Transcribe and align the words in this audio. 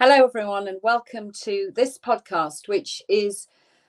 Hello, 0.00 0.24
everyone, 0.24 0.68
and 0.68 0.78
welcome 0.80 1.32
to 1.42 1.72
this 1.74 1.98
podcast, 1.98 2.68
which 2.68 3.02
is 3.08 3.48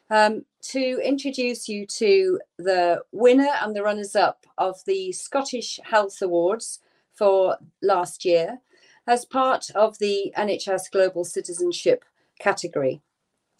um, 0.09 0.43
to 0.63 0.99
introduce 1.05 1.69
you 1.69 1.85
to 1.85 2.39
the 2.57 3.03
winner 3.11 3.51
and 3.61 3.75
the 3.75 3.83
runners 3.83 4.15
up 4.15 4.47
of 4.57 4.83
the 4.87 5.11
Scottish 5.11 5.79
Health 5.83 6.19
Awards 6.23 6.79
for 7.13 7.57
last 7.83 8.25
year 8.25 8.57
as 9.05 9.23
part 9.23 9.69
of 9.75 9.99
the 9.99 10.33
NHS 10.35 10.89
Global 10.89 11.23
Citizenship 11.23 12.03
category. 12.39 13.01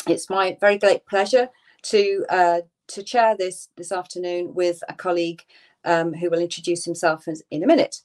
It's 0.08 0.28
my 0.28 0.58
very 0.60 0.80
great 0.80 1.06
pleasure 1.06 1.50
to 1.84 2.26
uh, 2.30 2.62
to 2.88 3.04
chair 3.04 3.38
this 3.38 3.70
this 3.78 3.92
afternoon 3.92 4.56
with 4.56 4.82
a 4.90 4.96
colleague 4.96 5.44
um, 5.86 6.14
who 6.16 6.32
will 6.32 6.40
introduce 6.40 6.84
himself 6.84 7.28
in 7.52 7.62
a 7.62 7.68
minute. 7.68 8.02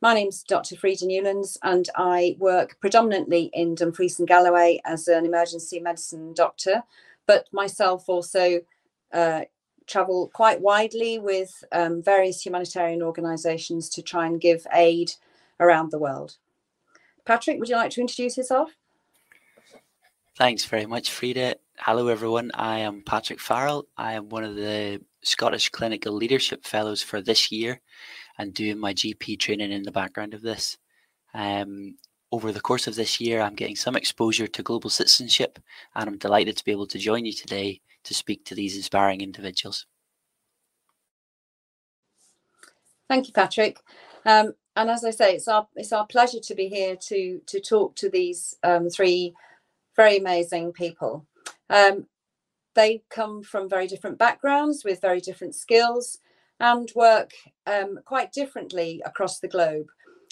My 0.00 0.14
name's 0.14 0.44
Dr. 0.44 0.76
Frida 0.76 1.06
Newlands, 1.06 1.58
and 1.64 1.88
I 1.96 2.36
work 2.38 2.78
predominantly 2.80 3.50
in 3.52 3.74
Dumfries 3.74 4.20
and 4.20 4.28
Galloway 4.28 4.80
as 4.84 5.08
an 5.08 5.26
emergency 5.26 5.80
medicine 5.80 6.34
doctor, 6.34 6.84
but 7.26 7.48
myself 7.52 8.08
also 8.08 8.60
uh, 9.12 9.40
travel 9.88 10.30
quite 10.32 10.60
widely 10.60 11.18
with 11.18 11.64
um, 11.72 12.00
various 12.00 12.46
humanitarian 12.46 13.02
organisations 13.02 13.88
to 13.88 14.02
try 14.02 14.26
and 14.26 14.40
give 14.40 14.64
aid 14.72 15.14
around 15.58 15.90
the 15.90 15.98
world. 15.98 16.36
Patrick, 17.24 17.58
would 17.58 17.68
you 17.68 17.74
like 17.74 17.90
to 17.90 18.00
introduce 18.00 18.36
yourself? 18.36 18.70
Thanks 20.36 20.64
very 20.64 20.86
much, 20.86 21.10
Frida. 21.10 21.56
Hello, 21.76 22.06
everyone. 22.06 22.52
I 22.54 22.78
am 22.78 23.02
Patrick 23.02 23.40
Farrell. 23.40 23.88
I 23.96 24.12
am 24.12 24.28
one 24.28 24.44
of 24.44 24.54
the 24.54 25.00
Scottish 25.22 25.70
Clinical 25.70 26.12
Leadership 26.12 26.64
Fellows 26.64 27.02
for 27.02 27.20
this 27.20 27.50
year 27.50 27.80
and 28.38 28.54
doing 28.54 28.78
my 28.78 28.94
GP 28.94 29.38
training 29.38 29.72
in 29.72 29.82
the 29.82 29.92
background 29.92 30.34
of 30.34 30.42
this. 30.42 30.78
Um, 31.34 31.96
over 32.30 32.52
the 32.52 32.60
course 32.60 32.86
of 32.86 32.94
this 32.94 33.20
year, 33.20 33.40
I'm 33.40 33.54
getting 33.54 33.76
some 33.76 33.96
exposure 33.96 34.46
to 34.46 34.62
global 34.62 34.90
citizenship, 34.90 35.58
and 35.94 36.08
I'm 36.08 36.18
delighted 36.18 36.56
to 36.56 36.64
be 36.64 36.72
able 36.72 36.86
to 36.88 36.98
join 36.98 37.24
you 37.24 37.32
today 37.32 37.80
to 38.04 38.14
speak 38.14 38.44
to 38.46 38.54
these 38.54 38.76
inspiring 38.76 39.20
individuals. 39.20 39.86
Thank 43.08 43.26
you, 43.26 43.32
Patrick. 43.32 43.78
Um, 44.26 44.54
and 44.76 44.90
as 44.90 45.04
I 45.04 45.10
say, 45.10 45.34
it's 45.34 45.48
our 45.48 45.66
it's 45.74 45.92
our 45.92 46.06
pleasure 46.06 46.40
to 46.40 46.54
be 46.54 46.68
here 46.68 46.96
to 47.08 47.40
to 47.46 47.60
talk 47.60 47.96
to 47.96 48.10
these 48.10 48.54
um, 48.62 48.88
three 48.90 49.34
very 49.96 50.18
amazing 50.18 50.72
people. 50.72 51.26
Um, 51.70 52.06
they 52.74 53.02
come 53.10 53.42
from 53.42 53.68
very 53.68 53.88
different 53.88 54.18
backgrounds 54.18 54.84
with 54.84 55.00
very 55.00 55.20
different 55.20 55.56
skills, 55.56 56.18
and 56.60 56.90
work 56.94 57.32
um, 57.66 57.98
quite 58.04 58.32
differently 58.32 59.02
across 59.04 59.38
the 59.38 59.48
globe. 59.48 59.86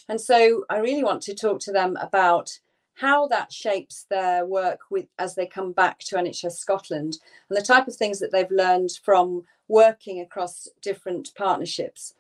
And 0.08 0.20
so 0.20 0.64
I 0.70 0.78
really 0.78 1.04
want 1.04 1.22
to 1.22 1.34
talk 1.34 1.60
to 1.60 1.72
them 1.72 1.96
about 2.00 2.58
how 2.94 3.28
that 3.28 3.52
shapes 3.52 4.06
their 4.08 4.46
work 4.46 4.80
with 4.90 5.06
as 5.18 5.34
they 5.34 5.46
come 5.46 5.72
back 5.72 5.98
to 5.98 6.16
NHS 6.16 6.52
Scotland 6.52 7.18
and 7.48 7.56
the 7.56 7.62
type 7.62 7.86
of 7.88 7.94
things 7.94 8.20
that 8.20 8.32
they've 8.32 8.50
learned 8.50 8.90
from 9.04 9.42
working 9.68 10.20
across 10.20 10.68
different 10.80 11.30
partnerships. 11.36 12.14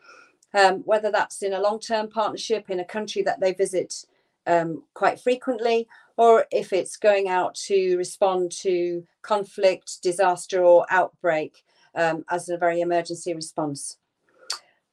Um, 0.54 0.82
whether 0.84 1.10
that's 1.10 1.42
in 1.42 1.52
a 1.52 1.60
long-term 1.60 2.08
partnership 2.08 2.70
in 2.70 2.80
a 2.80 2.84
country 2.84 3.22
that 3.22 3.40
they 3.40 3.52
visit 3.52 4.04
um, 4.46 4.84
quite 4.94 5.20
frequently, 5.20 5.88
or 6.16 6.46
if 6.50 6.72
it's 6.72 6.96
going 6.96 7.28
out 7.28 7.54
to 7.66 7.96
respond 7.96 8.52
to 8.62 9.04
conflict, 9.22 10.02
disaster, 10.02 10.64
or 10.64 10.86
outbreak 10.88 11.64
um, 11.96 12.24
as 12.30 12.48
a 12.48 12.58
very 12.58 12.80
emergency 12.80 13.34
response. 13.34 13.98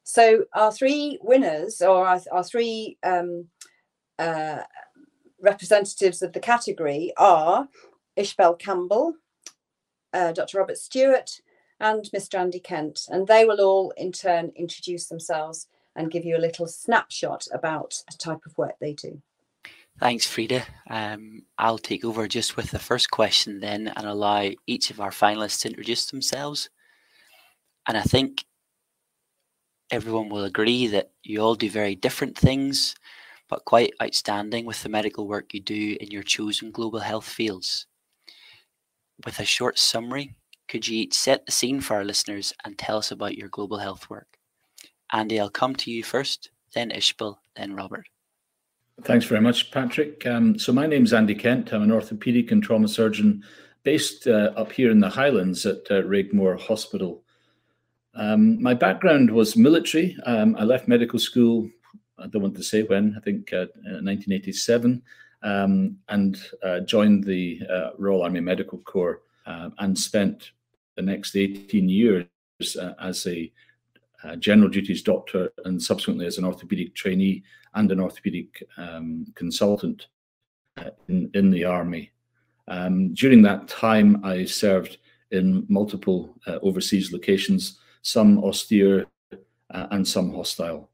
So 0.03 0.45
our 0.53 0.71
three 0.71 1.19
winners, 1.21 1.81
or 1.81 2.07
our, 2.07 2.19
our 2.31 2.43
three 2.43 2.97
um, 3.03 3.47
uh, 4.19 4.59
representatives 5.39 6.21
of 6.21 6.33
the 6.33 6.39
category 6.39 7.13
are 7.17 7.67
Ishbel 8.17 8.59
Campbell, 8.59 9.15
uh, 10.13 10.31
Dr. 10.31 10.59
Robert 10.59 10.77
Stewart, 10.77 11.39
and 11.79 12.09
Mr. 12.15 12.39
Andy 12.39 12.59
Kent. 12.59 13.01
And 13.09 13.27
they 13.27 13.45
will 13.45 13.61
all 13.61 13.93
in 13.97 14.11
turn 14.11 14.51
introduce 14.55 15.07
themselves 15.07 15.67
and 15.95 16.11
give 16.11 16.25
you 16.25 16.37
a 16.37 16.39
little 16.39 16.67
snapshot 16.67 17.47
about 17.53 17.95
the 18.09 18.17
type 18.17 18.45
of 18.45 18.57
work 18.57 18.75
they 18.79 18.93
do. 18.93 19.21
Thanks, 19.99 20.25
Frida. 20.25 20.63
Um, 20.89 21.43
I'll 21.57 21.77
take 21.77 22.03
over 22.03 22.27
just 22.27 22.57
with 22.57 22.71
the 22.71 22.79
first 22.79 23.11
question 23.11 23.59
then 23.59 23.91
and 23.95 24.07
allow 24.07 24.49
each 24.65 24.89
of 24.89 24.99
our 24.99 25.11
finalists 25.11 25.61
to 25.61 25.69
introduce 25.69 26.07
themselves. 26.07 26.69
And 27.87 27.97
I 27.97 28.01
think 28.01 28.45
everyone 29.91 30.29
will 30.29 30.45
agree 30.45 30.87
that 30.87 31.11
you 31.23 31.39
all 31.39 31.55
do 31.55 31.69
very 31.69 31.95
different 31.95 32.37
things, 32.37 32.95
but 33.49 33.65
quite 33.65 33.93
outstanding 34.01 34.65
with 34.65 34.81
the 34.81 34.89
medical 34.89 35.27
work 35.27 35.53
you 35.53 35.59
do 35.59 35.97
in 35.99 36.09
your 36.11 36.23
chosen 36.23 36.71
global 36.71 36.99
health 36.99 37.27
fields. 37.27 37.85
With 39.25 39.39
a 39.39 39.45
short 39.45 39.77
summary, 39.77 40.35
could 40.67 40.87
you 40.87 41.07
set 41.11 41.45
the 41.45 41.51
scene 41.51 41.81
for 41.81 41.95
our 41.95 42.03
listeners 42.03 42.53
and 42.65 42.77
tell 42.77 42.97
us 42.97 43.11
about 43.11 43.37
your 43.37 43.49
global 43.49 43.77
health 43.77 44.09
work? 44.09 44.37
Andy, 45.11 45.39
I'll 45.39 45.49
come 45.49 45.75
to 45.75 45.91
you 45.91 46.03
first, 46.03 46.49
then 46.73 46.89
Ishbel, 46.89 47.37
then 47.55 47.75
Robert. 47.75 48.07
Thanks 49.03 49.25
very 49.25 49.41
much, 49.41 49.71
Patrick. 49.71 50.25
Um, 50.25 50.57
so 50.57 50.71
my 50.71 50.87
name 50.87 51.03
is 51.03 51.13
Andy 51.13 51.35
Kent. 51.35 51.73
I'm 51.73 51.83
an 51.83 51.89
orthopaedic 51.89 52.51
and 52.51 52.63
trauma 52.63 52.87
surgeon 52.87 53.43
based 53.83 54.27
uh, 54.27 54.51
up 54.55 54.71
here 54.71 54.89
in 54.89 54.99
the 54.99 55.09
Highlands 55.09 55.65
at 55.65 55.79
uh, 55.91 56.01
Raigmore 56.03 56.59
Hospital 56.59 57.22
um, 58.15 58.61
my 58.61 58.73
background 58.73 59.31
was 59.31 59.55
military. 59.55 60.17
Um, 60.25 60.55
I 60.57 60.63
left 60.63 60.87
medical 60.87 61.19
school, 61.19 61.69
I 62.19 62.27
don't 62.27 62.43
want 62.43 62.55
to 62.55 62.63
say 62.63 62.83
when, 62.83 63.15
I 63.17 63.21
think 63.21 63.51
uh, 63.53 63.65
1987, 64.01 65.01
um, 65.41 65.97
and 66.09 66.39
uh, 66.63 66.81
joined 66.81 67.23
the 67.23 67.61
uh, 67.69 67.89
Royal 67.97 68.23
Army 68.23 68.39
Medical 68.39 68.79
Corps 68.79 69.21
uh, 69.45 69.69
and 69.79 69.97
spent 69.97 70.51
the 70.95 71.01
next 71.01 71.35
18 71.35 71.89
years 71.89 72.27
uh, 72.79 72.93
as 73.01 73.25
a 73.25 73.51
uh, 74.23 74.35
general 74.37 74.69
duties 74.69 75.01
doctor 75.01 75.51
and 75.65 75.81
subsequently 75.81 76.25
as 76.25 76.37
an 76.37 76.45
orthopedic 76.45 76.95
trainee 76.95 77.43
and 77.73 77.91
an 77.91 77.99
orthopedic 77.99 78.63
um, 78.77 79.25
consultant 79.35 80.07
in, 81.09 81.29
in 81.33 81.49
the 81.49 81.65
Army. 81.65 82.11
Um, 82.67 83.13
during 83.13 83.41
that 83.41 83.67
time, 83.67 84.23
I 84.23 84.45
served 84.45 84.99
in 85.31 85.65
multiple 85.67 86.35
overseas 86.61 87.11
locations 87.11 87.79
some 88.03 88.43
austere 88.43 89.07
uh, 89.71 89.87
and 89.91 90.07
some 90.07 90.31
hostile. 90.33 90.89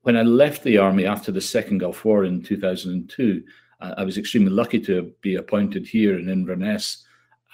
When 0.00 0.16
I 0.16 0.22
left 0.22 0.64
the 0.64 0.78
army 0.78 1.06
after 1.06 1.30
the 1.30 1.40
Second 1.40 1.78
Gulf 1.78 2.04
War 2.04 2.24
in 2.24 2.42
2002, 2.42 3.44
uh, 3.80 3.94
I 3.96 4.02
was 4.02 4.18
extremely 4.18 4.50
lucky 4.50 4.80
to 4.80 5.12
be 5.20 5.36
appointed 5.36 5.86
here 5.86 6.18
in 6.18 6.28
Inverness 6.28 7.04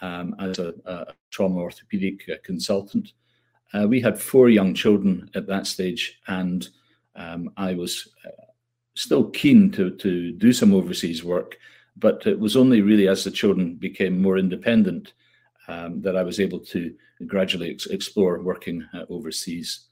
um, 0.01 0.35
as 0.39 0.59
a, 0.59 0.73
a, 0.87 1.07
trauma 1.31 1.59
orthopedic 1.59 2.27
uh, 2.31 2.37
consultant. 2.43 3.13
Uh, 3.75 3.87
we 3.87 4.01
had 4.01 4.19
four 4.19 4.49
young 4.49 4.73
children 4.73 5.29
at 5.35 5.47
that 5.47 5.67
stage, 5.67 6.19
and 6.29 6.69
um, 7.17 7.51
I 7.57 7.75
was 7.75 8.09
uh, 8.25 8.31
still 8.95 9.29
keen 9.31 9.71
to, 9.73 9.91
to 9.91 10.33
do 10.33 10.53
some 10.53 10.73
overseas 10.73 11.23
work, 11.23 11.59
but 11.97 12.27
it 12.27 12.39
was 12.39 12.57
only 12.57 12.81
really 12.81 13.09
as 13.09 13.25
the 13.25 13.31
children 13.31 13.75
became 13.75 14.23
more 14.23 14.39
independent 14.39 15.13
um, 15.69 16.01
that 16.03 16.17
I 16.17 16.23
was 16.23 16.41
able 16.41 16.61
to 16.61 16.95
gradually 17.27 17.71
ex 17.71 17.87
explore 17.87 18.43
working 18.43 18.87
uh, 18.95 19.05
overseas. 19.11 19.89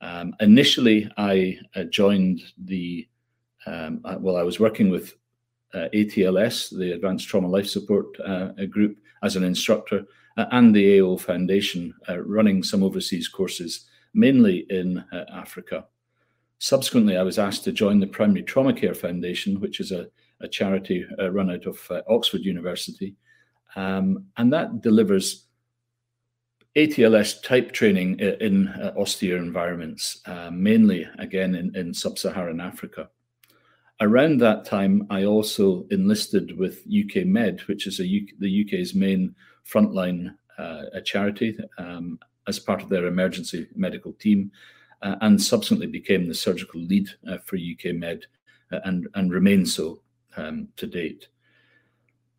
Um, 0.00 0.34
initially, 0.40 1.10
I 1.16 1.58
uh, 1.74 1.84
joined 1.84 2.40
the, 2.64 3.08
um, 3.66 4.00
uh, 4.04 4.16
well, 4.18 4.36
I 4.36 4.42
was 4.42 4.60
working 4.60 4.90
with 4.90 5.14
uh, 5.74 5.88
ATLS, 5.92 6.76
the 6.76 6.92
Advanced 6.92 7.28
Trauma 7.28 7.48
Life 7.48 7.68
Support 7.68 8.06
uh, 8.24 8.52
group, 8.70 8.98
as 9.22 9.36
an 9.36 9.44
instructor, 9.44 10.04
uh, 10.36 10.46
and 10.52 10.74
the 10.74 11.00
AO 11.00 11.16
Foundation, 11.16 11.92
running 12.08 12.62
some 12.62 12.84
overseas 12.84 13.26
courses, 13.28 13.86
mainly 14.14 14.66
in 14.70 15.04
Africa. 15.32 15.84
Subsequently, 16.60 17.16
I 17.16 17.22
was 17.22 17.38
asked 17.38 17.64
to 17.64 17.72
join 17.72 17.98
the 17.98 18.06
Primary 18.06 18.44
Trauma 18.44 18.72
Care 18.72 18.94
Foundation, 18.94 19.60
which 19.60 19.80
is 19.80 19.90
a, 19.90 20.08
a 20.40 20.48
charity 20.48 21.04
run 21.18 21.50
out 21.50 21.66
of 21.66 21.78
Oxford 22.08 22.42
University, 22.42 23.16
um, 23.76 24.26
and 24.36 24.52
that 24.52 24.80
delivers 24.80 25.46
ATLS 26.76 27.42
type 27.42 27.72
training 27.72 28.20
in 28.20 28.68
uh, 28.68 28.92
austere 28.96 29.36
environments, 29.36 30.20
uh, 30.26 30.50
mainly 30.52 31.08
again 31.18 31.54
in, 31.54 31.74
in 31.74 31.92
sub 31.92 32.18
Saharan 32.18 32.60
Africa. 32.60 33.08
Around 34.00 34.38
that 34.40 34.64
time, 34.64 35.04
I 35.10 35.24
also 35.24 35.86
enlisted 35.90 36.56
with 36.56 36.86
UK 36.86 37.26
Med, 37.26 37.60
which 37.62 37.88
is 37.88 37.98
the 37.98 38.64
UK's 38.64 38.94
main 38.94 39.34
frontline 39.68 40.36
uh, 40.56 41.00
charity, 41.04 41.58
um, 41.78 42.18
as 42.46 42.60
part 42.60 42.80
of 42.80 42.88
their 42.88 43.06
emergency 43.06 43.66
medical 43.74 44.12
team, 44.12 44.52
uh, 45.02 45.16
and 45.20 45.40
subsequently 45.40 45.88
became 45.88 46.28
the 46.28 46.34
surgical 46.34 46.80
lead 46.80 47.08
uh, 47.28 47.38
for 47.38 47.56
UK 47.56 47.94
Med 47.94 48.24
uh, 48.72 48.78
and, 48.84 49.08
and 49.14 49.32
remains 49.32 49.74
so 49.74 50.00
um, 50.36 50.68
to 50.76 50.86
date. 50.86 51.28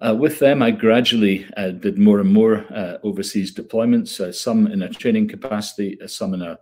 Uh, 0.02 0.16
with 0.16 0.40
them, 0.40 0.62
I 0.62 0.72
gradually 0.72 1.46
uh, 1.58 1.72
did 1.72 1.98
more 1.98 2.20
and 2.20 2.32
more 2.32 2.66
uh, 2.74 2.98
overseas 3.04 3.54
deployments, 3.54 4.22
uh, 4.22 4.32
some 4.32 4.68
in 4.68 4.84
a 4.84 4.90
training 4.90 5.28
capacity, 5.28 6.00
uh, 6.02 6.08
some 6.08 6.34
in 6.34 6.42
a, 6.42 6.58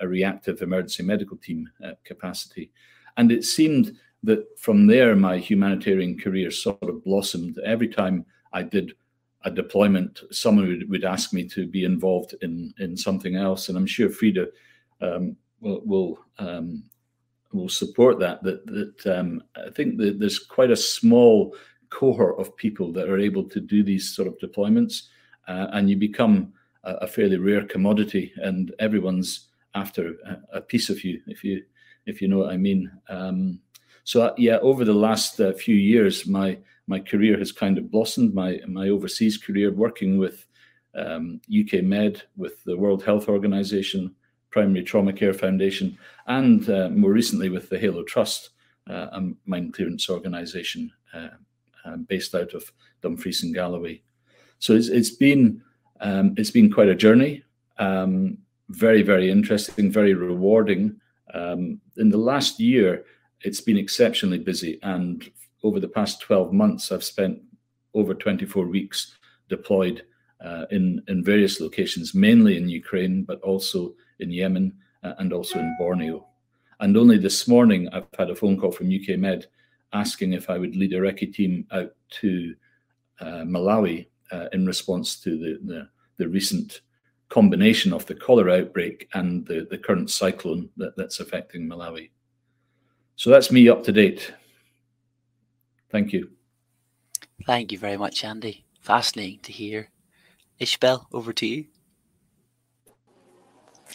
a 0.00 0.08
reactive 0.08 0.60
emergency 0.60 1.04
medical 1.04 1.36
team 1.36 1.70
uh, 1.84 1.92
capacity. 2.04 2.72
And 3.16 3.30
it 3.30 3.44
seemed 3.44 3.96
that 4.24 4.44
from 4.58 4.86
there, 4.86 5.14
my 5.14 5.38
humanitarian 5.38 6.18
career 6.18 6.50
sort 6.50 6.82
of 6.82 7.04
blossomed. 7.04 7.58
Every 7.64 7.88
time 7.88 8.26
I 8.52 8.64
did 8.64 8.92
a 9.44 9.50
deployment, 9.50 10.22
someone 10.30 10.66
would, 10.66 10.90
would 10.90 11.04
ask 11.04 11.32
me 11.32 11.48
to 11.48 11.66
be 11.66 11.84
involved 11.84 12.34
in, 12.42 12.74
in 12.78 12.96
something 12.96 13.36
else. 13.36 13.68
And 13.68 13.78
I'm 13.78 13.86
sure 13.86 14.10
Frida 14.10 14.48
um, 15.00 15.36
will, 15.60 15.80
will, 15.84 16.18
um, 16.38 16.84
will, 17.52 17.68
support 17.68 18.18
that. 18.18 18.42
That, 18.42 18.66
that 18.66 19.18
um, 19.18 19.42
I 19.56 19.70
think 19.70 19.96
that 19.98 20.18
there's 20.18 20.40
quite 20.40 20.70
a 20.70 20.76
small 20.76 21.54
cohort 21.90 22.38
of 22.38 22.56
people 22.56 22.92
that 22.92 23.08
are 23.08 23.18
able 23.18 23.44
to 23.44 23.60
do 23.60 23.82
these 23.82 24.14
sort 24.14 24.28
of 24.28 24.38
deployments, 24.38 25.08
uh, 25.48 25.66
and 25.72 25.90
you 25.90 25.96
become 25.96 26.52
a, 26.84 26.94
a, 26.94 27.06
fairly 27.06 27.36
rare 27.36 27.64
commodity, 27.64 28.32
and 28.36 28.72
everyone's 28.78 29.48
after 29.74 30.14
a, 30.24 30.58
a, 30.58 30.60
piece 30.60 30.88
of 30.88 31.04
you, 31.04 31.20
if 31.26 31.44
you 31.44 31.62
if 32.06 32.22
you 32.22 32.28
know 32.28 32.38
what 32.38 32.52
I 32.52 32.56
mean. 32.56 32.90
Um, 33.08 33.60
so 34.04 34.22
uh, 34.22 34.34
yeah, 34.38 34.58
over 34.58 34.84
the 34.84 34.94
last 34.94 35.40
uh, 35.40 35.52
few 35.52 35.74
years, 35.74 36.26
my 36.26 36.58
my 36.86 37.00
career 37.00 37.38
has 37.38 37.52
kind 37.52 37.76
of 37.78 37.90
blossomed. 37.90 38.34
My 38.34 38.60
my 38.66 38.88
overseas 38.88 39.36
career, 39.36 39.72
working 39.72 40.18
with 40.18 40.46
um, 40.94 41.40
UK 41.48 41.82
Med, 41.82 42.22
with 42.36 42.62
the 42.64 42.76
World 42.76 43.04
Health 43.04 43.28
Organization, 43.28 44.14
Primary 44.50 44.82
Trauma 44.82 45.12
Care 45.12 45.34
Foundation, 45.34 45.98
and 46.26 46.68
uh, 46.70 46.88
more 46.88 47.12
recently 47.12 47.48
with 47.48 47.68
the 47.68 47.78
Halo 47.78 48.02
Trust, 48.02 48.50
uh, 48.88 49.08
a 49.12 49.30
mine 49.46 49.72
clearance 49.72 50.08
organization 50.08 50.90
uh, 51.84 51.96
based 51.96 52.34
out 52.34 52.54
of 52.54 52.70
Dumfries 53.02 53.42
and 53.42 53.54
Galloway. 53.54 54.02
So 54.58 54.74
it's, 54.74 54.88
it's 54.88 55.10
been 55.10 55.62
um, 56.00 56.34
it's 56.38 56.50
been 56.50 56.72
quite 56.72 56.88
a 56.88 56.94
journey. 56.94 57.44
Um, 57.78 58.38
very 58.68 59.02
very 59.02 59.30
interesting, 59.30 59.90
very 59.90 60.14
rewarding. 60.14 61.00
Um, 61.34 61.80
in 61.96 62.10
the 62.10 62.18
last 62.18 62.58
year, 62.60 63.04
it's 63.42 63.60
been 63.60 63.76
exceptionally 63.76 64.38
busy. 64.38 64.78
And 64.82 65.30
over 65.62 65.80
the 65.80 65.88
past 65.88 66.20
12 66.20 66.52
months, 66.52 66.92
I've 66.92 67.04
spent 67.04 67.40
over 67.94 68.14
24 68.14 68.66
weeks 68.66 69.16
deployed 69.48 70.04
uh, 70.44 70.66
in, 70.70 71.02
in 71.08 71.24
various 71.24 71.60
locations, 71.60 72.14
mainly 72.14 72.56
in 72.56 72.68
Ukraine, 72.68 73.24
but 73.24 73.40
also 73.42 73.94
in 74.20 74.30
Yemen 74.30 74.72
uh, 75.02 75.14
and 75.18 75.32
also 75.32 75.58
in 75.58 75.76
Borneo. 75.78 76.26
And 76.80 76.96
only 76.96 77.18
this 77.18 77.46
morning, 77.46 77.88
I've 77.92 78.06
had 78.18 78.30
a 78.30 78.34
phone 78.34 78.58
call 78.58 78.72
from 78.72 78.94
UK 78.94 79.18
Med 79.18 79.46
asking 79.92 80.32
if 80.32 80.50
I 80.50 80.58
would 80.58 80.76
lead 80.76 80.92
a 80.92 81.00
recce 81.00 81.32
team 81.32 81.66
out 81.72 81.90
to 82.20 82.54
uh, 83.20 83.44
Malawi 83.44 84.06
uh, 84.32 84.46
in 84.52 84.66
response 84.66 85.16
to 85.20 85.30
the, 85.38 85.58
the, 85.64 85.88
the, 86.16 86.28
recent 86.28 86.80
combination 87.28 87.92
of 87.92 88.06
the 88.06 88.14
cholera 88.14 88.60
outbreak 88.60 89.08
and 89.14 89.46
the, 89.46 89.66
the 89.70 89.78
current 89.78 90.10
cyclone 90.10 90.68
that, 90.76 90.96
that's 90.96 91.20
affecting 91.20 91.68
Malawi. 91.68 92.10
So 93.16 93.30
that's 93.30 93.52
me 93.52 93.68
up 93.68 93.84
to 93.84 93.92
date. 93.92 94.32
Thank 95.90 96.12
you. 96.12 96.30
Thank 97.44 97.72
you 97.72 97.78
very 97.78 97.96
much, 97.96 98.24
Andy. 98.24 98.64
Fascinating 98.80 99.40
to 99.40 99.52
hear. 99.52 99.90
Ishbel, 100.60 101.06
over 101.12 101.32
to 101.32 101.46
you. 101.46 101.66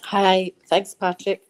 Hi, 0.03 0.51
thanks, 0.67 0.93
Patrick. 0.93 1.41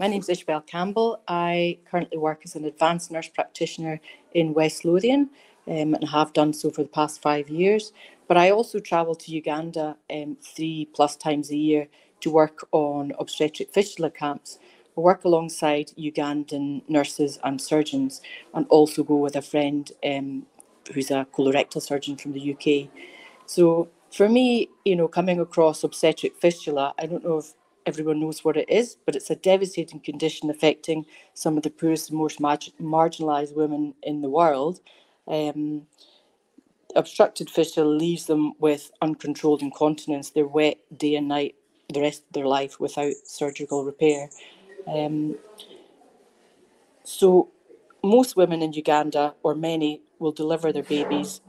My 0.00 0.06
name 0.06 0.20
is 0.20 0.30
Ishbel 0.30 0.66
Campbell. 0.66 1.20
I 1.28 1.78
currently 1.90 2.16
work 2.16 2.40
as 2.46 2.56
an 2.56 2.64
advanced 2.64 3.10
nurse 3.10 3.28
practitioner 3.28 4.00
in 4.32 4.54
West 4.54 4.86
Lothian 4.86 5.28
um, 5.68 5.92
and 5.94 6.08
have 6.08 6.32
done 6.32 6.54
so 6.54 6.70
for 6.70 6.82
the 6.82 6.88
past 6.88 7.20
five 7.20 7.50
years. 7.50 7.92
But 8.26 8.38
I 8.38 8.50
also 8.50 8.80
travel 8.80 9.14
to 9.14 9.30
Uganda 9.30 9.98
um, 10.10 10.38
three 10.40 10.88
plus 10.94 11.16
times 11.16 11.50
a 11.50 11.56
year 11.56 11.88
to 12.22 12.30
work 12.30 12.66
on 12.72 13.12
obstetric 13.18 13.74
fistula 13.74 14.10
camps 14.10 14.58
I 14.96 15.00
work 15.00 15.24
alongside 15.24 15.92
Ugandan 15.98 16.82
nurses 16.88 17.38
and 17.44 17.60
surgeons, 17.60 18.22
and 18.54 18.66
also 18.68 19.04
go 19.04 19.16
with 19.16 19.36
a 19.36 19.42
friend 19.42 19.90
um, 20.04 20.46
who's 20.94 21.10
a 21.10 21.26
colorectal 21.32 21.82
surgeon 21.82 22.16
from 22.16 22.32
the 22.32 22.54
UK. 22.54 22.90
So 23.46 23.88
for 24.10 24.28
me, 24.28 24.68
you 24.84 24.96
know, 24.96 25.08
coming 25.08 25.40
across 25.40 25.84
obstetric 25.84 26.36
fistula, 26.40 26.94
I 26.98 27.06
don't 27.06 27.24
know 27.24 27.38
if 27.38 27.52
everyone 27.86 28.20
knows 28.20 28.44
what 28.44 28.56
it 28.56 28.68
is, 28.68 28.96
but 29.06 29.16
it's 29.16 29.30
a 29.30 29.36
devastating 29.36 30.00
condition 30.00 30.50
affecting 30.50 31.06
some 31.34 31.56
of 31.56 31.62
the 31.62 31.70
poorest 31.70 32.10
and 32.10 32.18
most 32.18 32.40
marginalised 32.40 33.54
women 33.54 33.94
in 34.02 34.22
the 34.22 34.28
world. 34.28 34.80
Um, 35.26 35.86
obstructed 36.96 37.50
fistula 37.50 37.86
leaves 37.86 38.26
them 38.26 38.52
with 38.58 38.90
uncontrolled 39.00 39.62
incontinence. 39.62 40.30
They're 40.30 40.46
wet 40.46 40.78
day 40.96 41.14
and 41.16 41.28
night 41.28 41.54
the 41.92 42.00
rest 42.00 42.24
of 42.26 42.32
their 42.32 42.46
life 42.46 42.78
without 42.80 43.14
surgical 43.24 43.84
repair. 43.84 44.30
Um, 44.86 45.36
so 47.04 47.50
most 48.02 48.36
women 48.36 48.62
in 48.62 48.72
Uganda, 48.72 49.34
or 49.42 49.54
many, 49.54 50.02
will 50.18 50.32
deliver 50.32 50.72
their 50.72 50.82
babies 50.82 51.40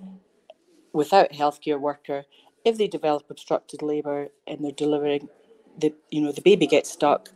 without 0.93 1.31
a 1.31 1.35
healthcare 1.35 1.79
worker. 1.79 2.25
If 2.65 2.77
they 2.77 2.87
develop 2.87 3.29
obstructed 3.29 3.81
labour 3.81 4.29
and 4.47 4.63
they're 4.63 4.71
delivering, 4.71 5.29
the 5.81 5.93
you 6.09 6.21
know 6.21 6.31
the 6.31 6.41
baby 6.41 6.67
gets 6.67 6.91
stuck. 6.91 7.29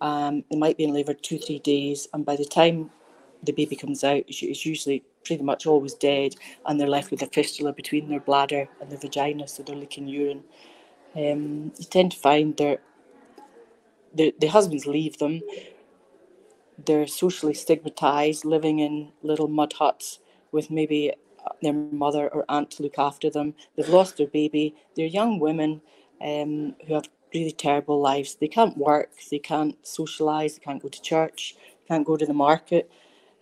Um, 0.00 0.44
they 0.50 0.56
might 0.56 0.76
be 0.76 0.84
in 0.84 0.94
labour 0.94 1.14
two 1.14 1.38
three 1.38 1.58
days, 1.60 2.08
and 2.12 2.24
by 2.24 2.36
the 2.36 2.44
time 2.44 2.90
the 3.42 3.52
baby 3.52 3.76
comes 3.76 4.04
out, 4.04 4.24
it's 4.28 4.66
usually 4.66 5.02
pretty 5.24 5.42
much 5.42 5.66
always 5.66 5.94
dead, 5.94 6.34
and 6.66 6.80
they're 6.80 6.88
left 6.88 7.10
with 7.10 7.22
a 7.22 7.26
fistula 7.26 7.72
between 7.72 8.08
their 8.08 8.20
bladder 8.20 8.68
and 8.80 8.90
their 8.90 8.98
vagina, 8.98 9.46
so 9.46 9.62
they're 9.62 9.76
leaking 9.76 10.08
urine. 10.08 10.42
Um, 11.14 11.72
you 11.78 11.84
tend 11.88 12.12
to 12.12 12.18
find 12.18 12.56
their 12.56 12.78
the, 14.14 14.34
the 14.40 14.48
husbands 14.48 14.86
leave 14.86 15.18
them. 15.18 15.40
They're 16.84 17.06
socially 17.06 17.54
stigmatized, 17.54 18.44
living 18.44 18.78
in 18.78 19.12
little 19.22 19.48
mud 19.48 19.74
huts 19.74 20.20
with 20.52 20.70
maybe 20.70 21.12
their 21.62 21.72
mother 21.72 22.28
or 22.28 22.44
aunt 22.48 22.70
to 22.72 22.82
look 22.82 22.98
after 22.98 23.30
them. 23.30 23.54
They've 23.76 23.88
lost 23.88 24.16
their 24.16 24.26
baby. 24.26 24.74
They're 24.96 25.06
young 25.06 25.38
women 25.38 25.80
um, 26.20 26.74
who 26.86 26.94
have 26.94 27.08
really 27.34 27.52
terrible 27.52 28.00
lives. 28.00 28.36
They 28.36 28.48
can't 28.48 28.76
work, 28.76 29.10
they 29.30 29.38
can't 29.38 29.76
socialize, 29.86 30.54
they 30.54 30.64
can't 30.64 30.82
go 30.82 30.88
to 30.88 31.02
church, 31.02 31.56
can't 31.88 32.06
go 32.06 32.16
to 32.16 32.26
the 32.26 32.34
market. 32.34 32.90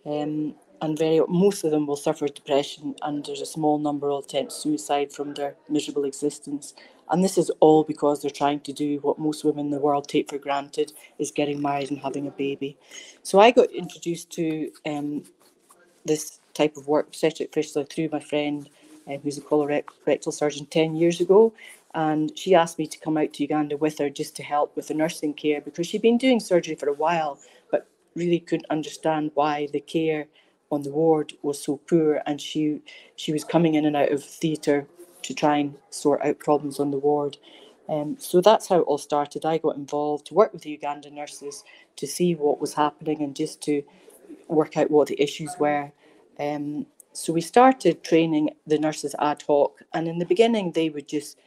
Um, 0.05 0.55
and 0.81 0.97
very 0.97 1.21
most 1.27 1.63
of 1.65 1.71
them 1.71 1.85
will 1.85 1.97
suffer 1.97 2.27
depression 2.27 2.95
and 3.01 3.25
there's 3.25 3.41
a 3.41 3.45
small 3.45 3.77
number 3.79 4.07
will 4.07 4.19
attempt 4.19 4.53
suicide 4.53 5.11
from 5.11 5.33
their 5.33 5.55
miserable 5.67 6.05
existence 6.05 6.73
and 7.09 7.23
this 7.23 7.37
is 7.37 7.49
all 7.59 7.83
because 7.83 8.21
they're 8.21 8.29
trying 8.29 8.59
to 8.61 8.73
do 8.73 8.99
what 8.99 9.17
most 9.17 9.43
women 9.43 9.65
in 9.65 9.71
the 9.71 9.79
world 9.79 10.07
take 10.07 10.29
for 10.29 10.37
granted 10.37 10.93
is 11.17 11.31
getting 11.31 11.61
married 11.61 11.89
and 11.89 11.99
having 11.99 12.27
a 12.27 12.31
baby. 12.31 12.77
So 13.23 13.39
I 13.39 13.51
got 13.51 13.71
introduced 13.71 14.29
to 14.31 14.71
um, 14.85 15.23
this 16.05 16.39
type 16.53 16.77
of 16.77 16.87
work, 16.87 17.07
obstetric 17.07 17.53
fistula, 17.53 17.85
through 17.85 18.09
my 18.11 18.19
friend 18.19 18.69
uh, 19.07 19.17
who's 19.23 19.39
a 19.39 19.41
colorectal 19.41 20.33
surgeon 20.33 20.67
10 20.67 20.95
years 20.95 21.19
ago. 21.19 21.51
And 21.93 22.37
she 22.37 22.55
asked 22.55 22.77
me 22.77 22.87
to 22.87 22.99
come 22.99 23.17
out 23.17 23.33
to 23.33 23.43
Uganda 23.43 23.77
with 23.77 23.97
her 23.97 24.09
just 24.09 24.35
to 24.37 24.43
help 24.43 24.75
with 24.75 24.87
the 24.87 24.93
nursing 24.93 25.33
care 25.33 25.61
because 25.61 25.87
she'd 25.87 26.01
been 26.01 26.17
doing 26.17 26.39
surgery 26.39 26.75
for 26.75 26.89
a 26.89 26.93
while, 26.93 27.39
but 27.71 27.87
really 28.15 28.39
couldn't 28.39 28.69
understand 28.69 29.31
why 29.33 29.67
the 29.73 29.79
care 29.79 30.27
on 30.71 30.83
the 30.83 30.91
ward 30.91 31.33
was 31.41 31.63
so 31.63 31.77
poor. 31.77 32.21
And 32.25 32.39
she 32.39 32.81
she 33.15 33.33
was 33.33 33.43
coming 33.43 33.75
in 33.75 33.85
and 33.85 33.95
out 33.95 34.11
of 34.11 34.23
theatre 34.23 34.87
to 35.23 35.33
try 35.33 35.57
and 35.57 35.75
sort 35.89 36.23
out 36.23 36.39
problems 36.39 36.79
on 36.79 36.91
the 36.91 36.99
ward. 36.99 37.37
Um, 37.89 38.17
so 38.19 38.39
that's 38.39 38.67
how 38.67 38.77
it 38.79 38.83
all 38.83 38.99
started. 38.99 39.45
I 39.45 39.57
got 39.57 39.75
involved 39.75 40.27
to 40.27 40.35
work 40.35 40.53
with 40.53 40.61
the 40.61 40.77
Ugandan 40.77 41.13
nurses 41.13 41.63
to 41.95 42.05
see 42.05 42.35
what 42.35 42.61
was 42.61 42.75
happening 42.75 43.23
and 43.23 43.35
just 43.35 43.61
to 43.63 43.81
work 44.47 44.77
out 44.77 44.91
what 44.91 45.07
the 45.07 45.21
issues 45.21 45.55
were. 45.59 45.91
Um, 46.39 46.85
so 47.13 47.33
we 47.33 47.41
started 47.41 48.03
training 48.03 48.51
the 48.67 48.77
nurses 48.77 49.15
ad 49.19 49.43
hoc, 49.47 49.81
and 49.93 50.07
in 50.07 50.19
the 50.19 50.25
beginning, 50.25 50.71
they 50.71 50.89
would 50.89 51.07
just 51.07 51.37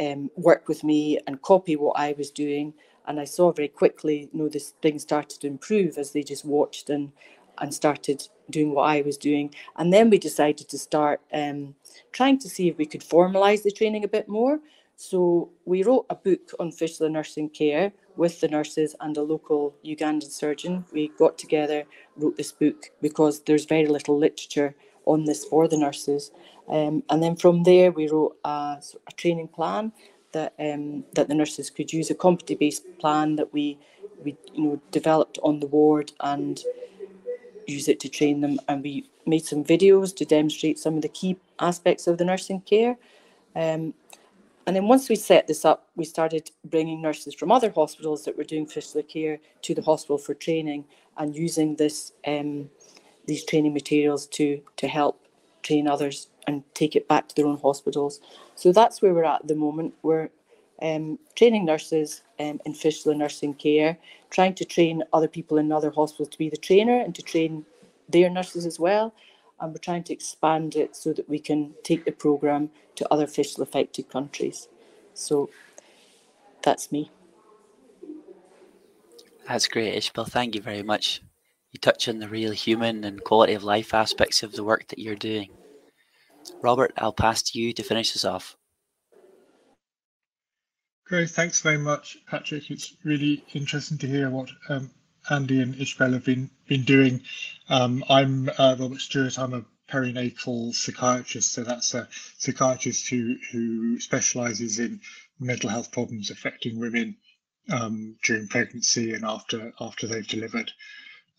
um, 0.00 0.30
work 0.36 0.68
with 0.68 0.84
me 0.84 1.18
and 1.26 1.42
copy 1.42 1.76
what 1.76 1.98
I 1.98 2.14
was 2.16 2.30
doing. 2.30 2.74
And 3.06 3.18
I 3.18 3.24
saw 3.24 3.52
very 3.52 3.68
quickly, 3.68 4.28
you 4.32 4.38
know, 4.38 4.48
this 4.48 4.74
thing 4.82 4.98
started 4.98 5.40
to 5.40 5.46
improve 5.46 5.96
as 5.98 6.12
they 6.12 6.22
just 6.22 6.44
watched 6.44 6.90
and 6.90 7.12
and 7.60 7.74
started 7.74 8.28
doing 8.50 8.72
what 8.72 8.84
I 8.84 9.02
was 9.02 9.16
doing. 9.16 9.54
And 9.76 9.92
then 9.92 10.10
we 10.10 10.18
decided 10.18 10.68
to 10.68 10.78
start 10.78 11.20
um, 11.32 11.74
trying 12.12 12.38
to 12.38 12.48
see 12.48 12.68
if 12.68 12.78
we 12.78 12.86
could 12.86 13.02
formalise 13.02 13.62
the 13.62 13.70
training 13.70 14.04
a 14.04 14.08
bit 14.08 14.28
more. 14.28 14.60
So 14.96 15.50
we 15.64 15.82
wrote 15.82 16.06
a 16.10 16.14
book 16.14 16.50
on 16.58 16.72
fistula 16.72 17.10
nursing 17.10 17.50
care 17.50 17.92
with 18.16 18.40
the 18.40 18.48
nurses 18.48 18.96
and 19.00 19.16
a 19.16 19.22
local 19.22 19.74
Ugandan 19.84 20.30
surgeon. 20.30 20.84
We 20.92 21.12
got 21.18 21.38
together, 21.38 21.84
wrote 22.16 22.36
this 22.36 22.50
book 22.50 22.86
because 23.00 23.40
there's 23.42 23.64
very 23.64 23.86
little 23.86 24.18
literature 24.18 24.74
on 25.08 25.24
this 25.24 25.44
for 25.44 25.66
the 25.66 25.76
nurses. 25.76 26.30
Um, 26.68 27.02
and 27.08 27.22
then 27.22 27.34
from 27.36 27.62
there, 27.64 27.90
we 27.90 28.08
wrote 28.08 28.36
a, 28.44 28.78
a 29.08 29.12
training 29.16 29.48
plan 29.48 29.92
that 30.32 30.52
um, 30.58 31.04
that 31.14 31.28
the 31.28 31.34
nurses 31.34 31.70
could 31.70 31.92
use, 31.92 32.10
a 32.10 32.14
competency-based 32.14 32.84
plan 32.98 33.36
that 33.36 33.52
we 33.52 33.78
we 34.24 34.36
you 34.54 34.64
know 34.64 34.80
developed 34.90 35.38
on 35.42 35.60
the 35.60 35.66
ward 35.66 36.12
and 36.20 36.62
use 37.66 37.88
it 37.88 38.00
to 38.00 38.08
train 38.08 38.40
them. 38.40 38.58
And 38.68 38.82
we 38.82 39.08
made 39.26 39.44
some 39.44 39.64
videos 39.64 40.14
to 40.16 40.24
demonstrate 40.24 40.78
some 40.78 40.96
of 40.96 41.02
the 41.02 41.08
key 41.08 41.38
aspects 41.58 42.06
of 42.06 42.18
the 42.18 42.24
nursing 42.24 42.60
care. 42.60 42.96
Um, 43.56 43.94
and 44.66 44.76
then 44.76 44.86
once 44.86 45.08
we 45.08 45.16
set 45.16 45.46
this 45.46 45.64
up, 45.64 45.88
we 45.96 46.04
started 46.04 46.50
bringing 46.62 47.00
nurses 47.00 47.34
from 47.34 47.50
other 47.50 47.70
hospitals 47.70 48.24
that 48.24 48.36
were 48.36 48.44
doing 48.44 48.66
fistula 48.66 49.02
care 49.02 49.38
to 49.62 49.74
the 49.74 49.80
hospital 49.80 50.18
for 50.18 50.34
training 50.34 50.84
and 51.16 51.34
using 51.34 51.76
this 51.76 52.12
um, 52.26 52.68
these 53.28 53.44
training 53.44 53.74
materials 53.74 54.26
to 54.26 54.60
to 54.76 54.88
help 54.88 55.20
train 55.62 55.86
others 55.86 56.28
and 56.46 56.64
take 56.74 56.96
it 56.96 57.06
back 57.06 57.28
to 57.28 57.36
their 57.36 57.46
own 57.46 57.58
hospitals. 57.58 58.20
So 58.56 58.72
that's 58.72 59.00
where 59.02 59.14
we're 59.14 59.24
at 59.24 59.42
at 59.42 59.48
the 59.48 59.54
moment. 59.54 59.94
We're 60.02 60.30
um, 60.80 61.18
training 61.36 61.64
nurses 61.66 62.22
um, 62.40 62.60
in 62.64 62.72
fistula 62.74 63.14
nursing 63.14 63.54
care, 63.54 63.98
trying 64.30 64.54
to 64.54 64.64
train 64.64 65.02
other 65.12 65.28
people 65.28 65.58
in 65.58 65.70
other 65.70 65.90
hospitals 65.90 66.30
to 66.30 66.38
be 66.38 66.48
the 66.48 66.56
trainer 66.56 66.98
and 67.00 67.14
to 67.14 67.22
train 67.22 67.66
their 68.08 68.30
nurses 68.30 68.64
as 68.64 68.80
well. 68.80 69.14
And 69.60 69.72
we're 69.72 69.78
trying 69.78 70.04
to 70.04 70.12
expand 70.12 70.76
it 70.76 70.96
so 70.96 71.12
that 71.12 71.28
we 71.28 71.38
can 71.38 71.74
take 71.82 72.04
the 72.04 72.12
programme 72.12 72.70
to 72.94 73.12
other 73.12 73.26
fistula 73.26 73.64
affected 73.64 74.08
countries. 74.08 74.68
So 75.14 75.50
that's 76.62 76.90
me. 76.92 77.10
That's 79.48 79.66
great, 79.66 79.94
Ishbel. 79.94 80.28
Thank 80.28 80.54
you 80.54 80.60
very 80.60 80.82
much. 80.82 81.22
You 81.72 81.80
touch 81.80 82.08
on 82.08 82.18
the 82.18 82.28
real 82.28 82.52
human 82.52 83.04
and 83.04 83.22
quality 83.22 83.52
of 83.54 83.62
life 83.62 83.92
aspects 83.92 84.42
of 84.42 84.52
the 84.52 84.64
work 84.64 84.88
that 84.88 84.98
you're 84.98 85.14
doing. 85.14 85.50
Robert, 86.62 86.92
I'll 86.96 87.12
pass 87.12 87.42
to 87.42 87.58
you 87.58 87.72
to 87.74 87.82
finish 87.82 88.16
us 88.16 88.24
off. 88.24 88.56
Great, 91.06 91.30
thanks 91.30 91.60
very 91.60 91.78
much, 91.78 92.18
Patrick. 92.26 92.70
It's 92.70 92.94
really 93.04 93.44
interesting 93.54 93.98
to 93.98 94.06
hear 94.06 94.30
what 94.30 94.50
um, 94.68 94.90
Andy 95.30 95.60
and 95.60 95.74
Ishbel 95.74 96.12
have 96.12 96.24
been 96.24 96.50
been 96.66 96.84
doing. 96.84 97.22
Um, 97.68 98.04
I'm 98.08 98.50
uh, 98.58 98.76
Robert 98.78 99.00
Stewart. 99.00 99.38
I'm 99.38 99.54
a 99.54 99.64
perinatal 99.90 100.74
psychiatrist, 100.74 101.52
so 101.52 101.64
that's 101.64 101.94
a 101.94 102.08
psychiatrist 102.38 103.08
who 103.08 103.36
who 103.52 104.00
specialises 104.00 104.78
in 104.78 105.00
mental 105.40 105.70
health 105.70 105.92
problems 105.92 106.30
affecting 106.30 106.78
women 106.78 107.16
um, 107.70 108.16
during 108.22 108.48
pregnancy 108.48 109.14
and 109.14 109.24
after 109.24 109.72
after 109.80 110.06
they've 110.06 110.26
delivered. 110.26 110.72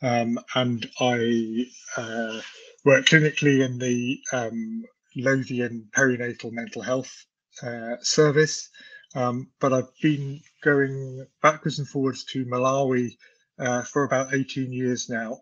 Um, 0.01 0.39
and 0.55 0.89
I 0.99 1.65
uh, 1.97 2.41
work 2.85 3.05
clinically 3.05 3.65
in 3.65 3.77
the 3.77 4.19
um, 4.31 4.83
Lothian 5.15 5.89
perinatal 5.95 6.51
mental 6.51 6.81
health 6.81 7.25
uh, 7.61 7.97
service. 8.01 8.69
Um, 9.15 9.51
but 9.59 9.73
I've 9.73 9.89
been 10.01 10.41
going 10.63 11.25
backwards 11.41 11.79
and 11.79 11.87
forwards 11.87 12.23
to 12.25 12.45
Malawi 12.45 13.17
uh, 13.57 13.83
for 13.83 14.03
about 14.03 14.33
18 14.33 14.71
years 14.71 15.09
now. 15.09 15.41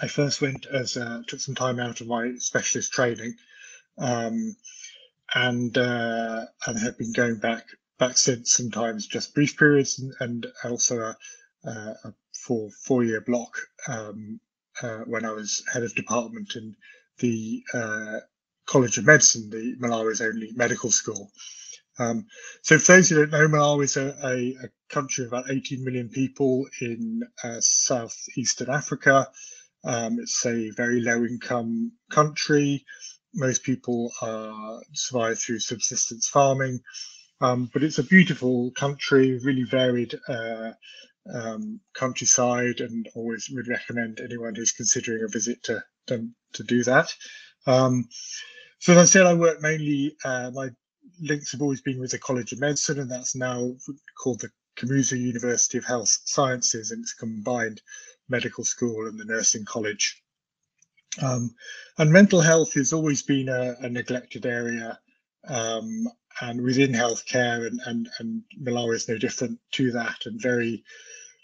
I 0.00 0.06
first 0.06 0.40
went 0.40 0.66
as 0.66 0.96
uh, 0.96 1.22
took 1.26 1.40
some 1.40 1.54
time 1.54 1.80
out 1.80 2.00
of 2.00 2.06
my 2.06 2.34
specialist 2.38 2.92
training, 2.92 3.34
um, 3.98 4.56
and 5.34 5.76
uh, 5.76 6.46
and 6.66 6.78
have 6.78 6.96
been 6.96 7.12
going 7.12 7.38
back 7.38 7.66
back 7.98 8.16
since. 8.16 8.52
Sometimes 8.52 9.06
just 9.06 9.34
brief 9.34 9.58
periods, 9.58 9.98
and, 9.98 10.14
and 10.20 10.46
also 10.64 11.00
a, 11.00 11.16
a 11.68 12.14
four 12.46 12.70
four 12.84 13.04
year 13.04 13.20
block 13.22 13.56
um, 13.88 14.40
uh, 14.82 15.00
when 15.06 15.24
I 15.24 15.32
was 15.32 15.62
head 15.72 15.84
of 15.84 15.94
department 15.94 16.56
in 16.56 16.76
the 17.18 17.62
uh, 17.74 18.20
College 18.66 18.98
of 18.98 19.06
Medicine, 19.06 19.50
the 19.50 19.76
Malawi's 19.80 20.20
only 20.20 20.52
medical 20.54 20.90
school. 20.90 21.30
Um, 21.98 22.26
so 22.62 22.78
for 22.78 22.92
those 22.94 23.08
who 23.10 23.16
don't 23.16 23.30
know, 23.30 23.48
Malawi 23.48 23.84
is 23.84 23.96
a, 23.96 24.16
a, 24.24 24.66
a 24.66 24.68
country 24.90 25.24
of 25.24 25.32
about 25.32 25.50
18 25.50 25.84
million 25.84 26.08
people 26.08 26.66
in 26.80 27.22
uh, 27.44 27.58
southeastern 27.60 28.70
Africa. 28.70 29.28
Um, 29.84 30.18
it's 30.20 30.44
a 30.46 30.70
very 30.70 31.00
low 31.00 31.24
income 31.24 31.92
country. 32.10 32.84
Most 33.34 33.62
people 33.64 34.12
uh, 34.22 34.80
survive 34.94 35.38
through 35.38 35.60
subsistence 35.60 36.28
farming, 36.28 36.80
um, 37.40 37.70
but 37.72 37.82
it's 37.82 37.98
a 37.98 38.04
beautiful 38.04 38.72
country, 38.72 39.38
really 39.44 39.64
varied 39.64 40.18
uh, 40.28 40.72
um, 41.32 41.80
countryside, 41.94 42.80
and 42.80 43.08
always 43.14 43.48
would 43.52 43.68
recommend 43.68 44.20
anyone 44.20 44.54
who's 44.54 44.72
considering 44.72 45.24
a 45.24 45.28
visit 45.28 45.62
to 45.64 45.82
to, 46.06 46.28
to 46.54 46.62
do 46.64 46.82
that. 46.84 47.12
Um, 47.66 48.08
so 48.78 48.92
as 48.92 48.98
I 48.98 49.04
said, 49.04 49.26
I 49.26 49.34
work 49.34 49.60
mainly. 49.60 50.16
Uh, 50.24 50.50
my 50.52 50.70
links 51.20 51.52
have 51.52 51.62
always 51.62 51.82
been 51.82 52.00
with 52.00 52.12
the 52.12 52.18
College 52.18 52.52
of 52.52 52.60
Medicine, 52.60 53.00
and 53.00 53.10
that's 53.10 53.36
now 53.36 53.74
called 54.16 54.40
the 54.40 54.50
Kamuzu 54.76 55.20
University 55.20 55.78
of 55.78 55.84
Health 55.84 56.16
Sciences, 56.24 56.90
and 56.90 57.02
it's 57.02 57.14
combined 57.14 57.82
medical 58.28 58.64
school 58.64 59.06
and 59.06 59.18
the 59.18 59.24
nursing 59.24 59.64
college. 59.64 60.22
Um, 61.20 61.54
and 61.98 62.12
mental 62.12 62.40
health 62.40 62.74
has 62.74 62.92
always 62.92 63.22
been 63.22 63.48
a, 63.48 63.74
a 63.80 63.88
neglected 63.88 64.46
area, 64.46 64.98
um, 65.48 66.08
and 66.40 66.62
within 66.62 66.92
healthcare, 66.92 67.66
and, 67.66 67.80
and, 67.86 68.08
and 68.18 68.42
Malawi 68.62 68.94
is 68.94 69.08
no 69.08 69.18
different 69.18 69.58
to 69.72 69.92
that, 69.92 70.26
and 70.26 70.40
very 70.40 70.84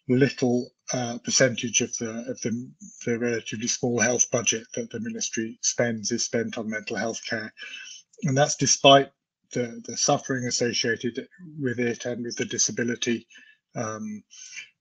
little 0.09 0.71
uh, 0.93 1.19
percentage 1.25 1.81
of 1.81 1.97
the 1.99 2.11
of 2.29 2.41
the, 2.43 2.71
the 3.05 3.19
relatively 3.19 3.67
small 3.67 3.99
health 4.01 4.31
budget 4.31 4.65
that 4.75 4.91
the 4.91 5.01
ministry 5.01 5.59
spends 5.63 6.13
is 6.13 6.25
spent 6.25 6.57
on 6.59 6.71
mental 6.71 6.97
health 6.97 7.21
care, 7.29 7.53
and 8.23 8.37
that's 8.37 8.57
despite 8.57 9.11
the, 9.53 9.83
the 9.87 9.97
suffering 9.97 10.47
associated 10.47 11.29
with 11.61 11.79
it 11.79 12.05
and 12.05 12.25
with 12.25 12.37
the 12.37 12.45
disability, 12.45 13.27
um, 13.75 14.23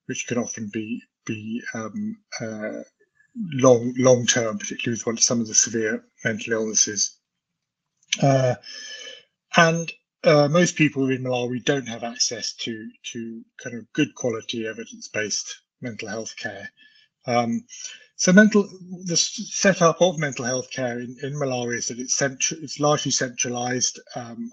which 0.05 0.27
can 0.27 0.38
often 0.38 0.69
be 0.72 1.01
be 1.25 1.62
um, 1.74 2.17
uh, 2.39 2.84
long 3.53 3.93
long 3.98 4.25
term, 4.25 4.57
particularly 4.57 5.01
with 5.05 5.19
some 5.19 5.41
of 5.41 5.48
the 5.48 5.55
severe 5.55 6.05
mental 6.24 6.53
illnesses. 6.53 7.17
Uh, 8.22 8.55
and 9.57 9.91
uh, 10.25 10.48
most 10.50 10.75
people 10.75 11.10
in 11.10 11.24
Malawi 11.24 11.63
don't 11.63 11.88
have 11.88 12.03
access 12.03 12.53
to 12.53 12.89
to 13.12 13.44
kind 13.62 13.77
of 13.77 13.91
good 13.94 14.13
quality 14.15 14.67
evidence 14.67 15.08
based 15.08 15.62
mental 15.82 16.08
health 16.08 16.36
care. 16.38 16.70
Um, 17.27 17.65
so 18.17 18.32
mental, 18.32 18.67
the 19.05 19.17
setup 19.17 20.01
of 20.01 20.17
mental 20.20 20.46
health 20.46 20.72
care 20.72 21.00
in, 21.00 21.17
in 21.22 21.34
Malawi 21.34 21.75
is 21.75 21.89
that 21.89 22.00
it's, 22.00 22.15
central, 22.15 22.63
it's 22.63 22.79
largely 22.79 23.12
centralized 23.12 24.00
um, 24.15 24.50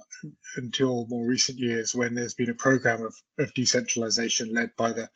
until 0.56 1.06
more 1.08 1.26
recent 1.26 1.58
years 1.58 1.94
when 1.94 2.14
there's 2.14 2.34
been 2.34 2.50
a 2.50 2.54
program 2.54 3.02
of, 3.02 3.14
of 3.38 3.54
decentralization 3.54 4.52
led 4.52 4.70
by 4.76 4.92
the, 4.92 5.08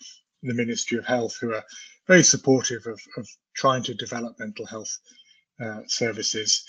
the 0.44 0.54
Ministry 0.54 0.96
of 0.96 1.04
Health, 1.04 1.36
who 1.40 1.54
are 1.54 1.64
very 2.06 2.22
supportive 2.22 2.86
of, 2.86 3.00
of 3.16 3.28
trying 3.56 3.82
to 3.82 3.94
develop 3.94 4.38
mental 4.38 4.66
health 4.66 4.96
uh, 5.60 5.80
services. 5.88 6.64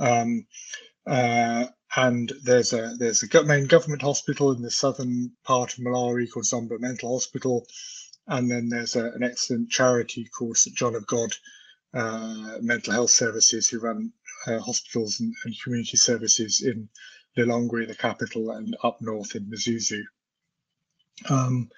Um, 0.00 0.46
uh, 1.06 1.66
and 1.96 2.32
there's 2.44 2.72
a 2.72 2.94
there's 2.98 3.22
a 3.22 3.44
main 3.44 3.66
government 3.66 4.02
hospital 4.02 4.52
in 4.52 4.62
the 4.62 4.70
southern 4.70 5.32
part 5.44 5.72
of 5.72 5.80
Malawi 5.80 6.30
called 6.30 6.46
Zomba 6.46 6.78
Mental 6.78 7.12
Hospital, 7.12 7.66
and 8.28 8.50
then 8.50 8.68
there's 8.68 8.96
a, 8.96 9.10
an 9.12 9.22
excellent 9.22 9.70
charity 9.70 10.26
called 10.26 10.56
St 10.56 10.76
John 10.76 10.94
of 10.94 11.06
God 11.06 11.30
uh, 11.92 12.58
Mental 12.60 12.92
Health 12.92 13.10
Services, 13.10 13.68
who 13.68 13.80
run 13.80 14.12
uh, 14.46 14.58
hospitals 14.60 15.20
and, 15.20 15.34
and, 15.44 15.54
community 15.62 15.96
services 15.96 16.62
in 16.62 16.88
Lilongwe, 17.36 17.88
the 17.88 17.94
capital, 17.94 18.52
and 18.52 18.76
up 18.84 18.98
north 19.00 19.34
in 19.34 19.50
Mzuzu. 19.50 20.02
Um, 21.28 21.68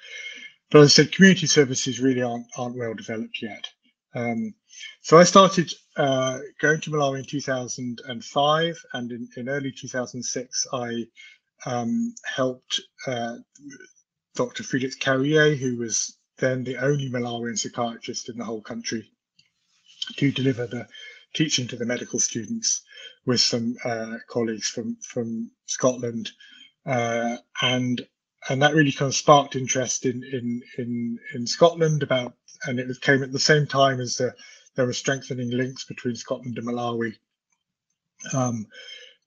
but 0.71 0.83
as 0.83 0.87
I 0.87 1.05
said, 1.05 1.13
community 1.13 1.47
services 1.47 2.01
really 2.01 2.23
aren't 2.23 2.47
aren't 2.57 2.77
well 2.77 2.95
developed 2.95 3.41
yet. 3.41 3.69
Um, 4.15 4.55
so 5.01 5.19
I 5.19 5.25
started 5.25 5.73
uh, 5.97 6.39
going 6.61 6.81
to 6.81 6.91
Malawi 6.91 7.21
in 7.21 7.25
2005, 7.25 8.85
and 8.93 9.13
in, 9.13 9.29
in 9.37 9.49
early 9.49 9.73
2006, 9.73 10.67
I 10.73 11.07
um, 11.67 12.15
helped 12.25 12.81
uh, 13.07 13.37
Dr. 14.35 14.63
Felix 14.63 14.97
Kauye, 14.97 15.57
who 15.57 15.77
was 15.77 16.17
then 16.39 16.65
the 16.65 16.79
only 16.79 17.09
Malawian 17.11 17.59
psychiatrist 17.59 18.29
in 18.29 18.39
the 18.39 18.45
whole 18.45 18.63
country 18.63 19.11
to 20.17 20.31
deliver 20.33 20.67
the 20.67 20.87
teaching 21.35 21.67
to 21.69 21.77
the 21.77 21.87
medical 21.87 22.19
students 22.19 22.83
with 23.25 23.41
some 23.41 23.77
uh, 23.85 24.17
colleagues 24.29 24.69
from 24.69 24.97
from 25.03 25.51
Scotland, 25.67 26.31
uh, 26.87 27.37
and 27.61 28.07
and 28.49 28.63
that 28.63 28.75
really 28.75 28.93
kind 28.93 29.09
of 29.09 29.15
sparked 29.15 29.57
interest 29.57 30.05
in 30.05 30.25
in 30.25 30.63
in 30.79 31.19
in 31.35 31.47
Scotland 31.47 32.03
about, 32.03 32.35
and 32.67 32.79
it 32.79 33.01
came 33.01 33.23
at 33.23 33.33
the 33.33 33.39
same 33.39 33.67
time 33.67 34.01
as 34.01 34.17
the, 34.17 34.35
there 34.75 34.87
were 34.87 34.93
strengthening 34.93 35.51
links 35.51 35.85
between 35.85 36.17
Scotland 36.17 36.59
and 36.59 36.67
Malawi, 36.67 37.15
um, 38.33 38.67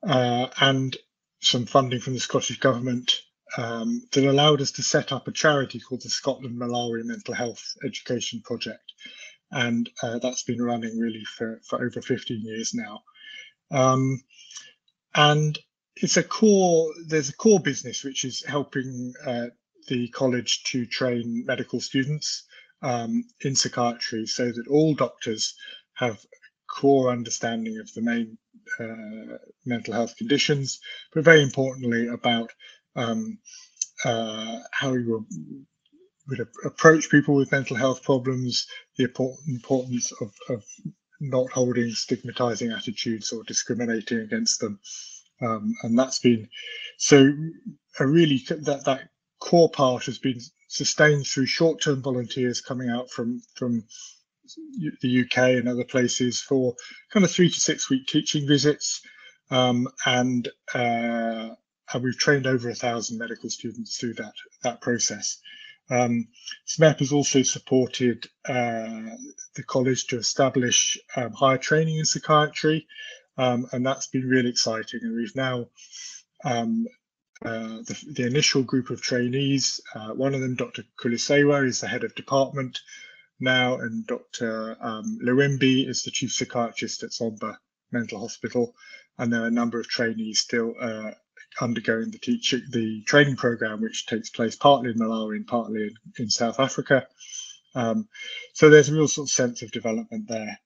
uh, 0.03 0.47
and 0.59 0.97
some 1.41 1.65
funding 1.65 1.99
from 1.99 2.13
the 2.13 2.19
Scottish 2.19 2.59
government 2.59 3.21
um, 3.57 4.07
that 4.11 4.25
allowed 4.25 4.61
us 4.61 4.71
to 4.71 4.83
set 4.83 5.11
up 5.11 5.27
a 5.27 5.31
charity 5.31 5.79
called 5.79 6.01
the 6.01 6.09
Scotland 6.09 6.59
Malawi 6.59 7.03
Mental 7.03 7.33
Health 7.33 7.75
Education 7.85 8.41
Project. 8.41 8.93
And 9.51 9.89
uh, 10.01 10.19
that's 10.19 10.43
been 10.43 10.61
running 10.61 10.97
really 10.99 11.23
for, 11.23 11.61
for 11.63 11.83
over 11.83 12.01
15 12.01 12.41
years 12.41 12.73
now. 12.73 13.03
Um, 13.71 14.21
and 15.13 15.57
it's 15.95 16.17
a 16.17 16.23
core, 16.23 16.91
there's 17.07 17.29
a 17.29 17.35
core 17.35 17.59
business 17.59 18.03
which 18.03 18.25
is 18.25 18.43
helping 18.43 19.13
uh, 19.25 19.47
the 19.87 20.09
college 20.09 20.63
to 20.65 20.85
train 20.85 21.45
medical 21.45 21.79
students 21.79 22.43
um, 22.85 23.25
in 23.41 23.55
psychiatry 23.55 24.27
so 24.27 24.51
that 24.51 24.67
all 24.69 24.93
doctors 24.93 25.55
have 25.95 26.13
a 26.13 26.71
core 26.71 27.09
understanding 27.09 27.79
of 27.79 27.91
the 27.93 28.01
main 28.01 28.37
uh, 28.79 29.37
mental 29.65 29.93
health 29.93 30.15
conditions, 30.15 30.79
but 31.13 31.23
very 31.23 31.41
importantly 31.41 32.07
about 32.07 32.51
um, 32.95 33.39
uh, 34.05 34.59
how 34.71 34.93
you 34.93 35.25
would 36.27 36.47
approach 36.63 37.09
people 37.09 37.35
with 37.35 37.51
mental 37.51 37.75
health 37.75 38.03
problems, 38.03 38.67
the 38.97 39.11
importance 39.47 40.11
of, 40.21 40.31
of 40.49 40.63
not 41.19 41.49
holding 41.49 41.89
stigmatizing 41.89 42.71
attitudes 42.71 43.31
or 43.31 43.43
discriminating 43.43 44.19
against 44.19 44.59
them. 44.59 44.79
Um, 45.41 45.73
and 45.83 45.97
that's 45.97 46.19
been 46.19 46.47
so 46.97 47.31
a 47.99 48.07
really 48.07 48.43
that 48.49 48.85
that 48.85 49.09
core 49.45 49.69
part 49.69 50.05
has 50.05 50.17
been 50.17 50.39
sustained 50.67 51.27
through 51.27 51.45
short-term 51.45 52.01
volunteers 52.01 52.61
coming 52.61 52.89
out 52.89 53.11
from 53.11 53.41
from 53.53 53.83
the 55.01 55.21
UK 55.21 55.37
and 55.59 55.69
other 55.69 55.83
places 55.83 56.41
for 56.41 56.75
kind 57.11 57.23
of 57.23 57.31
three 57.31 57.49
to 57.49 57.59
six 57.59 57.89
week 57.89 58.07
teaching 58.07 58.47
visits, 58.47 59.01
um, 59.51 59.87
and 60.05 60.49
uh, 60.73 61.49
and 61.93 62.03
we've 62.03 62.17
trained 62.17 62.47
over 62.47 62.69
a 62.69 62.75
thousand 62.75 63.19
medical 63.19 63.49
students 63.49 63.97
through 63.97 64.15
that 64.15 64.33
that 64.63 64.81
process. 64.81 65.37
Um, 65.91 66.27
SMEP 66.67 66.97
has 66.99 67.11
also 67.11 67.43
supported 67.43 68.27
uh, 68.49 69.13
the 69.55 69.63
college 69.67 70.07
to 70.07 70.17
establish 70.17 70.97
um, 71.15 71.33
higher 71.33 71.59
training 71.59 71.99
in 71.99 72.05
psychiatry, 72.05 72.87
um, 73.37 73.67
and 73.71 73.85
that's 73.85 74.07
been 74.07 74.27
really 74.27 74.49
exciting. 74.49 75.01
And 75.03 75.15
we've 75.15 75.35
now 75.35 75.67
um, 76.43 76.87
uh, 77.45 77.77
the, 77.83 78.03
the, 78.13 78.27
initial 78.27 78.63
group 78.63 78.89
of 78.89 79.01
trainees, 79.01 79.79
uh, 79.93 80.09
one 80.09 80.33
of 80.33 80.41
them, 80.41 80.55
Dr. 80.55 80.83
Kulisewa, 80.99 81.65
is 81.65 81.81
the 81.81 81.87
head 81.87 82.03
of 82.03 82.15
department 82.15 82.79
now, 83.39 83.75
and 83.75 84.05
Dr. 84.07 84.77
Um, 84.81 85.19
Lewimbi 85.23 85.87
is 85.87 86.03
the 86.03 86.11
chief 86.11 86.33
psychiatrist 86.33 87.03
at 87.03 87.11
Zomba 87.11 87.57
Mental 87.91 88.19
Hospital. 88.19 88.75
And 89.17 89.31
there 89.31 89.43
are 89.43 89.47
a 89.47 89.51
number 89.51 89.79
of 89.79 89.87
trainees 89.87 90.39
still 90.39 90.73
uh, 90.79 91.11
undergoing 91.61 92.11
the 92.11 92.17
teaching, 92.17 92.63
the 92.71 93.03
training 93.03 93.35
program, 93.35 93.81
which 93.81 94.05
takes 94.05 94.29
place 94.29 94.55
partly 94.55 94.91
in 94.91 94.97
Malawi 94.97 95.37
and 95.37 95.47
partly 95.47 95.83
in, 95.83 95.95
in 96.19 96.29
South 96.29 96.59
Africa. 96.59 97.07
Um, 97.75 98.07
so 98.53 98.69
there's 98.69 98.89
a 98.89 98.93
real 98.93 99.07
sort 99.07 99.27
of 99.27 99.31
sense 99.31 99.61
of 99.61 99.71
development 99.71 100.27
there. 100.27 100.59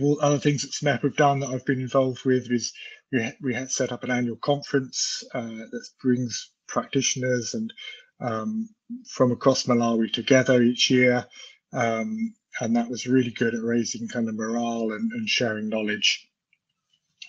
All 0.00 0.18
other 0.20 0.38
things 0.38 0.62
that 0.62 0.72
SMEP 0.72 1.02
have 1.02 1.16
done 1.16 1.40
that 1.40 1.50
I've 1.50 1.66
been 1.66 1.80
involved 1.80 2.24
with 2.24 2.50
is 2.50 2.72
we 3.12 3.32
we 3.42 3.54
had 3.54 3.70
set 3.70 3.92
up 3.92 4.04
an 4.04 4.10
annual 4.10 4.36
conference 4.36 5.22
uh, 5.34 5.42
that 5.42 5.88
brings 6.00 6.50
practitioners 6.66 7.54
and 7.54 7.72
um, 8.20 8.68
from 9.08 9.32
across 9.32 9.64
Malawi 9.64 10.12
together 10.12 10.62
each 10.62 10.90
year. 10.90 11.26
Um, 11.72 12.34
and 12.60 12.76
that 12.76 12.88
was 12.88 13.06
really 13.06 13.30
good 13.30 13.54
at 13.54 13.62
raising 13.62 14.08
kind 14.08 14.28
of 14.28 14.34
morale 14.34 14.92
and, 14.92 15.10
and 15.12 15.28
sharing 15.28 15.68
knowledge. 15.68 16.28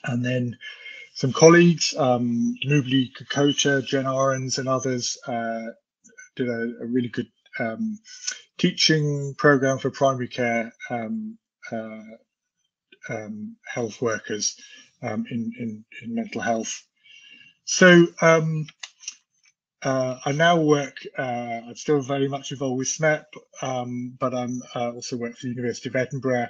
And 0.06 0.24
then 0.24 0.58
some 1.16 1.32
colleagues, 1.32 1.96
um, 1.98 2.56
Nubli 2.66 3.10
Jen 3.86 4.06
Ahrens, 4.06 4.58
and 4.58 4.68
others 4.68 5.18
uh, 5.28 5.68
did 6.36 6.50
a, 6.50 6.74
a, 6.82 6.86
really 6.86 7.08
good 7.08 7.32
um, 7.60 8.00
teaching 8.58 9.34
program 9.38 9.78
for 9.78 9.92
primary 9.92 10.28
care 10.28 10.74
um, 10.90 11.38
uh, 11.72 12.02
um, 13.10 13.56
health 13.66 14.02
workers 14.02 14.58
um, 15.04 15.26
in, 15.30 15.52
in, 15.60 15.86
in 16.02 16.16
mental 16.16 16.42
health. 16.42 16.84
So 17.66 18.08
um, 18.22 18.66
uh, 19.84 20.18
I 20.26 20.32
now 20.32 20.60
work, 20.60 20.98
uh, 21.18 21.22
I'm 21.68 21.76
still 21.76 22.02
very 22.02 22.28
much 22.28 22.52
involved 22.52 22.78
with 22.78 22.88
SMEP, 22.88 23.26
um, 23.62 24.16
but 24.20 24.34
I'm 24.34 24.62
uh, 24.76 24.92
also 24.92 25.18
work 25.18 25.38
for 25.38 25.48
the 25.48 25.54
University 25.54 25.90
of 25.90 25.96
Edinburgh, 25.96 26.48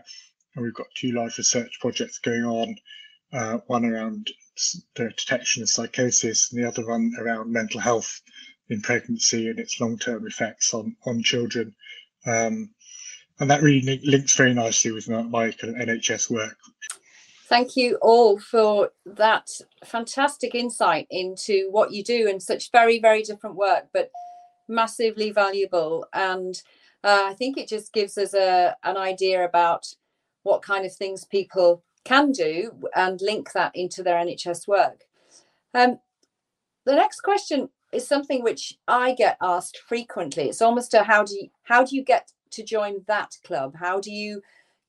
and 0.55 0.63
we've 0.63 0.73
got 0.73 0.87
two 0.95 1.11
large 1.11 1.37
research 1.37 1.79
projects 1.81 2.19
going 2.19 2.43
on, 2.43 2.75
uh, 3.33 3.57
one 3.67 3.85
around 3.85 4.31
the 4.95 5.09
detection 5.17 5.63
of 5.63 5.69
psychosis 5.69 6.51
and 6.51 6.63
the 6.63 6.67
other 6.67 6.85
one 6.85 7.11
around 7.19 7.51
mental 7.51 7.79
health 7.79 8.21
in 8.69 8.81
pregnancy 8.81 9.49
and 9.49 9.59
its 9.59 9.79
long-term 9.81 10.27
effects 10.27 10.73
on, 10.73 10.95
on 11.05 11.23
children. 11.23 11.75
Um, 12.25 12.69
and 13.39 13.49
that 13.49 13.63
really 13.63 13.99
links 14.03 14.35
very 14.35 14.53
nicely 14.53 14.91
with 14.91 15.09
my, 15.09 15.23
my 15.23 15.51
kind 15.51 15.75
of 15.75 15.87
NHS 15.87 16.29
work, 16.29 16.55
Thank 17.53 17.77
you 17.77 17.99
all 18.01 18.39
for 18.39 18.89
that 19.05 19.47
fantastic 19.85 20.55
insight 20.55 21.05
into 21.11 21.67
what 21.69 21.93
you 21.93 22.03
do 22.03 22.27
and 22.27 22.41
such 22.41 22.71
very, 22.71 22.97
very 22.99 23.21
different 23.21 23.55
work, 23.55 23.89
but 23.93 24.09
massively 24.67 25.29
valuable. 25.29 26.07
And 26.13 26.59
uh, 27.03 27.25
I 27.27 27.35
think 27.35 27.59
it 27.59 27.69
just 27.69 27.93
gives 27.93 28.17
us 28.17 28.33
a, 28.33 28.75
an 28.83 28.97
idea 28.97 29.45
about 29.45 29.85
what 30.41 30.63
kind 30.63 30.83
of 30.83 30.95
things 30.95 31.25
people 31.25 31.83
can 32.05 32.31
do 32.31 32.71
and 32.95 33.21
link 33.21 33.51
that 33.51 33.75
into 33.75 34.01
their 34.01 34.15
NHS 34.15 34.67
work. 34.67 35.03
Um, 35.75 35.99
the 36.87 36.95
next 36.95 37.21
question 37.21 37.69
is 37.91 38.07
something 38.07 38.41
which 38.41 38.79
I 38.87 39.13
get 39.13 39.37
asked 39.43 39.77
frequently. 39.87 40.49
It's 40.49 40.63
almost 40.63 40.95
a 40.95 41.03
how 41.03 41.23
do 41.23 41.35
you 41.35 41.49
how 41.65 41.83
do 41.83 41.95
you 41.95 42.03
get 42.03 42.31
to 42.49 42.63
join 42.63 43.03
that 43.05 43.37
club? 43.45 43.75
How 43.75 43.99
do 43.99 44.11
you 44.11 44.41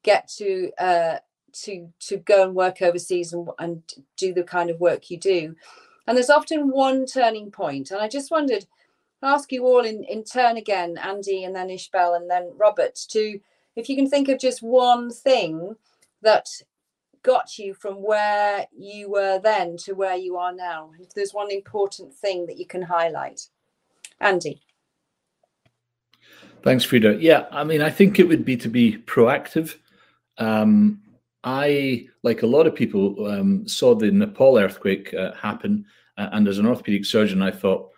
get 0.03 0.29
to 0.39 0.71
uh, 0.79 1.19
to 1.63 1.93
to 2.01 2.17
go 2.19 2.43
and 2.45 2.55
work 2.55 2.83
overseas 2.83 3.33
and, 3.33 3.49
and 3.59 3.83
do 4.17 4.33
the 4.33 4.45
kind 4.45 4.71
of 4.71 4.81
work 4.81 5.11
you 5.11 5.19
do. 5.19 5.55
And 6.07 6.17
there's 6.17 6.31
often 6.31 6.69
one 6.69 7.07
turning 7.07 7.51
point 7.51 7.91
and 7.91 8.01
i 8.01 8.09
just 8.09 8.31
wondered 8.31 8.67
ask 9.23 9.51
you 9.51 9.65
all 9.65 9.85
in, 9.85 10.05
in 10.05 10.23
turn 10.23 10.57
again 10.57 10.99
andy 10.99 11.45
and 11.45 11.57
then 11.57 11.69
ishbel 11.69 12.15
and 12.17 12.31
then 12.31 12.53
robert 12.57 12.95
to 13.09 13.41
if 13.75 13.89
you 13.89 13.97
can 13.97 14.09
think 14.09 14.29
of 14.29 14.39
just 14.39 14.63
one 14.63 15.11
thing 15.11 15.77
that 16.23 16.49
got 17.23 17.59
you 17.59 17.73
from 17.73 18.03
where 18.03 18.67
you 18.77 19.11
were 19.11 19.41
then 19.43 19.77
to 19.79 19.95
where 19.95 20.17
you 20.17 20.37
are 20.37 20.53
now 20.53 20.91
if 21.01 21.15
there's 21.15 21.33
one 21.33 21.51
important 21.51 22.13
thing 22.13 22.47
that 22.47 22.59
you 22.59 22.67
can 22.67 22.83
highlight. 22.83 23.49
Andy. 24.21 24.61
Thanks 26.63 26.85
frida. 26.85 27.17
Yeah 27.19 27.47
i 27.51 27.65
mean 27.65 27.81
i 27.83 27.91
think 27.91 28.19
it 28.19 28.29
would 28.29 28.45
be 28.45 28.57
to 28.59 28.69
be 28.69 28.99
proactive. 28.99 29.77
Um, 30.37 31.01
I, 31.45 32.09
like 32.23 32.43
a 32.43 32.47
lot 32.47 32.67
of 32.67 32.75
people, 32.75 33.27
um, 33.27 33.69
saw 33.69 33.95
the 33.95 34.11
Nepal 34.11 34.59
earthquake 34.59 35.13
uh, 35.15 35.35
happen. 35.35 35.85
Uh, 36.17 36.31
and 36.33 36.49
as 36.49 36.59
an 36.59 36.67
orthopedic 36.67 37.05
surgeon, 37.05 37.43
I 37.43 37.51
thought, 37.51 37.91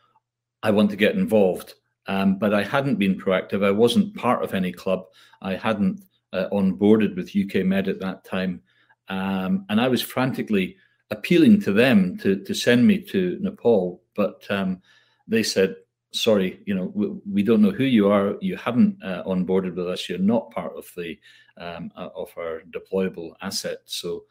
I 0.62 0.72
want 0.72 0.90
to 0.90 0.96
get 0.96 1.14
involved. 1.14 1.74
Um, 2.08 2.38
but 2.38 2.52
I 2.52 2.62
hadn't 2.62 2.96
been 2.96 3.18
proactive. 3.18 3.64
I 3.64 3.70
wasn't 3.70 4.16
part 4.16 4.42
of 4.42 4.52
any 4.52 4.72
club. 4.72 5.04
I 5.42 5.54
hadn't 5.54 6.02
uh, 6.32 6.48
onboarded 6.52 7.16
with 7.16 7.36
UK 7.36 7.64
Med 7.64 7.88
at 7.88 8.00
that 8.00 8.24
time. 8.24 8.62
Um, 9.08 9.64
and 9.68 9.80
I 9.80 9.88
was 9.88 10.02
frantically 10.02 10.76
appealing 11.10 11.60
to 11.62 11.72
them 11.72 12.18
to, 12.18 12.42
to 12.44 12.54
send 12.54 12.86
me 12.86 12.98
to 12.98 13.38
Nepal. 13.40 14.02
But 14.14 14.44
um, 14.50 14.82
they 15.28 15.42
said, 15.42 15.76
sorry, 16.16 16.60
you 16.66 16.74
know, 16.74 16.90
we, 16.94 17.08
we, 17.30 17.42
don't 17.42 17.62
know 17.62 17.70
who 17.70 17.84
you 17.84 18.08
are. 18.10 18.36
You 18.40 18.56
haven't 18.56 19.02
uh, 19.02 19.22
onboarded 19.24 19.74
with 19.74 19.88
us. 19.88 20.08
You're 20.08 20.18
not 20.18 20.50
part 20.50 20.74
of 20.76 20.90
the 20.96 21.18
um, 21.58 21.90
uh, 21.96 22.08
of 22.14 22.32
our 22.36 22.62
deployable 22.70 23.34
asset. 23.42 23.78
So, 23.84 24.24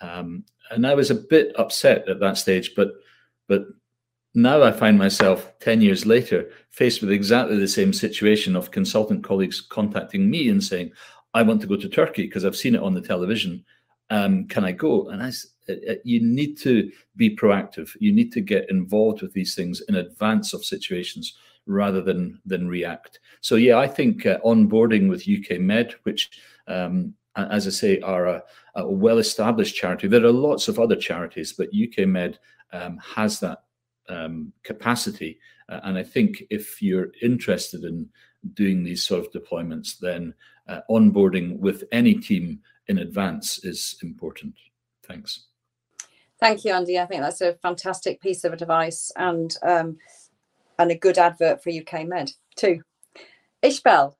um, 0.00 0.44
and 0.70 0.86
I 0.86 0.94
was 0.94 1.10
a 1.10 1.14
bit 1.14 1.52
upset 1.58 2.08
at 2.08 2.20
that 2.20 2.38
stage, 2.38 2.74
but 2.74 2.92
but 3.48 3.66
now 4.34 4.62
I 4.62 4.70
find 4.70 4.96
myself 4.96 5.52
10 5.58 5.80
years 5.80 6.06
later 6.06 6.50
faced 6.70 7.00
with 7.00 7.10
exactly 7.10 7.56
the 7.56 7.66
same 7.66 7.92
situation 7.92 8.54
of 8.54 8.70
consultant 8.70 9.24
colleagues 9.24 9.60
contacting 9.60 10.30
me 10.30 10.48
and 10.48 10.62
saying, 10.62 10.92
I 11.34 11.42
want 11.42 11.60
to 11.62 11.66
go 11.66 11.76
to 11.76 11.88
Turkey 11.88 12.22
because 12.22 12.44
I've 12.44 12.56
seen 12.56 12.76
it 12.76 12.82
on 12.82 12.94
the 12.94 13.00
television. 13.00 13.64
Um, 14.10 14.46
can 14.48 14.64
I 14.64 14.72
go? 14.72 15.08
And 15.08 15.22
I, 15.22 15.28
uh, 15.68 15.92
uh, 15.92 15.94
you 16.04 16.20
need 16.20 16.58
to 16.58 16.90
be 17.16 17.36
proactive. 17.36 17.90
You 18.00 18.12
need 18.12 18.32
to 18.32 18.40
get 18.40 18.68
involved 18.70 19.22
with 19.22 19.32
these 19.32 19.54
things 19.54 19.80
in 19.82 19.94
advance 19.96 20.52
of 20.52 20.64
situations 20.64 21.36
rather 21.66 22.00
than 22.00 22.40
than 22.44 22.68
react. 22.68 23.20
So 23.40 23.54
yeah, 23.54 23.78
I 23.78 23.86
think 23.86 24.26
uh, 24.26 24.38
onboarding 24.44 25.08
with 25.08 25.28
UK 25.28 25.60
Med, 25.60 25.94
which 26.02 26.30
um, 26.66 27.14
as 27.36 27.66
I 27.66 27.70
say, 27.70 28.00
are 28.00 28.26
a, 28.26 28.42
a 28.74 28.88
well-established 28.88 29.76
charity. 29.76 30.08
There 30.08 30.24
are 30.24 30.32
lots 30.32 30.68
of 30.68 30.78
other 30.78 30.96
charities, 30.96 31.52
but 31.52 31.68
UK 31.68 32.06
Med 32.06 32.38
um, 32.72 32.98
has 32.98 33.40
that 33.40 33.62
um, 34.08 34.52
capacity. 34.62 35.38
Uh, 35.68 35.80
and 35.84 35.96
I 35.96 36.02
think 36.02 36.42
if 36.50 36.82
you're 36.82 37.12
interested 37.22 37.84
in 37.84 38.08
doing 38.54 38.82
these 38.82 39.04
sort 39.04 39.24
of 39.24 39.32
deployments, 39.32 39.98
then 39.98 40.34
uh, 40.68 40.80
onboarding 40.90 41.58
with 41.58 41.84
any 41.92 42.14
team 42.14 42.60
in 42.90 42.98
advance 42.98 43.64
is 43.64 43.96
important. 44.02 44.54
Thanks. 45.06 45.46
Thank 46.40 46.64
you, 46.64 46.72
Andy. 46.72 46.98
I 46.98 47.06
think 47.06 47.22
that's 47.22 47.40
a 47.40 47.54
fantastic 47.54 48.20
piece 48.20 48.44
of 48.44 48.52
advice 48.52 49.12
and 49.16 49.56
um, 49.62 49.96
and 50.78 50.90
a 50.90 50.96
good 50.96 51.16
advert 51.16 51.62
for 51.62 51.70
UK 51.70 52.06
Med 52.06 52.32
too. 52.56 52.80
Ishbel, 53.62 54.14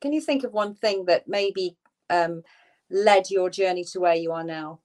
can 0.00 0.12
you 0.12 0.20
think 0.20 0.44
of 0.44 0.52
one 0.52 0.74
thing 0.74 1.04
that 1.06 1.28
maybe 1.28 1.76
um, 2.08 2.42
led 2.90 3.30
your 3.30 3.50
journey 3.50 3.84
to 3.92 4.00
where 4.00 4.14
you 4.14 4.32
are 4.32 4.44
now? 4.44 4.80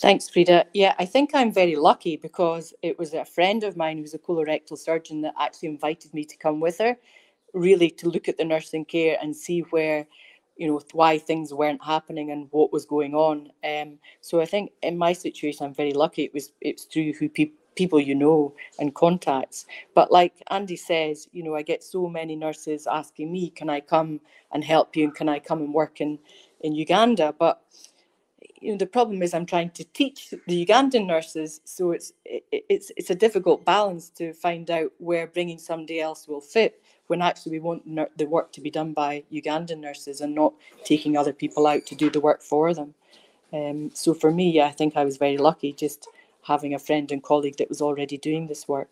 Thanks, 0.00 0.28
Frida. 0.28 0.66
Yeah, 0.74 0.94
I 0.98 1.04
think 1.04 1.30
I'm 1.32 1.52
very 1.52 1.76
lucky 1.76 2.16
because 2.16 2.74
it 2.82 2.98
was 2.98 3.14
a 3.14 3.24
friend 3.24 3.62
of 3.64 3.76
mine 3.76 3.98
who's 3.98 4.14
a 4.14 4.18
colorectal 4.18 4.76
surgeon 4.76 5.22
that 5.22 5.34
actually 5.38 5.68
invited 5.68 6.12
me 6.12 6.24
to 6.24 6.36
come 6.36 6.58
with 6.58 6.78
her, 6.78 6.96
really 7.54 7.88
to 7.90 8.08
look 8.08 8.28
at 8.28 8.36
the 8.36 8.44
nursing 8.44 8.84
care 8.84 9.16
and 9.22 9.34
see 9.34 9.60
where, 9.70 10.06
you 10.62 10.68
know, 10.68 10.80
why 10.92 11.18
things 11.18 11.52
weren't 11.52 11.82
happening 11.84 12.30
and 12.30 12.46
what 12.52 12.72
was 12.72 12.86
going 12.86 13.16
on. 13.16 13.50
Um, 13.68 13.98
so 14.20 14.40
I 14.40 14.46
think 14.46 14.70
in 14.84 14.96
my 14.96 15.12
situation, 15.12 15.66
I'm 15.66 15.74
very 15.74 15.92
lucky. 15.92 16.22
It 16.22 16.32
was 16.32 16.52
it's 16.60 16.84
through 16.84 17.14
who 17.14 17.28
people 17.28 17.56
people 17.74 17.98
you 17.98 18.14
know 18.14 18.54
and 18.78 18.94
contacts. 18.94 19.66
But 19.92 20.12
like 20.12 20.34
Andy 20.52 20.76
says, 20.76 21.26
you 21.32 21.42
know, 21.42 21.56
I 21.56 21.62
get 21.62 21.82
so 21.82 22.06
many 22.06 22.36
nurses 22.36 22.86
asking 22.86 23.32
me, 23.32 23.50
can 23.50 23.68
I 23.68 23.80
come 23.80 24.20
and 24.52 24.62
help 24.62 24.94
you 24.94 25.04
and 25.04 25.14
can 25.14 25.28
I 25.28 25.40
come 25.40 25.62
and 25.62 25.74
work 25.74 26.00
in 26.00 26.16
in 26.60 26.76
Uganda. 26.76 27.34
But 27.36 27.60
you 28.60 28.70
know, 28.70 28.78
the 28.78 28.86
problem 28.86 29.20
is 29.20 29.34
I'm 29.34 29.46
trying 29.46 29.70
to 29.70 29.84
teach 29.94 30.30
the 30.30 30.64
Ugandan 30.64 31.06
nurses, 31.06 31.60
so 31.64 31.90
it's 31.90 32.12
it, 32.24 32.44
it's 32.52 32.92
it's 32.96 33.10
a 33.10 33.16
difficult 33.16 33.64
balance 33.64 34.10
to 34.10 34.32
find 34.32 34.70
out 34.70 34.92
where 34.98 35.26
bringing 35.26 35.58
somebody 35.58 36.00
else 36.00 36.28
will 36.28 36.40
fit 36.40 36.80
when 37.06 37.22
actually 37.22 37.52
we 37.52 37.60
want 37.60 37.84
the 38.16 38.26
work 38.26 38.52
to 38.52 38.60
be 38.60 38.70
done 38.70 38.92
by 38.92 39.24
Ugandan 39.32 39.80
nurses 39.80 40.20
and 40.20 40.34
not 40.34 40.54
taking 40.84 41.16
other 41.16 41.32
people 41.32 41.66
out 41.66 41.84
to 41.86 41.94
do 41.94 42.10
the 42.10 42.20
work 42.20 42.42
for 42.42 42.72
them. 42.72 42.94
Um, 43.52 43.90
so 43.94 44.14
for 44.14 44.30
me, 44.30 44.60
I 44.60 44.70
think 44.70 44.96
I 44.96 45.04
was 45.04 45.18
very 45.18 45.36
lucky 45.36 45.72
just 45.72 46.08
having 46.44 46.74
a 46.74 46.78
friend 46.78 47.12
and 47.12 47.22
colleague 47.22 47.56
that 47.58 47.68
was 47.68 47.82
already 47.82 48.16
doing 48.16 48.46
this 48.46 48.66
work. 48.66 48.88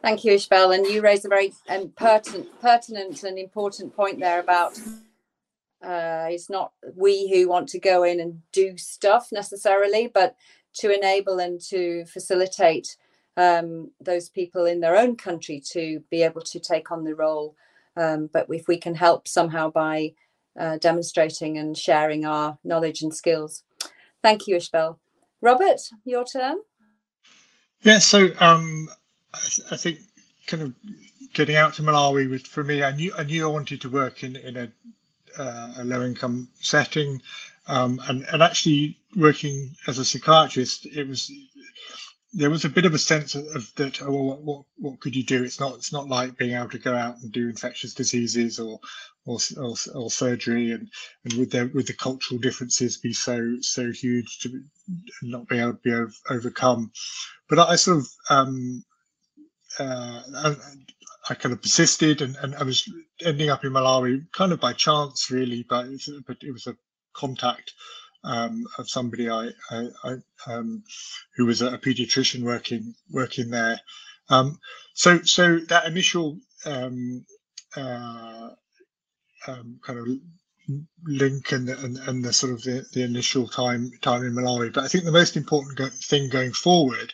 Thank 0.00 0.24
you, 0.24 0.32
Ishbel. 0.32 0.74
And 0.74 0.86
you 0.86 1.00
raise 1.00 1.24
a 1.24 1.28
very 1.28 1.52
um, 1.68 1.92
pertinent, 1.96 2.48
pertinent 2.60 3.22
and 3.22 3.38
important 3.38 3.94
point 3.94 4.18
there 4.18 4.40
about 4.40 4.76
uh, 5.82 6.26
it's 6.28 6.50
not 6.50 6.72
we 6.96 7.30
who 7.30 7.48
want 7.48 7.68
to 7.68 7.78
go 7.78 8.02
in 8.02 8.20
and 8.20 8.40
do 8.52 8.76
stuff 8.76 9.28
necessarily, 9.30 10.08
but 10.12 10.34
to 10.74 10.92
enable 10.92 11.38
and 11.38 11.60
to 11.60 12.04
facilitate 12.06 12.96
um, 13.36 13.90
those 14.00 14.28
people 14.28 14.66
in 14.66 14.80
their 14.80 14.96
own 14.96 15.16
country 15.16 15.62
to 15.72 16.02
be 16.10 16.22
able 16.22 16.42
to 16.42 16.60
take 16.60 16.90
on 16.90 17.04
the 17.04 17.14
role. 17.14 17.56
Um, 17.96 18.30
but 18.32 18.46
if 18.48 18.68
we 18.68 18.78
can 18.78 18.94
help 18.94 19.28
somehow 19.28 19.70
by 19.70 20.14
uh, 20.58 20.78
demonstrating 20.78 21.58
and 21.58 21.76
sharing 21.76 22.24
our 22.24 22.58
knowledge 22.64 23.02
and 23.02 23.14
skills. 23.14 23.62
Thank 24.22 24.46
you, 24.46 24.56
Ishbel. 24.56 24.98
Robert, 25.40 25.80
your 26.04 26.24
turn. 26.24 26.58
Yeah, 27.82 27.98
so 27.98 28.28
um, 28.38 28.88
I, 29.34 29.38
th- 29.38 29.72
I, 29.72 29.76
think 29.76 29.98
kind 30.46 30.62
of 30.62 30.74
getting 31.32 31.56
out 31.56 31.74
to 31.74 31.82
Malawi 31.82 32.30
was 32.30 32.42
for 32.42 32.62
me, 32.62 32.84
I 32.84 32.92
knew 32.92 33.12
I 33.16 33.24
knew 33.24 33.44
I 33.44 33.50
wanted 33.50 33.80
to 33.80 33.88
work 33.90 34.22
in 34.22 34.36
in 34.36 34.56
a, 34.56 34.72
uh, 35.36 35.72
a 35.78 35.84
low 35.84 36.04
income 36.04 36.48
setting, 36.60 37.20
um, 37.66 38.00
and 38.08 38.24
and 38.32 38.42
actually 38.42 38.98
working 39.16 39.74
as 39.88 39.98
a 39.98 40.04
psychiatrist, 40.04 40.86
it 40.86 41.08
was 41.08 41.32
there 42.34 42.50
was 42.50 42.64
a 42.64 42.70
bit 42.70 42.86
of 42.86 42.94
a 42.94 42.98
sense 42.98 43.34
of, 43.34 43.46
of 43.54 43.74
that. 43.76 44.00
Oh, 44.02 44.10
well, 44.10 44.38
what, 44.42 44.64
what 44.76 45.00
could 45.00 45.14
you 45.14 45.22
do? 45.22 45.44
It's 45.44 45.60
not 45.60 45.74
it's 45.74 45.92
not 45.92 46.08
like 46.08 46.38
being 46.38 46.56
able 46.56 46.70
to 46.70 46.78
go 46.78 46.94
out 46.94 47.18
and 47.20 47.30
do 47.30 47.48
infectious 47.48 47.94
diseases 47.94 48.58
or 48.58 48.80
or, 49.26 49.38
or, 49.58 49.74
or 49.94 50.10
surgery, 50.10 50.72
and 50.72 50.88
and 51.24 51.34
with 51.34 51.50
the 51.50 51.70
with 51.74 51.86
the 51.86 51.92
cultural 51.92 52.40
differences 52.40 52.96
be 52.98 53.12
so 53.12 53.56
so 53.60 53.90
huge 53.92 54.38
to 54.40 54.62
not 55.22 55.46
be 55.48 55.58
able 55.58 55.74
to 55.74 55.78
be 55.84 55.92
over, 55.92 56.12
overcome. 56.30 56.90
But 57.48 57.58
I 57.58 57.76
sort 57.76 57.98
of 57.98 58.08
um, 58.30 58.82
uh, 59.78 60.22
I, 60.36 60.56
I, 61.28 61.34
kind 61.34 61.52
of 61.52 61.60
persisted, 61.60 62.22
and, 62.22 62.36
and 62.36 62.54
I 62.54 62.62
was 62.62 62.90
ending 63.24 63.50
up 63.50 63.64
in 63.64 63.72
Malawi 63.72 64.24
kind 64.32 64.52
of 64.52 64.60
by 64.60 64.72
chance, 64.72 65.30
really. 65.30 65.66
But 65.68 65.86
it 65.86 65.90
was, 65.90 66.10
but 66.26 66.36
it 66.40 66.52
was 66.52 66.66
a 66.66 66.76
contact 67.12 67.74
um, 68.24 68.64
of 68.78 68.88
somebody 68.88 69.28
I, 69.28 69.50
I, 69.70 69.88
I 70.04 70.16
um, 70.46 70.82
who 71.36 71.46
was 71.46 71.62
a, 71.62 71.74
a, 71.74 71.78
pediatrician 71.78 72.42
working 72.42 72.94
working 73.10 73.50
there. 73.50 73.80
Um, 74.28 74.58
so 74.94 75.22
so 75.22 75.58
that 75.68 75.86
initial 75.86 76.38
um, 76.64 77.24
uh, 77.76 78.50
um, 79.46 79.80
kind 79.84 79.98
of 79.98 80.06
link 81.04 81.52
and, 81.52 81.68
and 81.68 81.98
and 81.98 82.24
the 82.24 82.32
sort 82.32 82.52
of 82.52 82.62
the, 82.62 82.84
the 82.92 83.02
initial 83.02 83.48
time 83.48 83.90
time 84.00 84.24
in 84.24 84.34
Malawi. 84.34 84.72
But 84.72 84.84
I 84.84 84.88
think 84.88 85.04
the 85.04 85.12
most 85.12 85.36
important 85.36 85.76
go- 85.76 85.88
thing 85.88 86.28
going 86.28 86.52
forward 86.52 87.12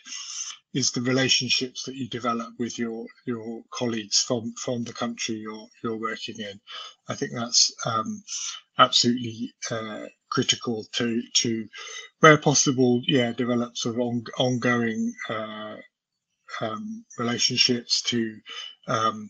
is 0.73 0.91
the 0.91 1.01
relationships 1.01 1.83
that 1.83 1.95
you 1.95 2.07
develop 2.09 2.53
with 2.59 2.77
your 2.77 3.07
your 3.25 3.63
colleagues 3.71 4.21
from 4.21 4.53
from 4.53 4.83
the 4.83 4.93
country 4.93 5.35
you're 5.35 5.67
you're 5.83 5.99
working 5.99 6.39
in. 6.39 6.59
I 7.07 7.15
think 7.15 7.31
that's 7.33 7.73
um, 7.85 8.23
absolutely 8.77 9.51
uh, 9.71 10.05
critical 10.29 10.85
to 10.93 11.21
to 11.35 11.67
where 12.19 12.37
possible, 12.37 13.01
yeah, 13.05 13.31
develop 13.33 13.77
sort 13.77 13.95
of 13.95 14.01
on, 14.01 14.23
ongoing 14.37 15.13
uh, 15.29 15.75
um, 16.61 17.05
relationships 17.17 18.01
to 18.03 18.37
um, 18.87 19.29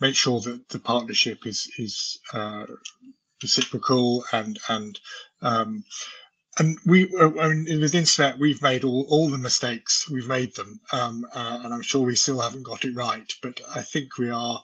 make 0.00 0.14
sure 0.16 0.40
that 0.40 0.68
the 0.68 0.78
partnership 0.78 1.46
is 1.46 1.70
is 1.78 2.18
uh, 2.32 2.66
reciprocal 3.42 4.24
and 4.32 4.58
and 4.68 4.98
um, 5.42 5.84
and 6.58 6.78
we 6.86 7.08
uh, 7.18 7.30
I 7.40 7.48
mean, 7.48 7.80
within 7.80 8.04
SMEP 8.04 8.38
we've 8.38 8.62
made 8.62 8.84
all, 8.84 9.06
all 9.08 9.30
the 9.30 9.38
mistakes 9.38 10.08
we've 10.10 10.28
made 10.28 10.54
them 10.56 10.80
um, 10.92 11.26
uh, 11.34 11.60
and 11.64 11.72
I'm 11.74 11.82
sure 11.82 12.02
we 12.02 12.16
still 12.16 12.40
haven't 12.40 12.64
got 12.64 12.84
it 12.84 12.94
right 12.94 13.30
but 13.42 13.60
I 13.74 13.82
think 13.82 14.18
we 14.18 14.30
are 14.30 14.62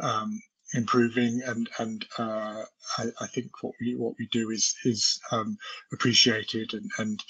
um, 0.00 0.40
improving 0.74 1.40
and 1.46 1.68
and 1.78 2.04
uh, 2.18 2.64
I, 2.98 3.04
I, 3.20 3.26
think 3.28 3.62
what 3.62 3.74
we 3.80 3.94
what 3.94 4.14
we 4.18 4.26
do 4.26 4.50
is 4.50 4.74
is 4.84 5.20
um, 5.30 5.56
appreciated 5.92 6.74
and 6.74 6.90
and 6.98 7.24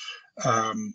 um, 0.45 0.95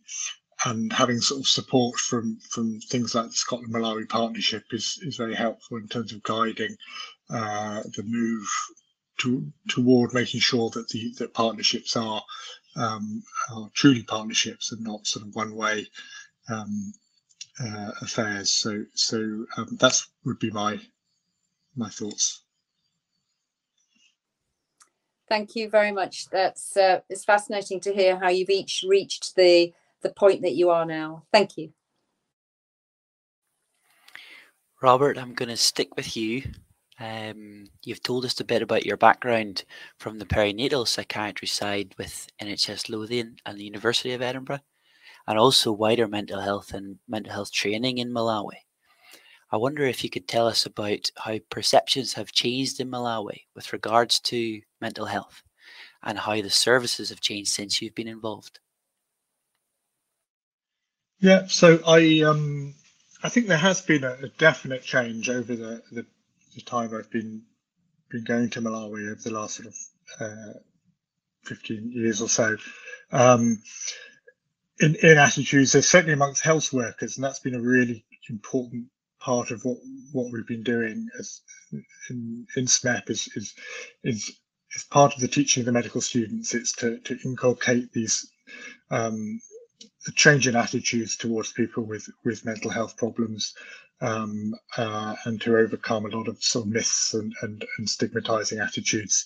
and 0.65 0.91
having 0.91 1.21
sort 1.21 1.41
of 1.41 1.47
support 1.47 1.99
from 1.99 2.39
from 2.49 2.79
things 2.81 3.15
like 3.15 3.27
the 3.27 3.33
Scotland 3.33 3.73
Malawi 3.73 4.09
partnership 4.09 4.63
is 4.71 4.99
is 5.03 5.15
very 5.15 5.35
helpful 5.35 5.77
in 5.77 5.87
terms 5.87 6.11
of 6.11 6.23
guiding 6.23 6.75
uh, 7.29 7.83
the 7.95 8.03
move 8.03 8.47
to, 9.19 9.51
toward 9.67 10.13
making 10.13 10.39
sure 10.39 10.69
that 10.71 10.89
the 10.89 11.13
that 11.19 11.33
partnerships 11.33 11.95
are 11.95 12.23
um, 12.75 13.23
are 13.53 13.69
truly 13.73 14.03
partnerships 14.03 14.71
and 14.71 14.83
not 14.83 15.05
sort 15.05 15.25
of 15.25 15.35
one 15.35 15.55
way 15.55 15.85
um, 16.49 16.93
uh, 17.63 17.91
affairs. 18.01 18.49
So 18.49 18.85
so 18.95 19.45
um, 19.57 19.77
that's 19.79 20.07
would 20.25 20.39
be 20.39 20.51
my 20.51 20.79
my 21.75 21.89
thoughts. 21.89 22.43
Thank 25.29 25.55
you 25.55 25.69
very 25.69 25.91
much. 25.91 26.27
That's 26.29 26.75
uh, 26.75 27.01
it's 27.07 27.23
fascinating 27.23 27.79
to 27.81 27.93
hear 27.93 28.17
how 28.17 28.29
you've 28.29 28.49
each 28.49 28.83
reached 28.87 29.35
the 29.35 29.73
the 30.01 30.09
point 30.09 30.41
that 30.41 30.55
you 30.55 30.71
are 30.71 30.85
now. 30.85 31.23
Thank 31.31 31.57
you. 31.57 31.71
Robert, 34.81 35.17
I'm 35.17 35.33
going 35.33 35.49
to 35.49 35.57
stick 35.57 35.95
with 35.97 36.15
you. 36.15 36.43
Um, 36.99 37.65
you've 37.83 38.01
told 38.01 38.25
us 38.25 38.39
a 38.39 38.45
bit 38.45 38.61
about 38.61 38.85
your 38.85 38.97
background 38.97 39.65
from 39.97 40.17
the 40.17 40.25
perinatal 40.25 40.87
psychiatry 40.87 41.47
side 41.47 41.93
with 41.97 42.27
NHS 42.41 42.89
Lothian 42.89 43.37
and 43.45 43.57
the 43.57 43.63
University 43.63 44.13
of 44.13 44.21
Edinburgh, 44.21 44.59
and 45.27 45.37
also 45.37 45.71
wider 45.71 46.07
mental 46.07 46.41
health 46.41 46.73
and 46.73 46.97
mental 47.07 47.31
health 47.31 47.51
training 47.51 47.99
in 47.99 48.11
Malawi. 48.11 48.57
I 49.51 49.57
wonder 49.57 49.83
if 49.83 50.03
you 50.03 50.09
could 50.09 50.27
tell 50.27 50.47
us 50.47 50.65
about 50.65 51.09
how 51.17 51.39
perceptions 51.49 52.13
have 52.13 52.31
changed 52.31 52.79
in 52.79 52.89
Malawi 52.89 53.45
with 53.55 53.73
regards 53.73 54.19
to 54.21 54.61
mental 54.79 55.05
health 55.05 55.41
and 56.03 56.19
how 56.19 56.41
the 56.41 56.49
services 56.49 57.09
have 57.09 57.19
changed 57.19 57.51
since 57.51 57.81
you've 57.81 57.95
been 57.95 58.07
involved. 58.07 58.59
Yeah, 61.19 61.47
so 61.47 61.79
I 61.85 62.21
um 62.21 62.75
I 63.23 63.29
think 63.29 63.47
there 63.47 63.57
has 63.57 63.81
been 63.81 64.03
a, 64.03 64.13
a 64.13 64.29
definite 64.37 64.83
change 64.83 65.29
over 65.29 65.55
the, 65.55 65.81
the, 65.91 66.05
the 66.55 66.61
time 66.61 66.95
I've 66.95 67.11
been 67.11 67.43
been 68.09 68.23
going 68.23 68.49
to 68.51 68.61
Malawi 68.61 69.11
over 69.11 69.21
the 69.21 69.31
last 69.31 69.55
sort 69.55 69.67
of 69.67 69.75
uh, 70.19 70.59
15 71.45 71.91
years 71.93 72.21
or 72.21 72.29
so. 72.29 72.57
Um, 73.11 73.61
in, 74.79 74.95
in 74.95 75.17
attitudes, 75.17 75.71
certainly 75.71 76.13
amongst 76.13 76.43
health 76.43 76.73
workers, 76.73 77.17
and 77.17 77.23
that's 77.23 77.39
been 77.39 77.53
a 77.53 77.61
really 77.61 78.05
important 78.29 78.87
part 79.19 79.51
of 79.51 79.63
what 79.63 79.77
what 80.11 80.31
we've 80.31 80.47
been 80.47 80.63
doing 80.63 81.07
as 81.19 81.41
in, 82.09 82.47
in 82.55 82.65
SMEP 82.65 83.09
is, 83.09 83.29
is 83.35 83.53
is 84.03 84.39
is 84.75 84.83
part 84.85 85.13
of 85.13 85.21
the 85.21 85.27
teaching 85.27 85.61
of 85.61 85.65
the 85.65 85.71
medical 85.71 86.01
students. 86.01 86.53
It's 86.53 86.73
to 86.77 86.99
to 86.99 87.17
inculcate 87.25 87.91
these 87.91 88.29
um, 88.91 89.39
change 90.15 90.47
in 90.47 90.55
attitudes 90.55 91.17
towards 91.17 91.53
people 91.53 91.83
with 91.83 92.07
with 92.23 92.45
mental 92.45 92.71
health 92.71 92.97
problems 92.97 93.53
um, 94.01 94.55
uh, 94.77 95.15
and 95.25 95.41
to 95.41 95.57
overcome 95.57 96.05
a 96.05 96.09
lot 96.09 96.27
of 96.27 96.41
sort 96.41 96.65
of 96.65 96.71
myths 96.71 97.13
and 97.13 97.33
and, 97.41 97.65
and 97.77 97.89
stigmatizing 97.89 98.59
attitudes 98.59 99.25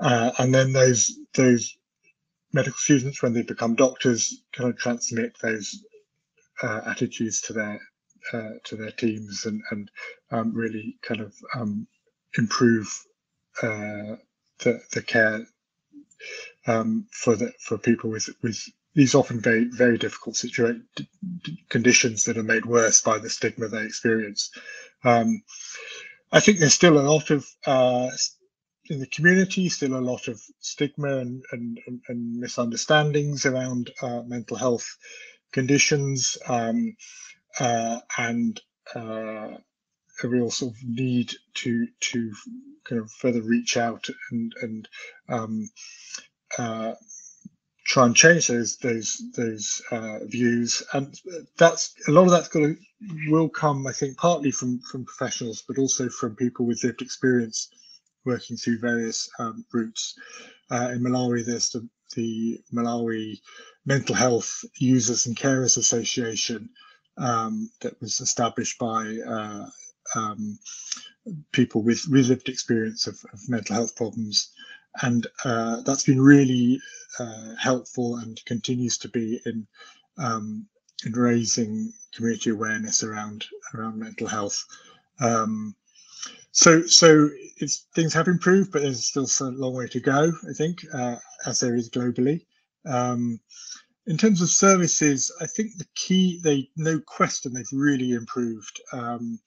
uh, 0.00 0.30
and 0.38 0.54
then 0.54 0.72
those 0.72 1.18
those 1.34 1.76
medical 2.52 2.78
students 2.78 3.22
when 3.22 3.34
they 3.34 3.42
become 3.42 3.74
doctors 3.74 4.42
kind 4.52 4.70
of 4.70 4.78
transmit 4.78 5.36
those 5.42 5.84
uh, 6.62 6.80
attitudes 6.86 7.40
to 7.42 7.52
their 7.52 7.80
uh, 8.32 8.50
to 8.64 8.76
their 8.76 8.92
teams 8.92 9.46
and 9.46 9.62
and 9.70 9.90
um, 10.30 10.54
really 10.54 10.96
kind 11.02 11.20
of 11.20 11.34
um, 11.54 11.86
improve 12.38 12.88
uh, 13.62 14.16
the 14.60 14.80
the 14.92 15.02
care 15.06 15.46
um, 16.66 17.06
for 17.12 17.36
the 17.36 17.52
for 17.60 17.78
people 17.78 18.10
with 18.10 18.28
with 18.42 18.60
these 18.94 19.14
often 19.14 19.40
very 19.40 19.64
very 19.64 19.98
difficult 19.98 20.36
situation 20.36 20.86
conditions 21.70 22.24
that 22.24 22.38
are 22.38 22.44
made 22.44 22.66
worse 22.66 23.02
by 23.02 23.18
the 23.18 23.30
stigma 23.30 23.68
they 23.68 23.84
experience. 23.84 24.50
Um, 25.04 25.42
I 26.32 26.40
think 26.40 26.58
there's 26.58 26.74
still 26.74 26.98
a 26.98 27.08
lot 27.08 27.30
of 27.30 27.46
uh, 27.66 28.10
in 28.90 29.00
the 29.00 29.06
community, 29.06 29.68
still 29.68 29.96
a 29.96 30.00
lot 30.00 30.28
of 30.28 30.40
stigma 30.60 31.18
and 31.18 31.44
and, 31.52 31.78
and 32.08 32.36
misunderstandings 32.38 33.46
around 33.46 33.90
uh, 34.02 34.22
mental 34.22 34.56
health 34.56 34.96
conditions. 35.52 36.38
Um, 36.48 36.96
uh, 37.58 38.00
and 38.16 38.60
uh, 38.94 39.56
a 40.22 40.28
real 40.28 40.50
sort 40.50 40.74
of 40.74 40.78
need 40.84 41.32
to 41.54 41.86
to 42.00 42.32
kind 42.84 43.00
of 43.00 43.10
further 43.12 43.42
reach 43.42 43.76
out 43.76 44.08
and 44.30 44.52
and 44.62 44.88
um, 45.28 45.70
uh, 46.58 46.94
try 47.86 48.06
and 48.06 48.16
change 48.16 48.46
those 48.48 48.76
those 48.78 49.22
those 49.36 49.82
uh, 49.90 50.18
views, 50.24 50.82
and 50.92 51.18
that's 51.56 51.94
a 52.08 52.10
lot 52.10 52.24
of 52.24 52.30
that's 52.30 52.48
going 52.48 52.74
to 52.74 52.80
will 53.28 53.48
come, 53.48 53.86
I 53.86 53.92
think, 53.92 54.16
partly 54.18 54.50
from 54.50 54.80
from 54.80 55.04
professionals, 55.04 55.62
but 55.66 55.78
also 55.78 56.08
from 56.08 56.36
people 56.36 56.66
with 56.66 56.84
lived 56.84 57.02
experience 57.02 57.70
working 58.24 58.56
through 58.56 58.78
various 58.78 59.30
um, 59.38 59.64
routes. 59.72 60.14
Uh, 60.70 60.90
in 60.92 61.00
Malawi, 61.00 61.46
there's 61.46 61.70
the, 61.70 61.88
the 62.14 62.60
Malawi 62.74 63.40
Mental 63.86 64.14
Health 64.14 64.64
Users 64.78 65.26
and 65.26 65.36
Carers 65.36 65.78
Association 65.78 66.68
um, 67.18 67.70
that 67.80 68.00
was 68.00 68.20
established 68.20 68.78
by 68.78 69.18
uh, 69.26 69.66
um, 70.14 70.58
people 71.52 71.82
with, 71.82 72.04
with 72.10 72.28
lived 72.28 72.48
experience 72.48 73.06
of, 73.06 73.18
of 73.32 73.48
mental 73.48 73.74
health 73.74 73.96
problems 73.96 74.52
and 75.02 75.26
uh, 75.44 75.80
that's 75.82 76.04
been 76.04 76.20
really 76.20 76.80
uh, 77.18 77.54
helpful 77.58 78.16
and 78.16 78.44
continues 78.44 78.98
to 78.98 79.08
be 79.08 79.40
in 79.46 79.66
um, 80.18 80.66
in 81.04 81.12
raising 81.12 81.92
community 82.12 82.50
awareness 82.50 83.02
around 83.02 83.46
around 83.74 83.98
mental 83.98 84.26
health. 84.26 84.64
Um, 85.20 85.74
so 86.50 86.82
so 86.82 87.28
things 87.94 88.14
have 88.14 88.28
improved, 88.28 88.72
but 88.72 88.82
there's 88.82 89.04
still 89.04 89.28
a 89.48 89.50
long 89.50 89.74
way 89.74 89.86
to 89.88 90.00
go. 90.00 90.32
I 90.48 90.52
think 90.52 90.84
uh, 90.92 91.16
as 91.46 91.60
there 91.60 91.74
is 91.74 91.90
globally. 91.90 92.44
Um, 92.84 93.40
in 94.08 94.16
terms 94.16 94.40
of 94.40 94.48
services, 94.48 95.30
I 95.40 95.46
think 95.46 95.76
the 95.76 95.86
key 95.94 96.40
they 96.42 96.70
no 96.76 96.98
question 96.98 97.52
they've 97.52 97.66
really 97.72 98.12
improved 98.12 98.80
um, 98.92 99.38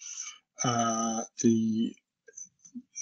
uh, 0.63 1.23
the 1.41 1.95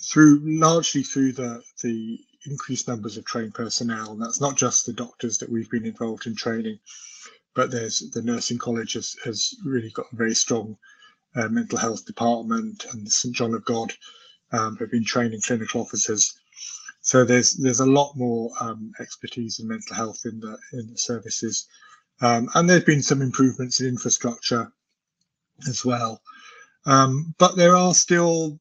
through 0.09 0.39
largely 0.43 1.03
through 1.03 1.33
the 1.33 1.61
the 1.83 2.19
increased 2.45 2.87
numbers 2.87 3.17
of 3.17 3.25
trained 3.25 3.53
personnel. 3.53 4.13
And 4.13 4.21
that's 4.21 4.39
not 4.39 4.55
just 4.55 4.85
the 4.85 4.93
doctors 4.93 5.37
that 5.39 5.51
we've 5.51 5.69
been 5.69 5.85
involved 5.85 6.27
in 6.27 6.35
training, 6.35 6.79
but 7.53 7.71
there's 7.71 8.09
the 8.11 8.21
nursing 8.21 8.57
college 8.57 8.93
has, 8.93 9.17
has 9.25 9.53
really 9.65 9.89
got 9.91 10.05
a 10.13 10.15
very 10.15 10.33
strong 10.35 10.77
uh, 11.35 11.49
mental 11.49 11.77
health 11.77 12.05
department, 12.05 12.85
and 12.93 13.11
St 13.11 13.35
John 13.35 13.53
of 13.53 13.65
God 13.65 13.91
um, 14.53 14.77
have 14.77 14.91
been 14.91 15.03
training 15.03 15.41
clinical 15.41 15.81
officers. 15.81 16.38
So 17.01 17.25
there's 17.25 17.53
there's 17.53 17.79
a 17.79 17.85
lot 17.85 18.13
more 18.15 18.51
um, 18.59 18.91
expertise 18.99 19.59
in 19.59 19.67
mental 19.67 19.95
health 19.95 20.21
in 20.25 20.39
the 20.39 20.57
in 20.73 20.91
the 20.91 20.97
services, 20.97 21.67
um, 22.21 22.49
and 22.55 22.69
there's 22.69 22.83
been 22.83 23.01
some 23.01 23.21
improvements 23.21 23.81
in 23.81 23.87
infrastructure 23.87 24.71
as 25.67 25.85
well. 25.85 26.21
Um, 26.85 27.35
but 27.37 27.55
there 27.55 27.75
are 27.75 27.93
still 27.93 28.59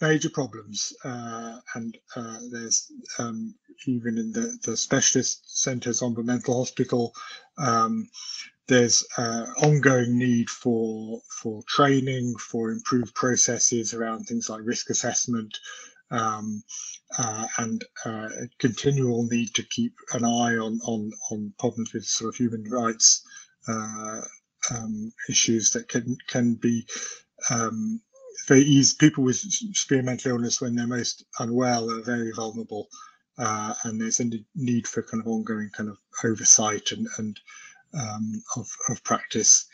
major 0.00 0.30
problems, 0.30 0.92
uh, 1.04 1.58
and 1.74 1.96
uh, 2.16 2.38
there's 2.50 2.92
um, 3.18 3.54
even 3.86 4.18
in 4.18 4.32
the, 4.32 4.58
the 4.64 4.76
specialist 4.76 5.62
centres 5.62 6.02
on 6.02 6.14
the 6.14 6.22
mental 6.22 6.58
hospital, 6.58 7.12
um, 7.58 8.08
there's 8.68 9.04
uh, 9.18 9.46
ongoing 9.62 10.18
need 10.18 10.50
for 10.50 11.20
for 11.42 11.62
training, 11.68 12.34
for 12.36 12.70
improved 12.70 13.14
processes 13.14 13.94
around 13.94 14.24
things 14.24 14.48
like 14.50 14.60
risk 14.64 14.90
assessment, 14.90 15.58
um, 16.10 16.62
uh, 17.18 17.46
and 17.58 17.84
uh, 18.04 18.28
a 18.42 18.48
continual 18.58 19.24
need 19.24 19.54
to 19.54 19.62
keep 19.62 19.94
an 20.12 20.24
eye 20.24 20.56
on 20.56 20.80
on 20.86 21.10
on 21.30 21.52
problems 21.58 21.92
with 21.92 22.04
sort 22.04 22.34
of 22.34 22.36
human 22.36 22.64
rights 22.70 23.22
uh, 23.68 24.20
um, 24.74 25.12
issues 25.28 25.70
that 25.70 25.88
can 25.88 26.16
can 26.28 26.54
be 26.54 26.86
um, 27.50 28.00
very 28.48 28.62
easy. 28.62 28.96
People 28.98 29.24
with 29.24 29.36
severe 29.76 30.02
mental 30.02 30.32
illness, 30.32 30.60
when 30.60 30.74
they're 30.74 30.86
most 30.86 31.24
unwell, 31.38 31.90
are 31.90 32.02
very 32.02 32.32
vulnerable, 32.32 32.88
uh, 33.38 33.74
and 33.84 34.00
there's 34.00 34.20
a 34.20 34.30
need 34.54 34.86
for 34.86 35.02
kind 35.02 35.20
of 35.20 35.28
ongoing 35.28 35.70
kind 35.76 35.88
of 35.88 35.98
oversight 36.24 36.92
and 36.92 37.06
and 37.18 37.40
um, 37.98 38.42
of 38.56 38.68
of 38.88 39.02
practice. 39.04 39.66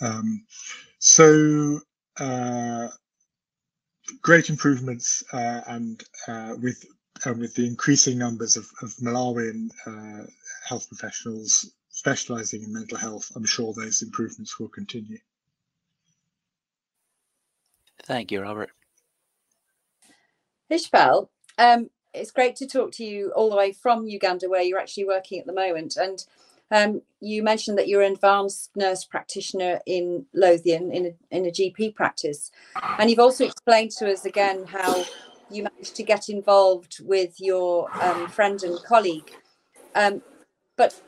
Um, 0.00 0.44
so 0.98 1.80
uh, 2.18 2.88
great 4.22 4.50
improvements, 4.50 5.22
uh, 5.32 5.60
and 5.66 6.02
uh, 6.26 6.54
with 6.60 6.84
uh, 7.26 7.34
with 7.34 7.54
the 7.54 7.66
increasing 7.66 8.18
numbers 8.18 8.56
of, 8.56 8.66
of 8.82 8.90
Malawian 9.02 9.70
uh, 9.86 10.24
health 10.68 10.88
professionals 10.88 11.72
specialising 11.90 12.62
in 12.62 12.72
mental 12.72 12.96
health, 12.96 13.30
I'm 13.34 13.44
sure 13.44 13.72
those 13.72 14.02
improvements 14.02 14.58
will 14.58 14.68
continue. 14.68 15.18
Thank 18.04 18.30
you, 18.30 18.40
Robert. 18.40 18.70
Ishbel, 20.70 21.28
um, 21.58 21.90
it's 22.14 22.30
great 22.30 22.56
to 22.56 22.66
talk 22.66 22.92
to 22.92 23.04
you 23.04 23.32
all 23.34 23.50
the 23.50 23.56
way 23.56 23.72
from 23.72 24.06
Uganda, 24.06 24.48
where 24.48 24.62
you're 24.62 24.78
actually 24.78 25.06
working 25.06 25.40
at 25.40 25.46
the 25.46 25.52
moment. 25.52 25.96
And 25.96 26.24
um, 26.70 27.02
you 27.20 27.42
mentioned 27.42 27.78
that 27.78 27.88
you're 27.88 28.02
an 28.02 28.12
advanced 28.12 28.70
nurse 28.76 29.04
practitioner 29.04 29.80
in 29.86 30.26
Lothian 30.34 30.92
in 30.92 31.06
a, 31.06 31.36
in 31.36 31.46
a 31.46 31.50
GP 31.50 31.94
practice. 31.94 32.50
And 32.98 33.08
you've 33.08 33.18
also 33.18 33.46
explained 33.46 33.92
to 33.92 34.12
us 34.12 34.24
again 34.24 34.66
how 34.66 35.04
you 35.50 35.64
managed 35.64 35.96
to 35.96 36.02
get 36.02 36.28
involved 36.28 36.98
with 37.02 37.34
your 37.38 37.88
um, 38.02 38.28
friend 38.28 38.62
and 38.62 38.78
colleague. 38.84 39.32
Um, 39.94 40.22
but 40.76 41.00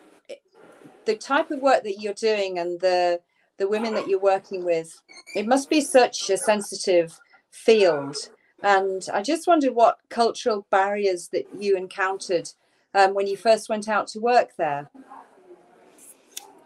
the 1.04 1.16
type 1.16 1.50
of 1.50 1.60
work 1.60 1.84
that 1.84 2.00
you're 2.00 2.14
doing 2.14 2.58
and 2.58 2.80
the 2.80 3.20
the 3.58 3.68
women 3.68 3.92
that 3.92 4.08
you're 4.08 4.18
working 4.18 4.64
with, 4.64 5.02
it 5.36 5.46
must 5.46 5.68
be 5.68 5.82
such 5.82 6.30
a 6.30 6.38
sensitive 6.38 7.20
field. 7.50 8.16
And 8.62 9.06
I 9.12 9.20
just 9.20 9.46
wondered 9.46 9.74
what 9.74 9.98
cultural 10.08 10.66
barriers 10.70 11.28
that 11.34 11.46
you 11.58 11.76
encountered 11.76 12.48
um, 12.94 13.12
when 13.12 13.26
you 13.26 13.36
first 13.36 13.68
went 13.68 13.86
out 13.86 14.06
to 14.08 14.18
work 14.18 14.56
there. 14.56 14.90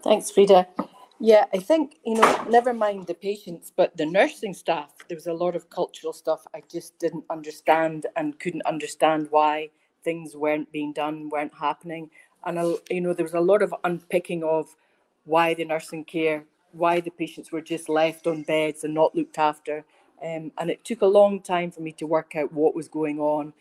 Thanks, 0.05 0.31
Frida. 0.33 0.69
Yeah, 1.21 1.47
I 1.55 1.59
think, 1.59 1.97
you 2.07 2.17
know, 2.17 2.45
never 2.51 2.75
mind 2.75 3.09
the 3.09 3.15
patients, 3.15 3.73
but 3.77 3.97
the 3.97 4.07
nursing 4.07 4.55
staff, 4.55 4.91
there 5.09 5.17
was 5.17 5.29
a 5.29 5.35
lot 5.35 5.57
of 5.57 5.71
cultural 5.71 6.13
stuff 6.13 6.47
I 6.55 6.63
just 6.71 6.99
didn't 7.01 7.25
understand 7.31 8.07
and 8.17 8.39
couldn't 8.41 8.67
understand 8.67 9.29
why 9.31 9.71
things 10.05 10.37
weren't 10.37 10.73
being 10.73 10.93
done, 10.95 11.31
weren't 11.31 11.55
happening. 11.59 12.11
And, 12.47 12.59
you 12.91 13.03
know, 13.03 13.15
there 13.15 13.25
was 13.25 13.35
a 13.35 13.41
lot 13.41 13.63
of 13.63 13.75
unpicking 13.85 14.45
of 14.45 14.77
why 15.25 15.55
the 15.55 15.67
nursing 15.67 16.05
care 16.05 16.47
why 16.73 17.01
the 17.01 17.11
patients 17.11 17.53
were 17.53 17.63
just 17.63 17.89
left 17.89 18.27
on 18.27 18.43
beds 18.45 18.85
and 18.85 18.95
not 18.95 19.15
looked 19.15 19.39
after. 19.39 19.85
Um, 20.25 20.53
and 20.59 20.71
it 20.71 20.85
took 20.85 21.03
a 21.03 21.07
long 21.07 21.43
time 21.43 21.71
for 21.73 21.83
me 21.83 21.93
to 21.95 22.07
work 22.07 22.37
out 22.37 22.53
what 22.53 22.77
was 22.77 22.89
going 22.89 23.21
on 23.21 23.55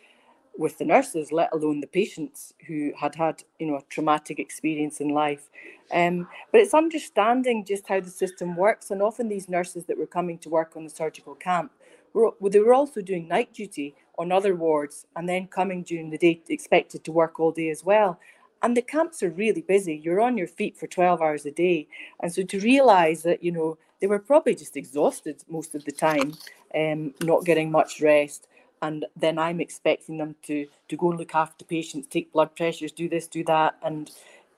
with 0.58 0.78
the 0.78 0.86
nurses, 0.86 1.32
let 1.32 1.52
alone 1.54 1.82
the 1.82 1.88
patients 1.88 2.54
who 2.68 2.92
had 3.00 3.16
had, 3.16 3.44
you 3.60 3.68
know, 3.68 3.78
a 3.78 3.84
traumatic 3.90 4.40
experience 4.40 5.02
in 5.02 5.10
life. 5.10 5.50
Um, 5.92 6.28
but 6.52 6.62
it's 6.62 6.74
understanding 6.74 7.66
just 7.66 7.88
how 7.88 8.00
the 8.00 8.10
system 8.10 8.56
works. 8.56 8.92
And 8.92 9.02
often 9.02 9.30
these 9.30 9.50
nurses 9.50 9.86
that 9.86 9.98
were 9.98 10.06
coming 10.06 10.38
to 10.40 10.50
work 10.50 10.74
on 10.76 10.84
the 10.84 10.90
surgical 10.90 11.36
camp, 11.36 11.72
were, 12.14 12.32
they 12.42 12.60
were 12.60 12.74
also 12.74 13.02
doing 13.02 13.28
night 13.28 13.54
duty 13.54 13.96
on 14.20 14.32
other 14.32 14.56
wards 14.56 15.08
and 15.16 15.28
then 15.28 15.48
coming 15.48 15.82
during 15.84 16.12
the 16.12 16.18
day 16.18 16.42
expected 16.50 17.04
to 17.04 17.12
work 17.12 17.40
all 17.40 17.52
day 17.52 17.70
as 17.70 17.84
well. 17.84 18.20
And 18.62 18.78
the 18.78 18.82
camps 18.82 19.22
are 19.24 19.30
really 19.30 19.62
busy. 19.62 19.96
You're 19.96 20.22
on 20.22 20.38
your 20.38 20.48
feet 20.48 20.78
for 20.78 20.88
12 20.88 21.22
hours 21.22 21.46
a 21.46 21.52
day. 21.52 21.88
And 22.22 22.32
so 22.32 22.44
to 22.44 22.60
realize 22.60 23.24
that, 23.24 23.44
you 23.44 23.52
know, 23.52 23.78
they 24.00 24.08
were 24.08 24.20
probably 24.20 24.56
just 24.56 24.78
exhausted 24.78 25.44
most 25.50 25.76
of 25.76 25.84
the 25.86 25.92
time, 25.92 26.34
um, 26.76 27.14
not 27.22 27.46
getting 27.46 27.72
much 27.72 28.02
rest. 28.02 28.48
And 28.84 29.06
then 29.16 29.40
I'm 29.40 29.62
expecting 29.62 30.18
them 30.18 30.36
to 30.44 30.68
to 30.90 30.98
go 30.98 31.10
and 31.12 31.20
look 31.20 31.34
after 31.34 31.64
patients, 31.66 32.08
take 32.08 32.34
blood 32.34 32.54
pressures, 32.56 32.92
do 32.92 33.08
this, 33.08 33.28
do 33.28 33.44
that, 33.46 33.78
and 33.82 34.12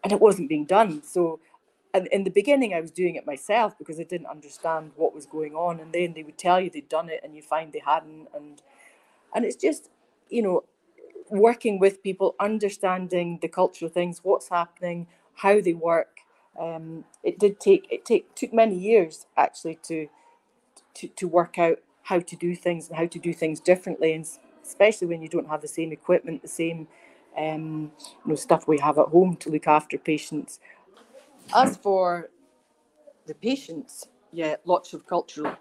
and 0.04 0.12
it 0.12 0.20
wasn't 0.20 0.50
being 0.50 0.66
done. 0.66 1.04
So 1.04 1.40
and 1.94 2.08
in 2.08 2.24
the 2.24 2.32
beginning 2.32 2.74
I 2.74 2.82
was 2.82 2.92
doing 2.92 3.16
it 3.16 3.28
myself 3.28 3.78
because 3.78 4.00
I 4.00 4.04
didn't 4.04 4.28
understand 4.28 4.92
what 4.96 5.14
was 5.14 5.28
going 5.28 5.54
on. 5.56 5.80
And 5.80 5.94
then 5.94 6.14
they 6.14 6.24
would 6.24 6.40
tell 6.40 6.60
you 6.60 6.72
they'd 6.72 6.90
done 6.90 7.10
it 7.10 7.22
and 7.24 7.36
you 7.36 7.44
find 7.44 7.72
they 7.72 7.84
hadn't. 7.86 8.28
And 8.36 8.62
and 9.36 9.46
it's 9.46 9.56
just, 9.56 9.90
you 10.30 10.42
know, 10.42 10.64
working 11.30 11.80
with 11.80 12.02
people, 12.02 12.36
understanding 12.40 13.40
the 13.44 13.48
cultural 13.48 13.92
things, 13.92 14.22
what's 14.24 14.50
happening, 14.50 15.08
how 15.36 15.62
they 15.62 15.74
work. 15.74 16.20
Um, 16.60 17.06
it 17.24 17.38
did 17.38 17.60
take 17.60 17.88
it 17.92 18.06
take 18.06 18.34
took 18.34 18.54
many 18.54 18.76
years 18.76 19.28
actually 19.38 19.78
to, 19.84 20.08
to 20.96 21.08
to 21.10 21.28
work 21.28 21.60
out 21.60 21.80
how 22.06 22.20
to 22.20 22.36
do 22.36 22.56
things 22.56 22.88
and 22.88 22.98
how 22.98 23.08
to 23.08 23.20
do 23.20 23.34
things 23.34 23.60
differently, 23.60 24.13
and 24.13 24.28
especially 24.63 25.08
when 25.08 25.22
you 25.22 25.28
don't 25.28 25.50
have 25.50 25.62
the 25.62 25.68
same 25.68 25.91
equipment, 25.91 26.41
the 26.41 26.48
same 26.48 26.88
um, 27.38 27.91
you 28.26 28.30
know 28.30 28.36
stuff 28.36 28.68
we 28.68 28.80
have 28.80 28.98
at 29.00 29.08
home 29.08 29.36
to 29.38 29.50
look 29.50 29.68
after 29.68 29.98
patients. 29.98 30.60
As 31.56 31.78
for 31.78 32.30
the 33.26 33.34
patients, 33.36 34.08
yeah, 34.32 34.56
lots 34.65 34.94
of 34.94 35.08
cultural 35.08 35.56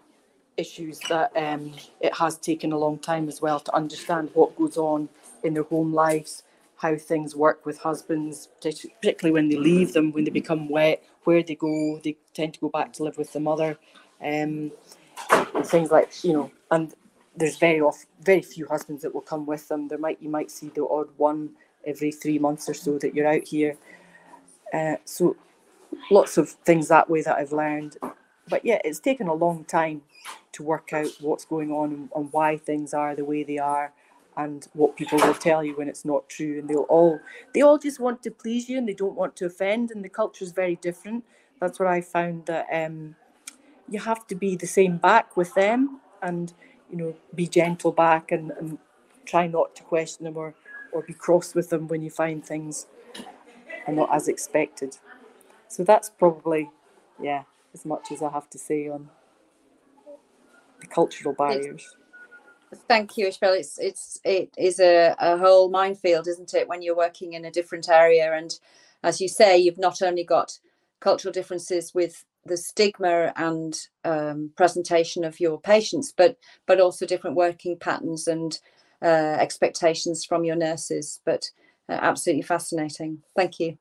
issues 0.56 1.00
that 1.08 1.32
um, 1.36 1.72
it 2.00 2.14
has 2.14 2.36
taken 2.38 2.72
a 2.72 2.78
long 2.78 2.98
time 2.98 3.28
as 3.28 3.40
well 3.40 3.58
to 3.60 3.74
understand 3.74 4.30
what 4.34 4.56
goes 4.56 4.76
on 4.76 5.08
in 5.42 5.54
their 5.54 5.64
home 5.64 5.94
lives, 5.94 6.42
how 6.76 6.96
things 6.96 7.34
work 7.34 7.64
with 7.66 7.78
husbands, 7.78 8.48
particularly 8.60 9.32
when 9.32 9.48
they 9.48 9.56
leave 9.56 9.94
them, 9.94 10.12
when 10.12 10.24
they 10.24 10.30
become 10.30 10.68
wet, 10.68 11.02
where 11.24 11.42
they 11.42 11.54
go, 11.54 12.00
they 12.04 12.16
tend 12.34 12.54
to 12.54 12.60
go 12.60 12.68
back 12.68 12.92
to 12.92 13.02
live 13.02 13.16
with 13.16 13.32
the 13.32 13.40
mother. 13.40 13.78
Um, 14.22 14.72
things 15.64 15.90
like, 15.90 16.24
you 16.24 16.32
know, 16.32 16.50
and 16.70 16.94
there's 17.36 17.58
very 17.58 17.80
off, 17.80 18.06
very 18.22 18.42
few 18.42 18.66
husbands 18.66 19.02
that 19.02 19.14
will 19.14 19.20
come 19.20 19.46
with 19.46 19.68
them. 19.68 19.88
There 19.88 19.98
might 19.98 20.22
you 20.22 20.28
might 20.28 20.50
see 20.50 20.68
the 20.68 20.86
odd 20.86 21.08
one 21.16 21.50
every 21.86 22.12
three 22.12 22.38
months 22.38 22.68
or 22.68 22.74
so 22.74 22.98
that 22.98 23.14
you're 23.14 23.28
out 23.28 23.44
here. 23.44 23.76
Uh, 24.72 24.96
so 25.04 25.36
lots 26.10 26.38
of 26.38 26.50
things 26.50 26.88
that 26.88 27.10
way 27.10 27.22
that 27.22 27.36
I've 27.36 27.52
learned. 27.52 27.96
But 28.48 28.64
yeah, 28.64 28.78
it's 28.84 29.00
taken 29.00 29.28
a 29.28 29.34
long 29.34 29.64
time 29.64 30.02
to 30.52 30.62
work 30.62 30.92
out 30.92 31.08
what's 31.20 31.44
going 31.44 31.72
on 31.72 31.92
and, 31.92 32.08
and 32.14 32.32
why 32.32 32.56
things 32.56 32.94
are 32.94 33.14
the 33.14 33.24
way 33.24 33.42
they 33.42 33.58
are 33.58 33.92
and 34.36 34.68
what 34.72 34.96
people 34.96 35.18
will 35.18 35.34
tell 35.34 35.64
you 35.64 35.76
when 35.76 35.88
it's 35.88 36.04
not 36.04 36.28
true 36.28 36.58
and 36.58 36.68
they'll 36.68 36.82
all 36.82 37.20
they 37.54 37.62
all 37.62 37.78
just 37.78 38.00
want 38.00 38.22
to 38.22 38.30
please 38.30 38.68
you 38.68 38.78
and 38.78 38.88
they 38.88 38.94
don't 38.94 39.14
want 39.14 39.36
to 39.36 39.46
offend 39.46 39.90
and 39.90 40.04
the 40.04 40.08
culture 40.08 40.44
is 40.44 40.52
very 40.52 40.76
different 40.76 41.24
that's 41.60 41.78
what 41.78 41.88
i 41.88 42.00
found 42.00 42.44
that 42.46 42.66
um, 42.72 43.14
you 43.88 44.00
have 44.00 44.26
to 44.26 44.34
be 44.34 44.56
the 44.56 44.66
same 44.66 44.96
back 44.96 45.36
with 45.36 45.54
them 45.54 46.00
and 46.22 46.52
you 46.90 46.96
know 46.96 47.16
be 47.34 47.46
gentle 47.46 47.92
back 47.92 48.32
and, 48.32 48.50
and 48.52 48.78
try 49.24 49.46
not 49.46 49.74
to 49.76 49.82
question 49.82 50.24
them 50.24 50.36
or 50.36 50.54
or 50.92 51.02
be 51.02 51.12
cross 51.12 51.54
with 51.54 51.70
them 51.70 51.88
when 51.88 52.02
you 52.02 52.10
find 52.10 52.44
things 52.44 52.86
are 53.86 53.94
not 53.94 54.14
as 54.14 54.28
expected 54.28 54.96
so 55.68 55.84
that's 55.84 56.10
probably 56.10 56.70
yeah 57.20 57.42
as 57.72 57.84
much 57.84 58.12
as 58.12 58.22
i 58.22 58.30
have 58.30 58.48
to 58.50 58.58
say 58.58 58.88
on 58.88 59.08
the 60.80 60.86
cultural 60.86 61.34
barriers 61.34 61.96
Thank 62.88 63.16
you, 63.16 63.26
Ishbel. 63.28 63.56
It's 63.58 63.78
it's 63.78 64.20
it 64.24 64.52
is 64.58 64.80
a, 64.80 65.14
a 65.18 65.36
whole 65.36 65.68
minefield, 65.70 66.26
isn't 66.26 66.54
it, 66.54 66.68
when 66.68 66.82
you're 66.82 66.96
working 66.96 67.34
in 67.34 67.44
a 67.44 67.50
different 67.50 67.88
area? 67.88 68.32
And 68.32 68.58
as 69.02 69.20
you 69.20 69.28
say, 69.28 69.56
you've 69.58 69.78
not 69.78 70.02
only 70.02 70.24
got 70.24 70.58
cultural 71.00 71.32
differences 71.32 71.94
with 71.94 72.24
the 72.46 72.56
stigma 72.56 73.32
and 73.36 73.78
um, 74.04 74.50
presentation 74.56 75.24
of 75.24 75.40
your 75.40 75.60
patients, 75.60 76.12
but 76.16 76.36
but 76.66 76.80
also 76.80 77.06
different 77.06 77.36
working 77.36 77.78
patterns 77.78 78.26
and 78.26 78.58
uh, 79.02 79.36
expectations 79.40 80.24
from 80.24 80.44
your 80.44 80.56
nurses. 80.56 81.20
But 81.24 81.50
uh, 81.88 81.98
absolutely 82.00 82.42
fascinating. 82.42 83.22
Thank 83.36 83.60
you. 83.60 83.78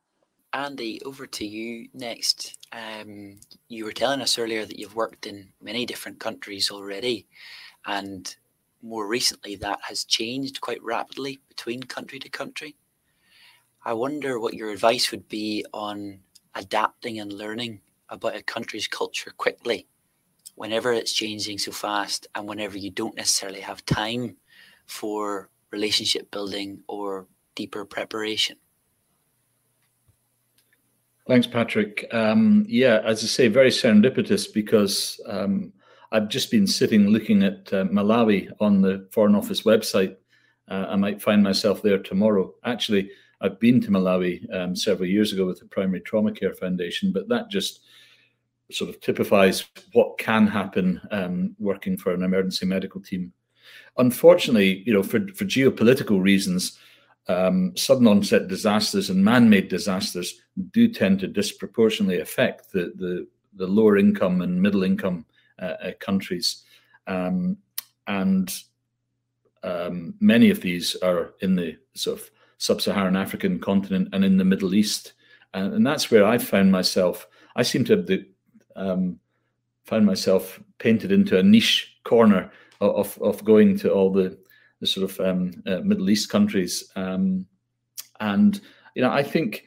Andy, 0.54 1.02
over 1.04 1.26
to 1.26 1.46
you 1.46 1.90
next. 1.94 2.58
Um, 2.72 3.40
you 3.70 3.86
were 3.86 3.92
telling 3.92 4.22
us 4.22 4.38
earlier 4.38 4.66
that 4.66 4.78
you've 4.78 4.96
worked 4.96 5.26
in 5.26 5.50
many 5.62 5.86
different 5.86 6.20
countries 6.20 6.70
already, 6.70 7.28
and 7.86 8.36
more 8.82 9.08
recently 9.08 9.56
that 9.56 9.80
has 9.82 10.04
changed 10.04 10.62
quite 10.62 10.84
rapidly 10.84 11.40
between 11.48 11.82
country 11.84 12.20
to 12.20 12.30
country. 12.30 12.76
I 13.84 13.94
wonder 13.94 14.40
what 14.40 14.54
your 14.54 14.70
advice 14.70 15.12
would 15.12 15.28
be 15.28 15.66
on 15.74 16.20
adapting 16.56 17.20
and 17.20 17.34
learning 17.34 17.82
about 18.14 18.36
a 18.36 18.44
country's 18.44 18.88
culture 18.88 19.34
quickly 19.36 19.88
whenever 20.56 20.94
it's 20.94 21.12
changing 21.12 21.58
so 21.58 21.72
fast 21.72 22.28
and 22.36 22.48
whenever 22.48 22.78
you 22.78 22.92
don't 22.92 23.18
necessarily 23.18 23.60
have 23.60 23.84
time 23.86 24.38
for 24.86 25.50
relationship 25.72 26.30
building 26.30 26.80
or 26.88 27.28
deeper 27.56 27.84
preparation. 27.86 28.56
Thanks, 31.28 31.48
Patrick. 31.48 32.06
Um, 32.12 32.66
yeah, 32.68 33.02
as 33.04 33.24
I 33.24 33.28
say, 33.28 33.48
very 33.48 33.70
serendipitous 33.70 34.54
because 34.54 35.20
um, 35.26 35.74
I've 36.12 36.28
just 36.28 36.52
been 36.52 36.68
sitting 36.68 37.08
looking 37.08 37.44
at 37.44 37.74
uh, 37.74 37.86
Malawi 37.86 38.52
on 38.60 38.82
the 38.82 39.08
Foreign 39.12 39.34
Office 39.34 39.64
website. 39.64 40.18
Uh, 40.70 40.86
I 40.90 40.96
might 40.98 41.22
find 41.22 41.42
myself 41.42 41.82
there 41.82 41.98
tomorrow. 41.98 42.54
Actually, 42.66 43.10
I've 43.42 43.60
been 43.60 43.82
to 43.82 43.90
Malawi 43.90 44.54
um, 44.54 44.76
several 44.76 45.08
years 45.08 45.34
ago 45.34 45.46
with 45.46 45.60
the 45.60 45.66
Primary 45.66 46.02
Trauma 46.02 46.32
Care 46.32 46.54
Foundation, 46.54 47.12
but 47.12 47.30
that 47.30 47.50
just 47.50 47.82
sort 48.74 48.90
of 48.90 49.00
typifies 49.02 49.66
what 49.94 50.18
can 50.18 50.48
happen 50.48 51.02
um, 51.12 51.56
working 51.60 51.98
for 51.98 52.14
an 52.14 52.24
emergency 52.24 52.66
medical 52.66 53.02
team. 53.02 53.34
Unfortunately, 53.98 54.84
you 54.86 54.94
know, 54.94 55.04
for, 55.04 55.20
for 55.36 55.46
geopolitical 55.46 56.22
reasons, 56.22 56.80
um, 57.28 57.76
sudden 57.78 58.08
onset 58.08 58.48
disasters 58.48 59.10
and 59.10 59.24
man-made 59.24 59.70
disasters 59.70 60.42
do 60.72 60.88
tend 60.88 61.20
to 61.20 61.28
disproportionately 61.28 62.20
affect 62.20 62.72
the, 62.72 62.92
the, 62.98 63.28
the 63.56 63.68
lower 63.68 63.98
income 63.98 64.42
and 64.42 64.62
middle 64.62 64.84
income 64.84 65.26
uh, 65.62 65.76
uh, 65.82 65.92
countries. 66.00 66.64
Um, 67.08 67.58
and 68.08 68.54
um, 69.64 70.16
many 70.20 70.50
of 70.50 70.62
these 70.62 70.96
are 70.98 71.34
in 71.40 71.56
the 71.56 71.78
sort 71.94 72.20
of 72.20 72.30
sub-Saharan 72.58 73.16
African 73.16 73.60
continent 73.60 74.10
and 74.14 74.26
in 74.26 74.38
the 74.38 74.44
Middle 74.44 74.74
East, 74.74 75.14
and, 75.54 75.74
and 75.74 75.88
that's 75.88 76.12
where 76.12 76.26
I 76.26 76.38
found 76.38 76.72
myself. 76.72 77.28
I 77.56 77.64
seem 77.64 77.86
to 77.86 77.98
have 77.98 78.08
the, 78.08 78.26
um, 78.76 79.20
found 79.86 80.06
myself 80.06 80.60
painted 80.80 81.12
into 81.12 81.38
a 81.38 81.44
niche 81.44 81.98
corner 82.04 82.52
of 82.82 83.18
of 83.22 83.44
going 83.44 83.78
to 83.80 83.92
all 83.92 84.12
the 84.12 84.38
the 84.80 84.88
sort 84.88 85.10
of 85.10 85.20
um, 85.22 85.52
uh, 85.66 85.80
Middle 85.80 86.10
East 86.10 86.30
countries, 86.30 86.92
um, 86.96 87.46
and 88.20 88.60
you 88.96 89.02
know 89.02 89.12
I 89.12 89.24
think 89.24 89.66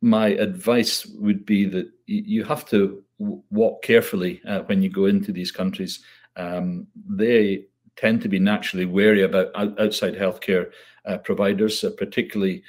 my 0.00 0.28
advice 0.28 1.06
would 1.06 1.46
be 1.46 1.64
that 1.66 1.90
you 2.06 2.44
have 2.44 2.68
to 2.68 3.02
walk 3.18 3.82
carefully 3.82 4.40
uh, 4.46 4.60
when 4.60 4.82
you 4.82 4.90
go 4.90 5.06
into 5.06 5.32
these 5.32 5.50
countries. 5.50 6.00
Um, 6.36 6.86
they 7.08 7.66
tend 7.96 8.22
to 8.22 8.28
be 8.28 8.38
naturally 8.38 8.86
wary 8.86 9.22
about 9.22 9.50
out, 9.54 9.78
outside 9.80 10.14
healthcare 10.14 10.70
uh, 11.04 11.18
providers, 11.18 11.84
uh, 11.84 11.90
particularly 11.96 12.62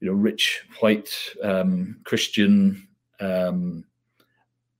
you 0.00 0.08
know 0.08 0.14
rich 0.14 0.62
white 0.80 1.10
um, 1.42 2.00
Christian 2.04 2.88
um, 3.20 3.84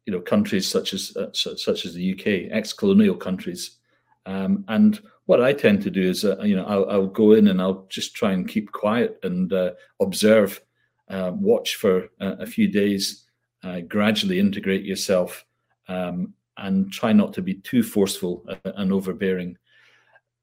you 0.06 0.12
know 0.12 0.20
countries 0.20 0.68
such 0.68 0.94
as 0.94 1.16
uh, 1.16 1.32
such 1.32 1.84
as 1.86 1.94
the 1.94 2.12
UK, 2.12 2.52
ex-colonial 2.52 3.16
countries. 3.16 3.78
Um, 4.26 4.64
and 4.68 5.00
what 5.26 5.42
I 5.42 5.52
tend 5.52 5.82
to 5.82 5.90
do 5.90 6.02
is, 6.02 6.24
uh, 6.24 6.40
you 6.42 6.56
know, 6.56 6.64
I'll, 6.64 6.88
I'll, 6.90 7.06
go 7.06 7.32
in 7.32 7.48
and 7.48 7.60
I'll 7.60 7.86
just 7.90 8.14
try 8.14 8.32
and 8.32 8.48
keep 8.48 8.72
quiet 8.72 9.18
and 9.22 9.52
uh, 9.52 9.72
observe, 10.00 10.62
watch 11.10 11.76
for 11.76 12.08
a 12.20 12.46
few 12.46 12.68
days 12.68 13.24
uh, 13.64 13.80
gradually 13.80 14.38
integrate 14.38 14.84
yourself 14.84 15.44
um, 15.88 16.34
and 16.58 16.92
try 16.92 17.12
not 17.12 17.32
to 17.32 17.42
be 17.42 17.54
too 17.54 17.82
forceful 17.82 18.44
and 18.64 18.92
overbearing. 18.92 19.56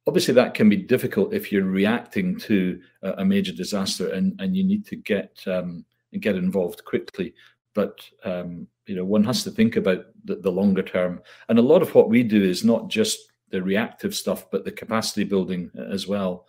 Obviously, 0.08 0.34
that 0.34 0.56
can 0.56 0.68
be 0.68 0.78
difficult 0.78 1.34
if 1.34 1.52
you're 1.52 1.64
reacting 1.64 2.38
to 2.40 2.82
a 3.04 3.24
major 3.24 3.52
disaster 3.52 4.12
and, 4.14 4.40
and 4.42 4.58
you 4.58 4.64
need 4.64 4.86
to 4.88 4.96
get 4.96 5.38
um, 5.46 5.86
get 6.20 6.36
involved 6.36 6.84
quickly. 6.84 7.36
But 7.76 8.02
um, 8.26 8.68
you 8.92 8.98
know, 8.98 9.06
one 9.06 9.24
has 9.24 9.42
to 9.46 9.52
think 9.52 9.78
about 9.78 10.04
the, 10.26 10.36
the, 10.36 10.52
longer 10.52 10.84
term. 10.84 11.22
And 11.48 11.58
a 11.58 11.62
lot 11.62 11.82
of 11.82 11.96
what 11.96 12.10
we 12.10 12.24
do 12.24 12.44
is 12.44 12.66
not 12.66 12.90
just 12.90 13.32
the 13.50 13.64
reactive 13.64 14.14
stuff, 14.14 14.52
but 14.52 14.66
the 14.66 14.72
capacity 14.72 15.24
building 15.24 15.72
as 15.90 16.08
well. 16.08 16.46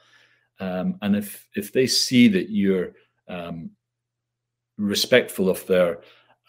Um, 0.59 0.99
and 1.03 1.15
if 1.15 1.47
if 1.55 1.73
they 1.73 1.87
see 1.87 2.27
that 2.27 2.51
you're 2.51 2.95
um, 3.29 3.71
respectful 4.77 5.49
of 5.49 5.65
their 5.69 6.01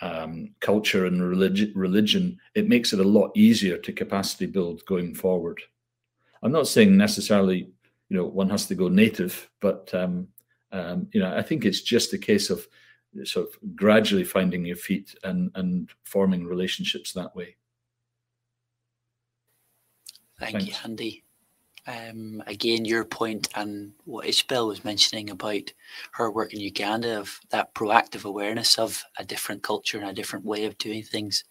um, 0.01 0.55
culture 0.61 1.05
and 1.05 1.21
religion, 1.21 1.71
religion, 1.75 2.39
it 2.55 2.67
makes 2.67 2.91
it 2.91 2.99
a 2.99 3.07
lot 3.19 3.29
easier 3.35 3.77
to 3.77 3.93
capacity 3.93 4.47
build 4.47 4.83
going 4.87 5.13
forward. 5.13 5.61
I'm 6.41 6.51
not 6.51 6.67
saying 6.67 6.97
necessarily, 6.97 7.69
you 8.09 8.17
know, 8.17 8.25
one 8.25 8.49
has 8.49 8.65
to 8.65 8.75
go 8.75 8.87
native, 8.87 9.47
but 9.61 9.93
um, 9.93 10.29
um, 10.71 11.07
you 11.13 11.19
know, 11.19 11.37
I 11.37 11.43
think 11.43 11.65
it's 11.65 11.81
just 11.81 12.13
a 12.13 12.17
case 12.17 12.49
of 12.49 12.67
sort 13.23 13.47
of 13.49 13.75
gradually 13.75 14.23
finding 14.23 14.65
your 14.65 14.75
feet 14.75 15.15
and 15.23 15.51
and 15.55 15.89
forming 16.03 16.45
relationships 16.45 17.13
that 17.13 17.35
way. 17.35 17.55
Thank 20.39 20.53
Thanks. 20.53 20.67
you, 20.67 20.75
Andy 20.83 21.23
um, 21.85 22.41
again, 22.47 22.85
your 22.85 23.03
point 23.03 23.49
and 23.55 23.91
what 24.05 24.25
Ishbel 24.25 24.67
was 24.67 24.85
mentioning 24.85 25.29
about 25.29 25.73
her 26.13 26.31
work 26.31 26.53
in 26.53 26.61
Uganda 26.61 27.19
of 27.19 27.39
that 27.49 27.73
proactive 27.73 28.23
awareness 28.23 28.79
of 28.79 29.03
a 29.17 29.25
different 29.25 29.63
culture 29.63 29.99
and 29.99 30.09
a 30.09 30.13
different 30.13 30.45
way 30.45 30.65
of 30.65 30.77
doing 30.77 31.03
things 31.03 31.43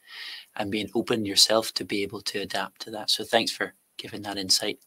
and 0.56 0.70
being 0.70 0.88
open 0.94 1.26
yourself 1.26 1.72
to 1.74 1.84
be 1.84 2.02
able 2.02 2.22
to 2.22 2.40
adapt 2.40 2.80
to 2.82 2.90
that. 2.92 3.10
So 3.10 3.24
thanks 3.24 3.52
for 3.52 3.74
giving 3.98 4.22
that 4.22 4.38
insight. 4.38 4.78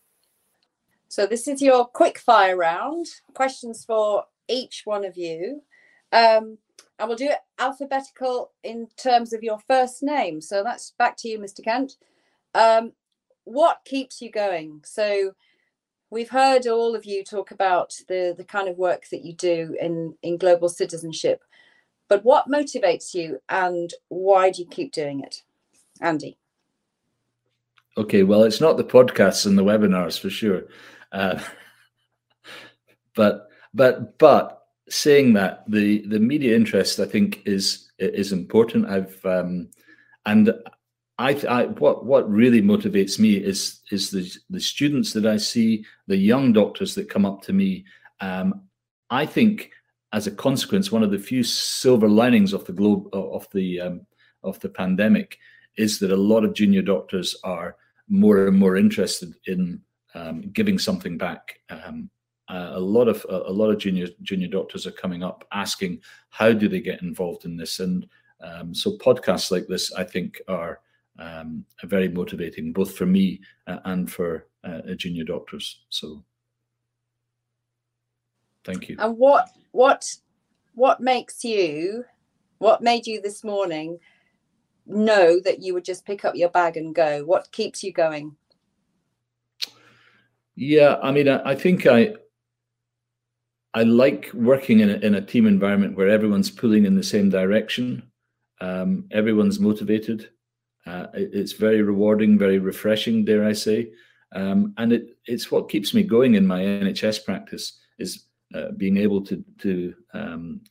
So 1.10 1.28
this 1.28 1.48
is 1.48 1.62
your 1.62 1.86
quick 1.86 2.18
fire 2.18 2.58
round. 2.58 3.06
Questions 3.34 3.86
for 3.86 4.26
each 4.48 4.82
one 4.86 5.06
of 5.06 5.16
you. 5.16 5.62
Um, 6.12 6.58
and 7.00 7.08
we'll 7.08 7.18
do 7.18 7.30
it 7.30 7.40
alphabetical 7.60 8.52
in 8.64 8.88
terms 8.98 9.34
of 9.34 9.44
your 9.44 9.60
first 9.68 10.02
name. 10.02 10.42
So 10.42 10.64
that's 10.64 10.92
back 10.98 11.18
to 11.18 11.28
you, 11.28 11.40
Mr. 11.40 11.64
Kent. 11.64 11.98
Um, 12.54 12.94
what 13.44 13.82
keeps 13.86 14.22
you 14.22 14.32
going? 14.32 14.82
So 14.86 15.34
we've 16.10 16.30
heard 16.30 16.68
all 16.68 16.96
of 16.96 17.06
you 17.06 17.24
talk 17.24 17.52
about 17.52 17.94
the 18.08 18.34
the 18.38 18.44
kind 18.44 18.68
of 18.68 18.78
work 18.78 19.10
that 19.12 19.26
you 19.26 19.34
do 19.34 19.76
in 19.80 20.16
in 20.24 20.38
global 20.38 20.70
citizenship, 20.70 21.44
but 22.08 22.24
what 22.24 22.50
motivates 22.50 23.14
you 23.14 23.40
and 23.50 23.94
why 24.08 24.50
do 24.50 24.62
you 24.62 24.68
keep 24.68 24.92
doing 24.92 25.22
it, 25.22 25.44
Andy? 26.02 26.38
Okay, 27.98 28.24
well, 28.24 28.44
it's 28.44 28.62
not 28.62 28.78
the 28.78 28.84
podcasts 28.84 29.46
and 29.46 29.58
the 29.58 29.64
webinars 29.64 30.20
for 30.20 30.30
sure, 30.30 30.64
uh, 31.12 31.40
but 33.16 33.50
but 33.74 34.18
but 34.18 34.65
saying 34.90 35.34
that 35.34 35.64
the 35.70 36.06
the 36.08 36.20
media 36.20 36.56
interest 36.56 37.00
I 37.00 37.06
think 37.06 37.42
is 37.46 37.92
is 38.00 38.32
important. 38.32 38.88
I've 38.88 39.24
um, 39.26 39.70
and 40.26 40.54
I, 41.18 41.32
I, 41.50 41.66
what 41.66 42.06
what 42.06 42.30
really 42.30 42.62
motivates 42.62 43.20
me 43.20 43.36
is 43.36 43.82
is 43.92 44.12
the 44.12 44.32
the 44.50 44.60
students 44.60 45.14
that 45.14 45.26
I 45.26 45.38
see, 45.38 45.86
the 46.08 46.18
young 46.18 46.52
doctors 46.54 46.96
that 46.96 47.10
come 47.10 47.26
up 47.26 47.42
to 47.44 47.54
me. 47.54 47.86
Um, 48.20 48.64
I 49.10 49.26
think, 49.26 49.72
as 50.14 50.28
a 50.28 50.32
consequence, 50.32 50.92
one 50.92 51.04
of 51.04 51.12
the 51.12 51.20
few 51.20 51.44
silver 51.44 52.10
linings 52.10 52.54
of 52.54 52.66
the 52.66 52.74
globe 52.74 53.08
of 53.14 53.48
the 53.54 53.82
um, 53.82 54.06
of 54.44 54.60
the 54.60 54.70
pandemic 54.70 55.38
is 55.78 56.00
that 56.00 56.12
a 56.12 56.16
lot 56.18 56.44
of 56.44 56.54
junior 56.54 56.82
doctors 56.82 57.36
are 57.44 57.78
more 58.08 58.48
and 58.48 58.58
more 58.58 58.78
interested 58.78 59.34
in 59.48 59.82
um, 60.14 60.42
giving 60.54 60.80
something 60.80 61.18
back. 61.18 61.60
Um, 61.70 62.10
uh, 62.48 62.72
a 62.74 62.80
lot 62.80 63.08
of 63.08 63.26
a, 63.30 63.44
a, 63.48 63.52
lot 63.52 63.72
of 63.72 63.78
junior 63.78 64.08
junior 64.22 64.48
doctors 64.48 64.86
are 64.86 64.92
coming 64.92 65.24
up 65.24 65.48
asking 65.52 66.00
how 66.30 66.52
do 66.52 66.68
they 66.68 66.80
get 66.80 67.02
involved 67.02 67.46
in 67.46 67.58
this, 67.58 67.80
and 67.80 68.08
um, 68.42 68.74
so 68.74 68.98
podcasts 68.98 69.52
like 69.52 69.68
this, 69.68 69.92
I 69.94 70.04
think, 70.04 70.42
are 70.48 70.80
um, 71.18 71.66
very 71.84 72.08
motivating 72.08 72.74
both 72.74 72.96
for 72.96 73.06
me 73.06 73.42
uh, 73.68 73.80
and 73.86 74.12
for 74.12 74.48
uh, 74.64 74.82
junior 74.96 75.24
doctors. 75.24 75.86
So, 75.90 76.24
thank 78.64 78.90
you. 78.90 78.98
And 79.00 79.18
what 79.18 79.50
what 79.72 80.14
what 80.76 81.02
makes 81.02 81.44
you? 81.44 82.06
What 82.60 82.82
made 82.82 83.06
you 83.08 83.22
this 83.22 83.44
morning 83.44 84.00
know 84.86 85.40
that 85.42 85.62
you 85.62 85.74
would 85.74 85.84
just 85.84 86.06
pick 86.06 86.24
up 86.24 86.36
your 86.36 86.50
bag 86.50 86.78
and 86.78 86.94
go? 86.94 87.24
What 87.26 87.52
keeps 87.52 87.84
you 87.84 87.92
going? 87.92 88.36
Yeah, 90.56 90.98
I 91.02 91.12
mean, 91.12 91.28
I, 91.28 91.52
I 91.52 91.56
think 91.56 91.86
I 91.86 92.14
I 93.76 93.84
like 93.84 94.32
working 94.34 94.80
in 94.80 94.90
a, 94.90 94.94
in 94.94 95.16
a 95.16 95.22
team 95.22 95.46
environment 95.46 95.98
where 95.98 96.10
everyone's 96.10 96.50
pulling 96.50 96.86
in 96.86 96.96
the 96.96 97.04
same 97.04 97.30
direction. 97.30 98.10
Um, 98.62 99.06
everyone's 99.12 99.60
motivated. 99.60 100.30
Uh, 100.88 101.08
it, 101.14 101.32
it's 101.34 101.52
very 101.52 101.82
rewarding, 101.82 102.38
very 102.38 102.58
refreshing, 102.58 103.26
dare 103.26 103.44
I 103.46 103.52
say, 103.52 103.92
um, 104.34 104.74
and 104.78 104.94
it, 104.94 105.18
it's 105.26 105.52
what 105.52 105.68
keeps 105.68 105.94
me 105.94 106.04
going 106.04 106.36
in 106.36 106.48
my 106.48 106.62
NHS 106.62 107.26
practice 107.26 107.78
is 108.00 108.26
uh, 108.54 108.72
being 108.78 108.96
able 108.98 109.22
to 109.26 109.44
to 109.60 109.94
um, 110.14 110.62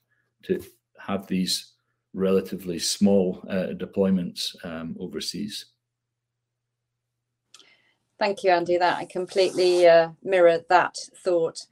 to 0.44 0.62
have 0.98 1.26
these 1.26 1.72
relatively 2.14 2.78
small 2.78 3.44
uh, 3.50 3.74
deployments 3.74 4.54
um, 4.64 4.96
overseas. 4.98 5.66
Thank 8.18 8.44
you, 8.44 8.50
Andy. 8.50 8.78
That 8.78 8.98
I 8.98 9.04
completely 9.04 9.86
uh, 9.86 10.10
mirror 10.22 10.60
that 10.70 10.96
thought. 11.22 11.66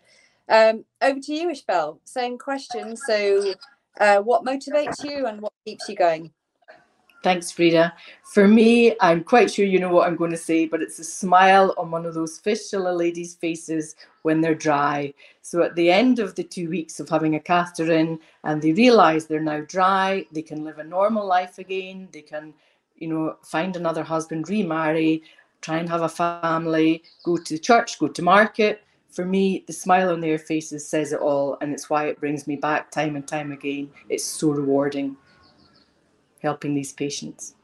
Um, 0.53 0.85
over 1.01 1.19
to 1.19 1.35
you, 1.35 1.49
Ishbel. 1.49 1.99
Same 2.05 2.37
question. 2.37 2.95
So, 2.95 3.55
uh, 3.99 4.19
what 4.19 4.45
motivates 4.45 5.03
you 5.03 5.27
and 5.27 5.41
what 5.41 5.53
keeps 5.65 5.89
you 5.89 5.97
going? 5.97 6.31
Thanks, 7.23 7.51
Frida. 7.51 7.95
For 8.35 8.47
me, 8.47 8.95
I'm 9.01 9.25
quite 9.25 9.51
sure 9.51 9.65
you 9.65 9.79
know 9.79 9.91
what 9.91 10.07
I'm 10.07 10.17
going 10.17 10.33
to 10.33 10.37
say, 10.37 10.67
but 10.67 10.83
it's 10.83 10.99
a 10.99 11.05
smile 11.05 11.73
on 11.79 11.91
one 11.91 12.05
of 12.05 12.13
those 12.13 12.39
fistula 12.39 12.91
ladies' 12.91 13.35
faces 13.35 13.97
when 14.23 14.43
they're 14.43 14.55
dry. 14.55 15.15
So 15.41 15.63
at 15.63 15.75
the 15.75 15.91
end 15.91 16.19
of 16.19 16.35
the 16.35 16.43
two 16.43 16.69
weeks 16.69 17.01
of 17.01 17.09
having 17.09 17.37
a 17.37 17.41
catheter 17.41 17.91
in, 17.93 18.19
and 18.45 18.61
they 18.61 18.73
realise 18.73 19.25
they're 19.25 19.41
now 19.41 19.63
dry, 19.67 20.27
they 20.33 20.43
can 20.43 20.65
live 20.65 20.81
a 20.81 20.85
normal 20.85 21.27
life 21.27 21.59
again. 21.59 22.09
They 22.13 22.23
can, 22.23 22.53
you 22.97 23.09
know, 23.09 23.37
find 23.43 23.75
another 23.75 24.03
husband, 24.03 24.51
remarry, 24.51 25.23
try 25.63 25.79
and 25.79 25.89
have 25.89 26.03
a 26.03 26.09
family, 26.09 27.05
go 27.25 27.39
to 27.39 27.57
church, 27.57 27.99
go 27.99 28.09
to 28.09 28.23
market. 28.23 28.83
For 29.13 29.27
me, 29.27 29.65
the 29.67 29.75
smile 29.75 30.11
on 30.11 30.21
their 30.21 30.39
faces 30.39 30.89
says 30.89 31.13
it 31.13 31.21
all, 31.21 31.59
and 31.61 31.73
it's 31.73 31.91
why 31.91 32.07
it 32.07 32.19
brings 32.19 32.47
me 32.47 32.57
back 32.57 32.91
time 32.91 33.15
and 33.15 33.29
time 33.29 33.53
again. 33.53 33.91
It's 34.09 34.25
so 34.25 34.51
rewarding 34.51 35.17
helping 36.43 36.75
these 36.75 36.93
patients. 36.93 37.55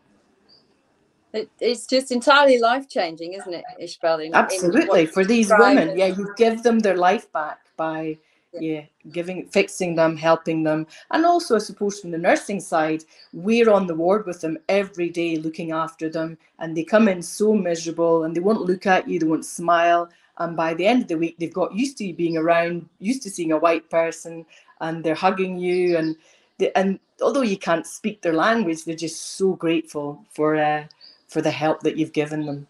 It, 1.32 1.50
it's 1.60 1.86
just 1.86 2.12
entirely 2.12 2.58
life 2.58 2.88
changing, 2.88 3.32
isn't 3.32 3.52
it, 3.52 3.64
Ishbel? 3.80 4.32
Absolutely. 4.32 5.06
For 5.06 5.24
these 5.24 5.50
women, 5.58 5.96
yeah, 5.96 6.06
you 6.06 6.32
give 6.36 6.62
them 6.62 6.78
their 6.78 6.96
life 6.96 7.30
back 7.32 7.60
by 7.76 8.18
yeah. 8.58 8.84
giving 9.12 9.46
fixing 9.46 9.94
them 9.94 10.16
helping 10.16 10.62
them 10.62 10.86
and 11.10 11.26
also 11.26 11.56
i 11.56 11.58
suppose 11.58 12.00
from 12.00 12.10
the 12.10 12.18
nursing 12.18 12.60
side 12.60 13.04
we're 13.32 13.70
on 13.70 13.86
the 13.86 13.94
ward 13.94 14.26
with 14.26 14.40
them 14.40 14.56
every 14.68 15.10
day 15.10 15.36
looking 15.36 15.70
after 15.70 16.08
them 16.08 16.36
and 16.58 16.76
they 16.76 16.82
come 16.82 17.08
in 17.08 17.22
so 17.22 17.52
miserable 17.52 18.24
and 18.24 18.34
they 18.34 18.40
won't 18.40 18.62
look 18.62 18.86
at 18.86 19.06
you 19.06 19.18
they 19.18 19.26
won't 19.26 19.44
smile 19.44 20.08
and 20.38 20.56
by 20.56 20.74
the 20.74 20.86
end 20.86 21.02
of 21.02 21.08
the 21.08 21.18
week 21.18 21.36
they've 21.38 21.52
got 21.52 21.74
used 21.74 21.96
to 21.98 22.04
you 22.04 22.14
being 22.14 22.36
around 22.36 22.88
used 22.98 23.22
to 23.22 23.30
seeing 23.30 23.52
a 23.52 23.58
white 23.58 23.88
person 23.90 24.44
and 24.80 25.02
they're 25.04 25.14
hugging 25.14 25.58
you 25.58 25.96
and 25.96 26.16
they, 26.58 26.72
and 26.74 26.98
although 27.22 27.42
you 27.42 27.56
can't 27.56 27.86
speak 27.86 28.20
their 28.22 28.32
language, 28.32 28.84
they're 28.84 28.94
just 28.94 29.36
so 29.36 29.54
grateful 29.54 30.24
for 30.30 30.56
uh, 30.56 30.84
for 31.28 31.40
the 31.40 31.50
help 31.50 31.80
that 31.82 31.96
you've 31.96 32.12
given 32.12 32.46
them. 32.46 32.66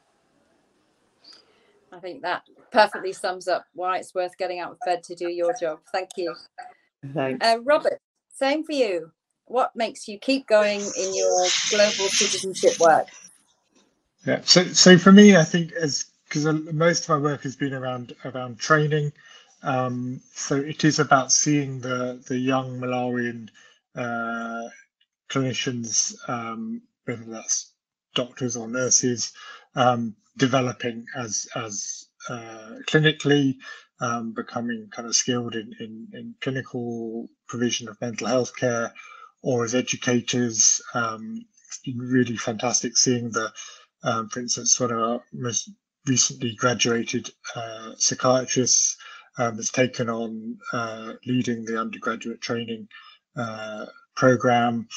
I 1.92 1.98
think 1.98 2.22
that 2.22 2.42
perfectly 2.70 3.12
sums 3.12 3.48
up 3.48 3.64
why 3.74 3.98
it's 3.98 4.14
worth 4.14 4.36
getting 4.36 4.60
out 4.60 4.72
of 4.72 4.78
bed 4.84 5.02
to 5.04 5.14
do 5.14 5.28
your 5.28 5.54
job. 5.58 5.80
Thank 5.90 6.10
you. 6.16 6.34
Thanks. 7.14 7.44
Uh, 7.44 7.58
Robert, 7.62 8.00
same 8.32 8.62
for 8.62 8.72
you. 8.72 9.10
What 9.46 9.74
makes 9.74 10.06
you 10.06 10.18
keep 10.18 10.46
going 10.46 10.80
in 10.80 11.14
your 11.14 11.46
global 11.70 12.08
citizenship 12.08 12.78
work? 12.78 13.06
Yeah, 14.26 14.40
so 14.44 14.64
so 14.64 14.98
for 14.98 15.12
me, 15.12 15.36
I 15.36 15.44
think 15.44 15.72
as 15.72 16.06
because 16.28 16.44
most 16.72 17.04
of 17.04 17.08
my 17.08 17.18
work 17.18 17.42
has 17.42 17.56
been 17.56 17.72
around 17.72 18.14
around 18.24 18.58
training, 18.58 19.12
um, 19.62 20.20
so 20.34 20.56
it 20.56 20.84
is 20.84 20.98
about 20.98 21.32
seeing 21.32 21.80
the 21.80 22.22
the 22.28 22.38
young 22.38 22.78
Malawian 22.78 23.48
uh, 23.96 24.68
clinicians, 25.30 26.14
um, 26.28 26.82
whether 27.04 27.24
that's 27.24 27.72
doctors 28.14 28.56
or 28.56 28.68
nurses, 28.68 29.32
um, 29.74 30.14
developing 30.36 31.06
as 31.16 31.48
as 31.56 32.06
uh, 32.28 32.74
clinically, 32.86 33.56
um, 34.00 34.32
becoming 34.32 34.88
kind 34.90 35.08
of 35.08 35.14
skilled 35.14 35.54
in, 35.54 35.72
in, 35.80 36.08
in, 36.12 36.34
clinical 36.40 37.28
provision 37.48 37.88
of 37.88 38.00
mental 38.00 38.26
health 38.26 38.54
care, 38.56 38.92
or 39.42 39.64
as 39.64 39.74
educators. 39.74 40.80
Um, 40.94 41.44
it's 41.68 41.80
been 41.84 41.98
really 41.98 42.36
fantastic 42.36 42.96
seeing 42.96 43.30
the, 43.30 43.52
um, 44.02 44.28
for 44.28 44.40
instance, 44.40 44.78
one 44.78 44.90
of 44.90 44.98
our 44.98 45.22
most 45.32 45.70
recently 46.08 46.54
graduated 46.54 47.30
uh, 47.54 47.92
psychiatrists 47.96 48.96
um, 49.38 49.56
has 49.56 49.70
taken 49.70 50.08
on 50.08 50.56
uh, 50.72 51.12
leading 51.26 51.64
the 51.64 51.80
undergraduate 51.80 52.40
training 52.40 52.88
uh, 53.36 53.86
program. 54.16 54.88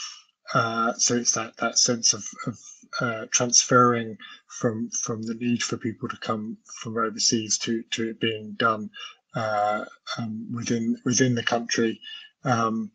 Uh, 0.53 0.93
so 0.93 1.15
it's 1.15 1.33
that 1.33 1.55
that 1.57 1.77
sense 1.77 2.13
of, 2.13 2.25
of 2.47 2.57
uh, 2.99 3.25
transferring 3.31 4.17
from 4.47 4.89
from 5.01 5.21
the 5.23 5.35
need 5.35 5.63
for 5.63 5.77
people 5.77 6.09
to 6.09 6.17
come 6.17 6.57
from 6.81 6.97
overseas 6.97 7.57
to 7.57 7.83
to 7.91 8.09
it 8.09 8.19
being 8.19 8.53
done 8.57 8.89
um, 9.35 10.47
within 10.53 10.97
within 11.05 11.35
the 11.35 11.43
country. 11.43 11.99
Um, 12.43 12.91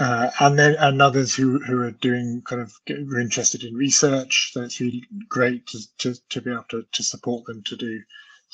uh, 0.00 0.30
and 0.40 0.58
then 0.58 0.74
and 0.78 1.00
others 1.00 1.34
who, 1.34 1.60
who 1.60 1.80
are 1.82 1.92
doing 1.92 2.42
kind 2.44 2.60
of 2.60 2.72
are 2.90 3.20
interested 3.20 3.62
in 3.62 3.74
research. 3.74 4.50
So 4.52 4.62
it's 4.62 4.80
really 4.80 5.04
great 5.28 5.66
to, 5.68 5.78
to, 5.98 6.14
to 6.30 6.40
be 6.40 6.50
able 6.50 6.64
to, 6.70 6.84
to 6.90 7.02
support 7.02 7.44
them 7.46 7.62
to 7.64 7.76
do 7.76 8.00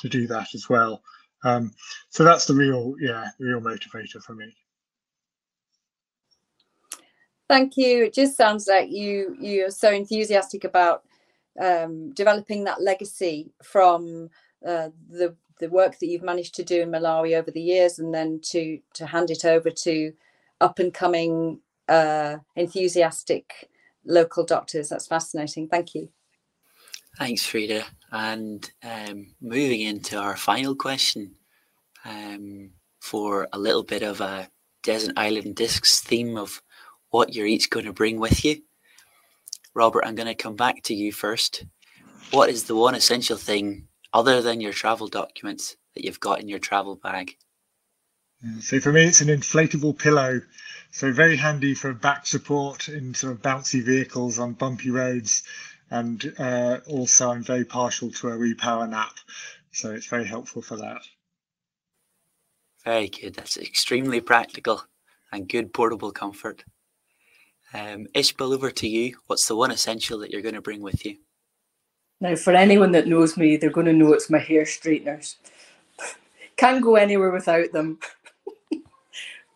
to 0.01 0.09
do 0.09 0.26
that 0.26 0.55
as 0.55 0.68
well. 0.68 1.03
Um, 1.45 1.72
so 2.11 2.24
that's 2.24 2.47
the 2.47 2.55
real 2.55 2.95
yeah 3.01 3.28
real 3.38 3.61
motivator 3.61 4.22
for 4.22 4.34
me. 4.34 4.55
Thank 7.49 7.76
you. 7.76 8.05
It 8.05 8.14
just 8.14 8.36
sounds 8.36 8.68
like 8.68 8.91
you 8.91 9.36
you 9.41 9.66
are 9.66 9.70
so 9.70 9.91
enthusiastic 9.91 10.64
about 10.64 11.05
um, 11.61 12.12
developing 12.12 12.64
that 12.64 12.82
legacy 12.82 13.53
from 13.62 14.30
uh, 14.66 14.91
the 15.09 15.34
the 15.59 15.68
work 15.68 15.99
that 15.99 16.07
you've 16.07 16.22
managed 16.22 16.55
to 16.55 16.64
do 16.64 16.82
in 16.82 16.91
Malawi 16.91 17.38
over 17.38 17.51
the 17.51 17.61
years, 17.62 17.99
and 17.99 18.14
then 18.14 18.41
to 18.51 18.78
to 18.95 19.07
hand 19.07 19.30
it 19.30 19.45
over 19.45 19.70
to 19.70 20.12
up 20.61 20.79
and 20.79 20.93
coming 20.93 21.61
uh, 21.89 22.37
enthusiastic 22.57 23.69
local 24.05 24.45
doctors. 24.45 24.89
That's 24.89 25.07
fascinating. 25.07 25.69
Thank 25.69 25.95
you. 25.95 26.09
Thanks, 27.19 27.45
Frida. 27.45 27.85
And 28.13 28.71
um, 28.83 29.35
moving 29.41 29.83
into 29.83 30.19
our 30.19 30.37
final 30.37 30.75
question 30.75 31.35
um, 32.05 32.71
for 33.01 33.49
a 33.53 33.59
little 33.59 33.83
bit 33.83 34.03
of 34.03 34.21
a 34.21 34.49
Desert 34.83 35.13
Island 35.17 35.57
Discs 35.57 36.01
theme 36.01 36.37
of 36.37 36.63
what 37.11 37.35
you're 37.35 37.47
each 37.47 37.71
going 37.71 37.87
to 37.87 37.93
bring 37.93 38.19
with 38.19 38.45
you. 38.45 38.63
Robert, 39.75 40.05
I'm 40.05 40.15
going 40.15 40.29
to 40.29 40.35
come 40.35 40.57
back 40.57 40.83
to 40.85 40.95
you 40.95 41.13
first. 41.13 41.65
What 42.31 42.49
is 42.49 42.65
the 42.65 42.77
one 42.77 42.95
essential 42.95 43.37
thing 43.37 43.89
other 44.13 44.41
than 44.41 44.61
your 44.61 44.73
travel 44.73 45.09
documents 45.09 45.77
that 45.95 46.05
you've 46.05 46.21
got 46.21 46.41
in 46.41 46.49
your 46.49 46.59
travel 46.59 46.97
bag? 46.97 47.37
So 48.61 48.80
for 48.80 48.93
me, 48.93 49.05
it's 49.05 49.20
an 49.20 49.28
inflatable 49.28 49.99
pillow. 49.99 50.41
So 50.93 51.12
very 51.12 51.36
handy 51.36 51.74
for 51.74 51.93
back 51.93 52.26
support 52.26 52.88
in 52.88 53.14
sort 53.14 53.34
of 53.34 53.43
bouncy 53.43 53.82
vehicles 53.82 54.38
on 54.38 54.55
bumpy 54.55 54.91
roads. 54.91 55.43
And 55.91 56.34
uh, 56.38 56.78
also 56.86 57.30
I'm 57.30 57.43
very 57.43 57.64
partial 57.64 58.11
to 58.12 58.28
a 58.28 58.36
repower 58.36 58.88
nap. 58.88 59.18
So 59.72 59.91
it's 59.91 60.07
very 60.07 60.24
helpful 60.24 60.62
for 60.62 60.76
that. 60.76 61.03
Very 62.84 63.09
good. 63.09 63.34
That's 63.34 63.57
extremely 63.57 64.20
practical 64.20 64.84
and 65.32 65.49
good 65.49 65.72
portable 65.72 66.12
comfort. 66.12 66.64
Um, 67.72 68.07
Ishbel, 68.14 68.55
over 68.55 68.70
to 68.70 68.88
you. 68.88 69.16
What's 69.26 69.47
the 69.47 69.55
one 69.55 69.70
essential 69.70 70.18
that 70.20 70.30
you're 70.30 70.43
going 70.43 70.55
to 70.55 70.61
bring 70.61 70.80
with 70.80 71.05
you? 71.05 71.18
Now, 72.20 72.36
for 72.36 72.53
anyone 72.53 72.93
that 72.93 73.07
knows 73.07 73.36
me, 73.36 73.57
they're 73.57 73.70
going 73.70 73.86
to 73.86 73.93
know 73.93 74.12
it's 74.12 74.30
my 74.30 74.38
hair 74.38 74.64
straighteners. 74.64 75.36
Can't 76.57 76.82
go 76.82 76.97
anywhere 76.97 77.30
without 77.30 77.72
them. 77.72 77.99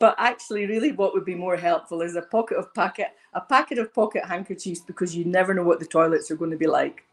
But 0.04 0.16
actually, 0.18 0.66
really, 0.66 0.92
what 0.92 1.14
would 1.14 1.24
be 1.24 1.34
more 1.34 1.56
helpful 1.56 2.02
is 2.02 2.14
a 2.14 2.20
pocket 2.20 2.58
of 2.58 2.74
packet, 2.74 3.06
a 3.32 3.40
packet 3.40 3.78
of 3.78 3.94
pocket 3.94 4.22
handkerchiefs, 4.22 4.82
because 4.82 5.16
you 5.16 5.24
never 5.24 5.54
know 5.54 5.62
what 5.62 5.80
the 5.80 5.86
toilets 5.86 6.30
are 6.30 6.36
going 6.36 6.50
to 6.50 6.58
be 6.58 6.66
like. 6.66 7.04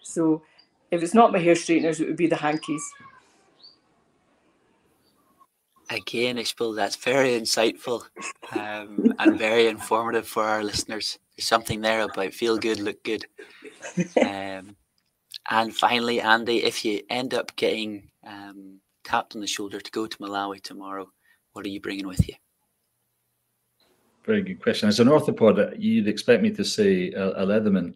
So, 0.00 0.42
if 0.90 1.04
it's 1.04 1.14
not 1.14 1.30
my 1.30 1.38
hair 1.38 1.54
straighteners, 1.54 2.00
it 2.00 2.08
would 2.08 2.16
be 2.16 2.26
the 2.26 2.34
hankies. 2.34 2.82
Again, 5.88 6.36
I 6.36 6.42
suppose 6.42 6.74
that's 6.74 6.96
very 6.96 7.40
insightful 7.40 8.02
um, 8.56 9.14
and 9.20 9.38
very 9.38 9.68
informative 9.68 10.26
for 10.26 10.42
our 10.42 10.64
listeners. 10.64 11.20
There's 11.36 11.46
something 11.46 11.80
there 11.80 12.00
about 12.00 12.34
feel 12.34 12.58
good, 12.58 12.80
look 12.80 13.04
good. 13.04 13.24
Um, 14.20 14.74
and 15.48 15.72
finally, 15.72 16.20
Andy, 16.20 16.64
if 16.64 16.84
you 16.84 17.02
end 17.08 17.34
up 17.34 17.54
getting 17.54 18.10
um, 18.26 18.80
tapped 19.04 19.36
on 19.36 19.40
the 19.40 19.46
shoulder 19.46 19.80
to 19.80 19.90
go 19.92 20.08
to 20.08 20.18
Malawi 20.18 20.60
tomorrow, 20.60 21.08
what 21.52 21.64
are 21.64 21.70
you 21.70 21.80
bringing 21.80 22.06
with 22.06 22.26
you? 22.28 22.34
Very 24.24 24.42
good 24.42 24.62
question. 24.62 24.88
As 24.88 25.00
an 25.00 25.08
orthopod, 25.08 25.74
you'd 25.78 26.08
expect 26.08 26.42
me 26.42 26.50
to 26.52 26.64
say 26.64 27.12
a, 27.12 27.42
a 27.42 27.46
Leatherman, 27.46 27.94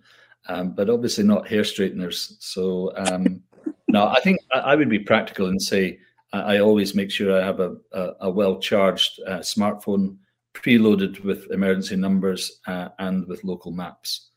um, 0.49 0.73
but 0.73 0.91
obviously 0.91 1.25
not 1.25 1.47
hair 1.47 1.63
straighteners. 1.63 2.37
So, 2.41 2.93
um, 2.97 3.43
no, 3.89 4.09
I 4.09 4.21
think 4.21 4.41
I, 4.53 4.75
would 4.75 4.89
be 4.91 4.99
practical 4.99 5.47
and 5.47 5.63
say 5.63 6.01
I, 6.33 6.57
I 6.57 6.59
always 6.61 6.95
make 6.95 7.11
sure 7.11 7.41
I 7.41 7.45
have 7.45 7.61
a, 7.61 7.77
a, 7.93 8.13
a 8.23 8.31
well 8.31 8.59
charged 8.59 9.21
uh, 9.27 9.39
smartphone 9.39 10.17
preloaded 10.55 11.23
with 11.23 11.51
emergency 11.53 11.97
numbers 11.97 12.61
uh, 12.67 12.89
and 12.99 13.27
with 13.27 13.45
local 13.45 13.71
maps. 13.71 14.31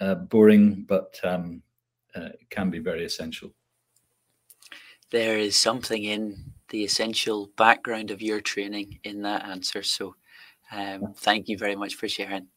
Uh, 0.00 0.14
boring, 0.14 0.84
but 0.88 1.20
um, 1.22 1.62
uh, 2.16 2.30
can 2.50 2.68
be 2.70 2.80
very 2.80 3.04
essential. 3.04 3.50
There 5.10 5.38
is 5.38 5.54
something 5.54 6.02
in 6.02 6.53
the 6.70 6.84
essential 6.84 7.50
background 7.56 8.10
of 8.10 8.22
your 8.22 8.40
training 8.40 8.98
in 9.04 9.22
that 9.22 9.44
answer. 9.44 9.82
So, 9.82 10.14
um, 10.72 11.14
thank 11.16 11.48
you 11.48 11.58
very 11.58 11.76
much 11.76 11.94
for 11.94 12.08
sharing. 12.08 12.48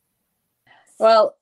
Well, 1.00 1.36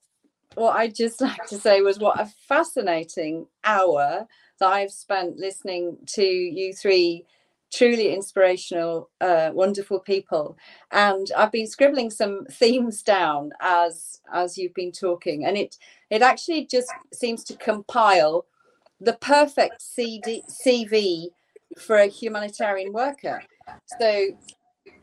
what 0.54 0.76
I'd 0.76 0.94
just 0.94 1.20
like 1.20 1.46
to 1.46 1.58
say 1.58 1.80
was 1.80 1.98
what 1.98 2.20
a 2.20 2.32
fascinating 2.48 3.46
hour 3.64 4.26
that 4.58 4.66
I've 4.66 4.92
spent 4.92 5.36
listening 5.36 5.98
to 6.14 6.24
you 6.24 6.72
three 6.72 7.26
truly 7.72 8.14
inspirational, 8.14 9.10
uh, 9.20 9.50
wonderful 9.52 10.00
people. 10.00 10.56
And 10.92 11.30
I've 11.36 11.52
been 11.52 11.66
scribbling 11.66 12.10
some 12.10 12.46
themes 12.50 13.02
down 13.02 13.52
as 13.60 14.20
as 14.32 14.58
you've 14.58 14.74
been 14.74 14.92
talking, 14.92 15.44
and 15.44 15.56
it 15.56 15.76
it 16.10 16.22
actually 16.22 16.66
just 16.66 16.90
seems 17.12 17.44
to 17.44 17.56
compile 17.56 18.46
the 19.00 19.14
perfect 19.14 19.82
CD, 19.82 20.42
CV 20.48 21.28
for 21.78 21.96
a 21.96 22.06
humanitarian 22.06 22.92
worker. 22.92 23.42
So 23.98 24.28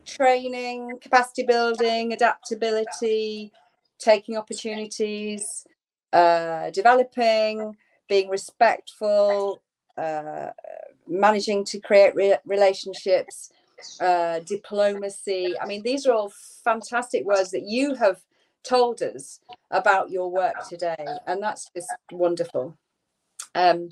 training, 0.04 0.98
capacity 1.00 1.44
building, 1.44 2.12
adaptability, 2.12 3.52
taking 3.98 4.36
opportunities, 4.36 5.66
uh, 6.12 6.70
developing, 6.70 7.76
being 8.08 8.28
respectful, 8.28 9.62
uh, 9.96 10.50
managing 11.06 11.64
to 11.64 11.80
create 11.80 12.14
re- 12.14 12.38
relationships, 12.44 13.50
uh, 14.00 14.40
diplomacy. 14.40 15.54
I 15.60 15.66
mean, 15.66 15.82
these 15.82 16.06
are 16.06 16.12
all 16.12 16.32
fantastic 16.64 17.24
words 17.24 17.50
that 17.52 17.66
you 17.66 17.94
have 17.94 18.22
told 18.62 19.02
us 19.02 19.40
about 19.70 20.10
your 20.10 20.30
work 20.30 20.68
today, 20.68 21.06
and 21.26 21.42
that's 21.42 21.70
just 21.74 21.92
wonderful. 22.12 22.76
Um, 23.54 23.90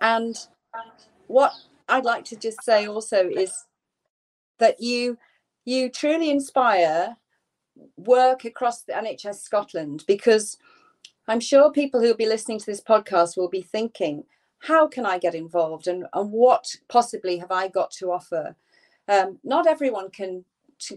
and 0.00 0.36
what 1.26 1.52
I'd 1.92 2.06
like 2.06 2.24
to 2.26 2.36
just 2.36 2.62
say 2.64 2.86
also 2.86 3.28
is 3.28 3.66
that 4.58 4.80
you 4.80 5.18
you 5.66 5.90
truly 5.90 6.30
inspire 6.30 7.16
work 7.96 8.46
across 8.46 8.82
the 8.82 8.94
NHS 8.94 9.36
Scotland 9.36 10.04
because 10.06 10.56
I'm 11.28 11.40
sure 11.40 11.70
people 11.70 12.00
who 12.00 12.06
will 12.06 12.16
be 12.16 12.26
listening 12.26 12.58
to 12.60 12.66
this 12.66 12.80
podcast 12.80 13.36
will 13.36 13.50
be 13.50 13.60
thinking, 13.62 14.24
how 14.58 14.88
can 14.88 15.04
I 15.04 15.18
get 15.18 15.34
involved 15.34 15.86
and, 15.86 16.06
and 16.14 16.32
what 16.32 16.74
possibly 16.88 17.36
have 17.36 17.52
I 17.52 17.68
got 17.68 17.90
to 17.92 18.10
offer? 18.10 18.56
Um, 19.06 19.38
not 19.44 19.66
everyone 19.66 20.10
can 20.10 20.44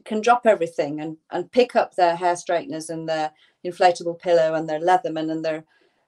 can 0.06 0.22
drop 0.22 0.48
everything 0.48 1.02
and, 1.02 1.18
and 1.30 1.52
pick 1.52 1.76
up 1.76 1.94
their 1.94 2.16
hair 2.16 2.36
straighteners 2.36 2.90
and 2.90 3.08
their 3.08 3.32
inflatable 3.64 4.18
pillow 4.18 4.56
and 4.56 4.68
their 4.68 4.80
Leatherman 4.80 5.30
and 5.30 5.46
their 5.46 5.64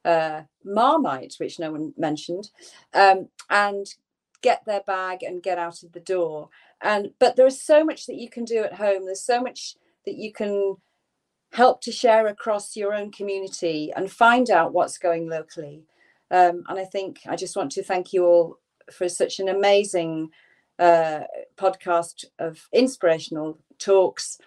uh, 0.05 0.41
Marmite, 0.63 1.35
which 1.37 1.59
no 1.59 1.73
one 1.73 1.93
mentioned, 1.97 2.49
um, 2.93 3.27
and 3.49 3.93
get 4.41 4.63
their 4.65 4.81
bag 4.81 5.23
and 5.23 5.43
get 5.43 5.57
out 5.57 5.83
of 5.83 5.91
the 5.91 5.99
door. 5.99 6.49
And 6.81 7.11
but 7.19 7.35
there 7.35 7.47
is 7.47 7.61
so 7.61 7.83
much 7.83 8.05
that 8.05 8.17
you 8.17 8.29
can 8.29 8.45
do 8.45 8.63
at 8.63 8.73
home. 8.73 9.05
There's 9.05 9.23
so 9.23 9.41
much 9.41 9.75
that 10.05 10.15
you 10.15 10.31
can 10.31 10.77
help 11.53 11.81
to 11.81 11.91
share 11.91 12.27
across 12.27 12.75
your 12.75 12.93
own 12.93 13.11
community 13.11 13.91
and 13.95 14.11
find 14.11 14.49
out 14.49 14.73
what's 14.73 14.97
going 14.97 15.29
locally. 15.29 15.83
Um, 16.29 16.63
and 16.67 16.77
I 16.77 16.85
think 16.85 17.19
I 17.27 17.35
just 17.35 17.55
want 17.55 17.71
to 17.73 17.83
thank 17.83 18.13
you 18.13 18.25
all 18.25 18.59
for 18.91 19.09
such 19.09 19.39
an 19.39 19.49
amazing 19.49 20.29
uh, 20.77 21.21
podcast 21.57 22.25
of 22.39 22.67
inspirational 22.73 23.57
talks, 23.79 24.37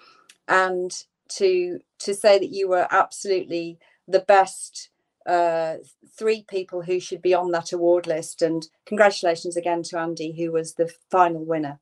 and 0.48 0.92
to 1.28 1.80
to 2.00 2.14
say 2.14 2.38
that 2.38 2.50
you 2.50 2.68
were 2.68 2.86
absolutely 2.90 3.78
the 4.06 4.20
best 4.20 4.90
uh, 5.26 5.76
three 6.18 6.44
people 6.48 6.82
who 6.82 7.00
should 7.00 7.22
be 7.22 7.34
on 7.34 7.50
that 7.52 7.72
award 7.72 8.06
list. 8.06 8.42
And 8.42 8.66
congratulations 8.86 9.56
again 9.56 9.82
to 9.84 9.98
Andy, 9.98 10.32
who 10.32 10.52
was 10.52 10.74
the 10.74 10.92
final 11.10 11.44
winner. 11.44 11.80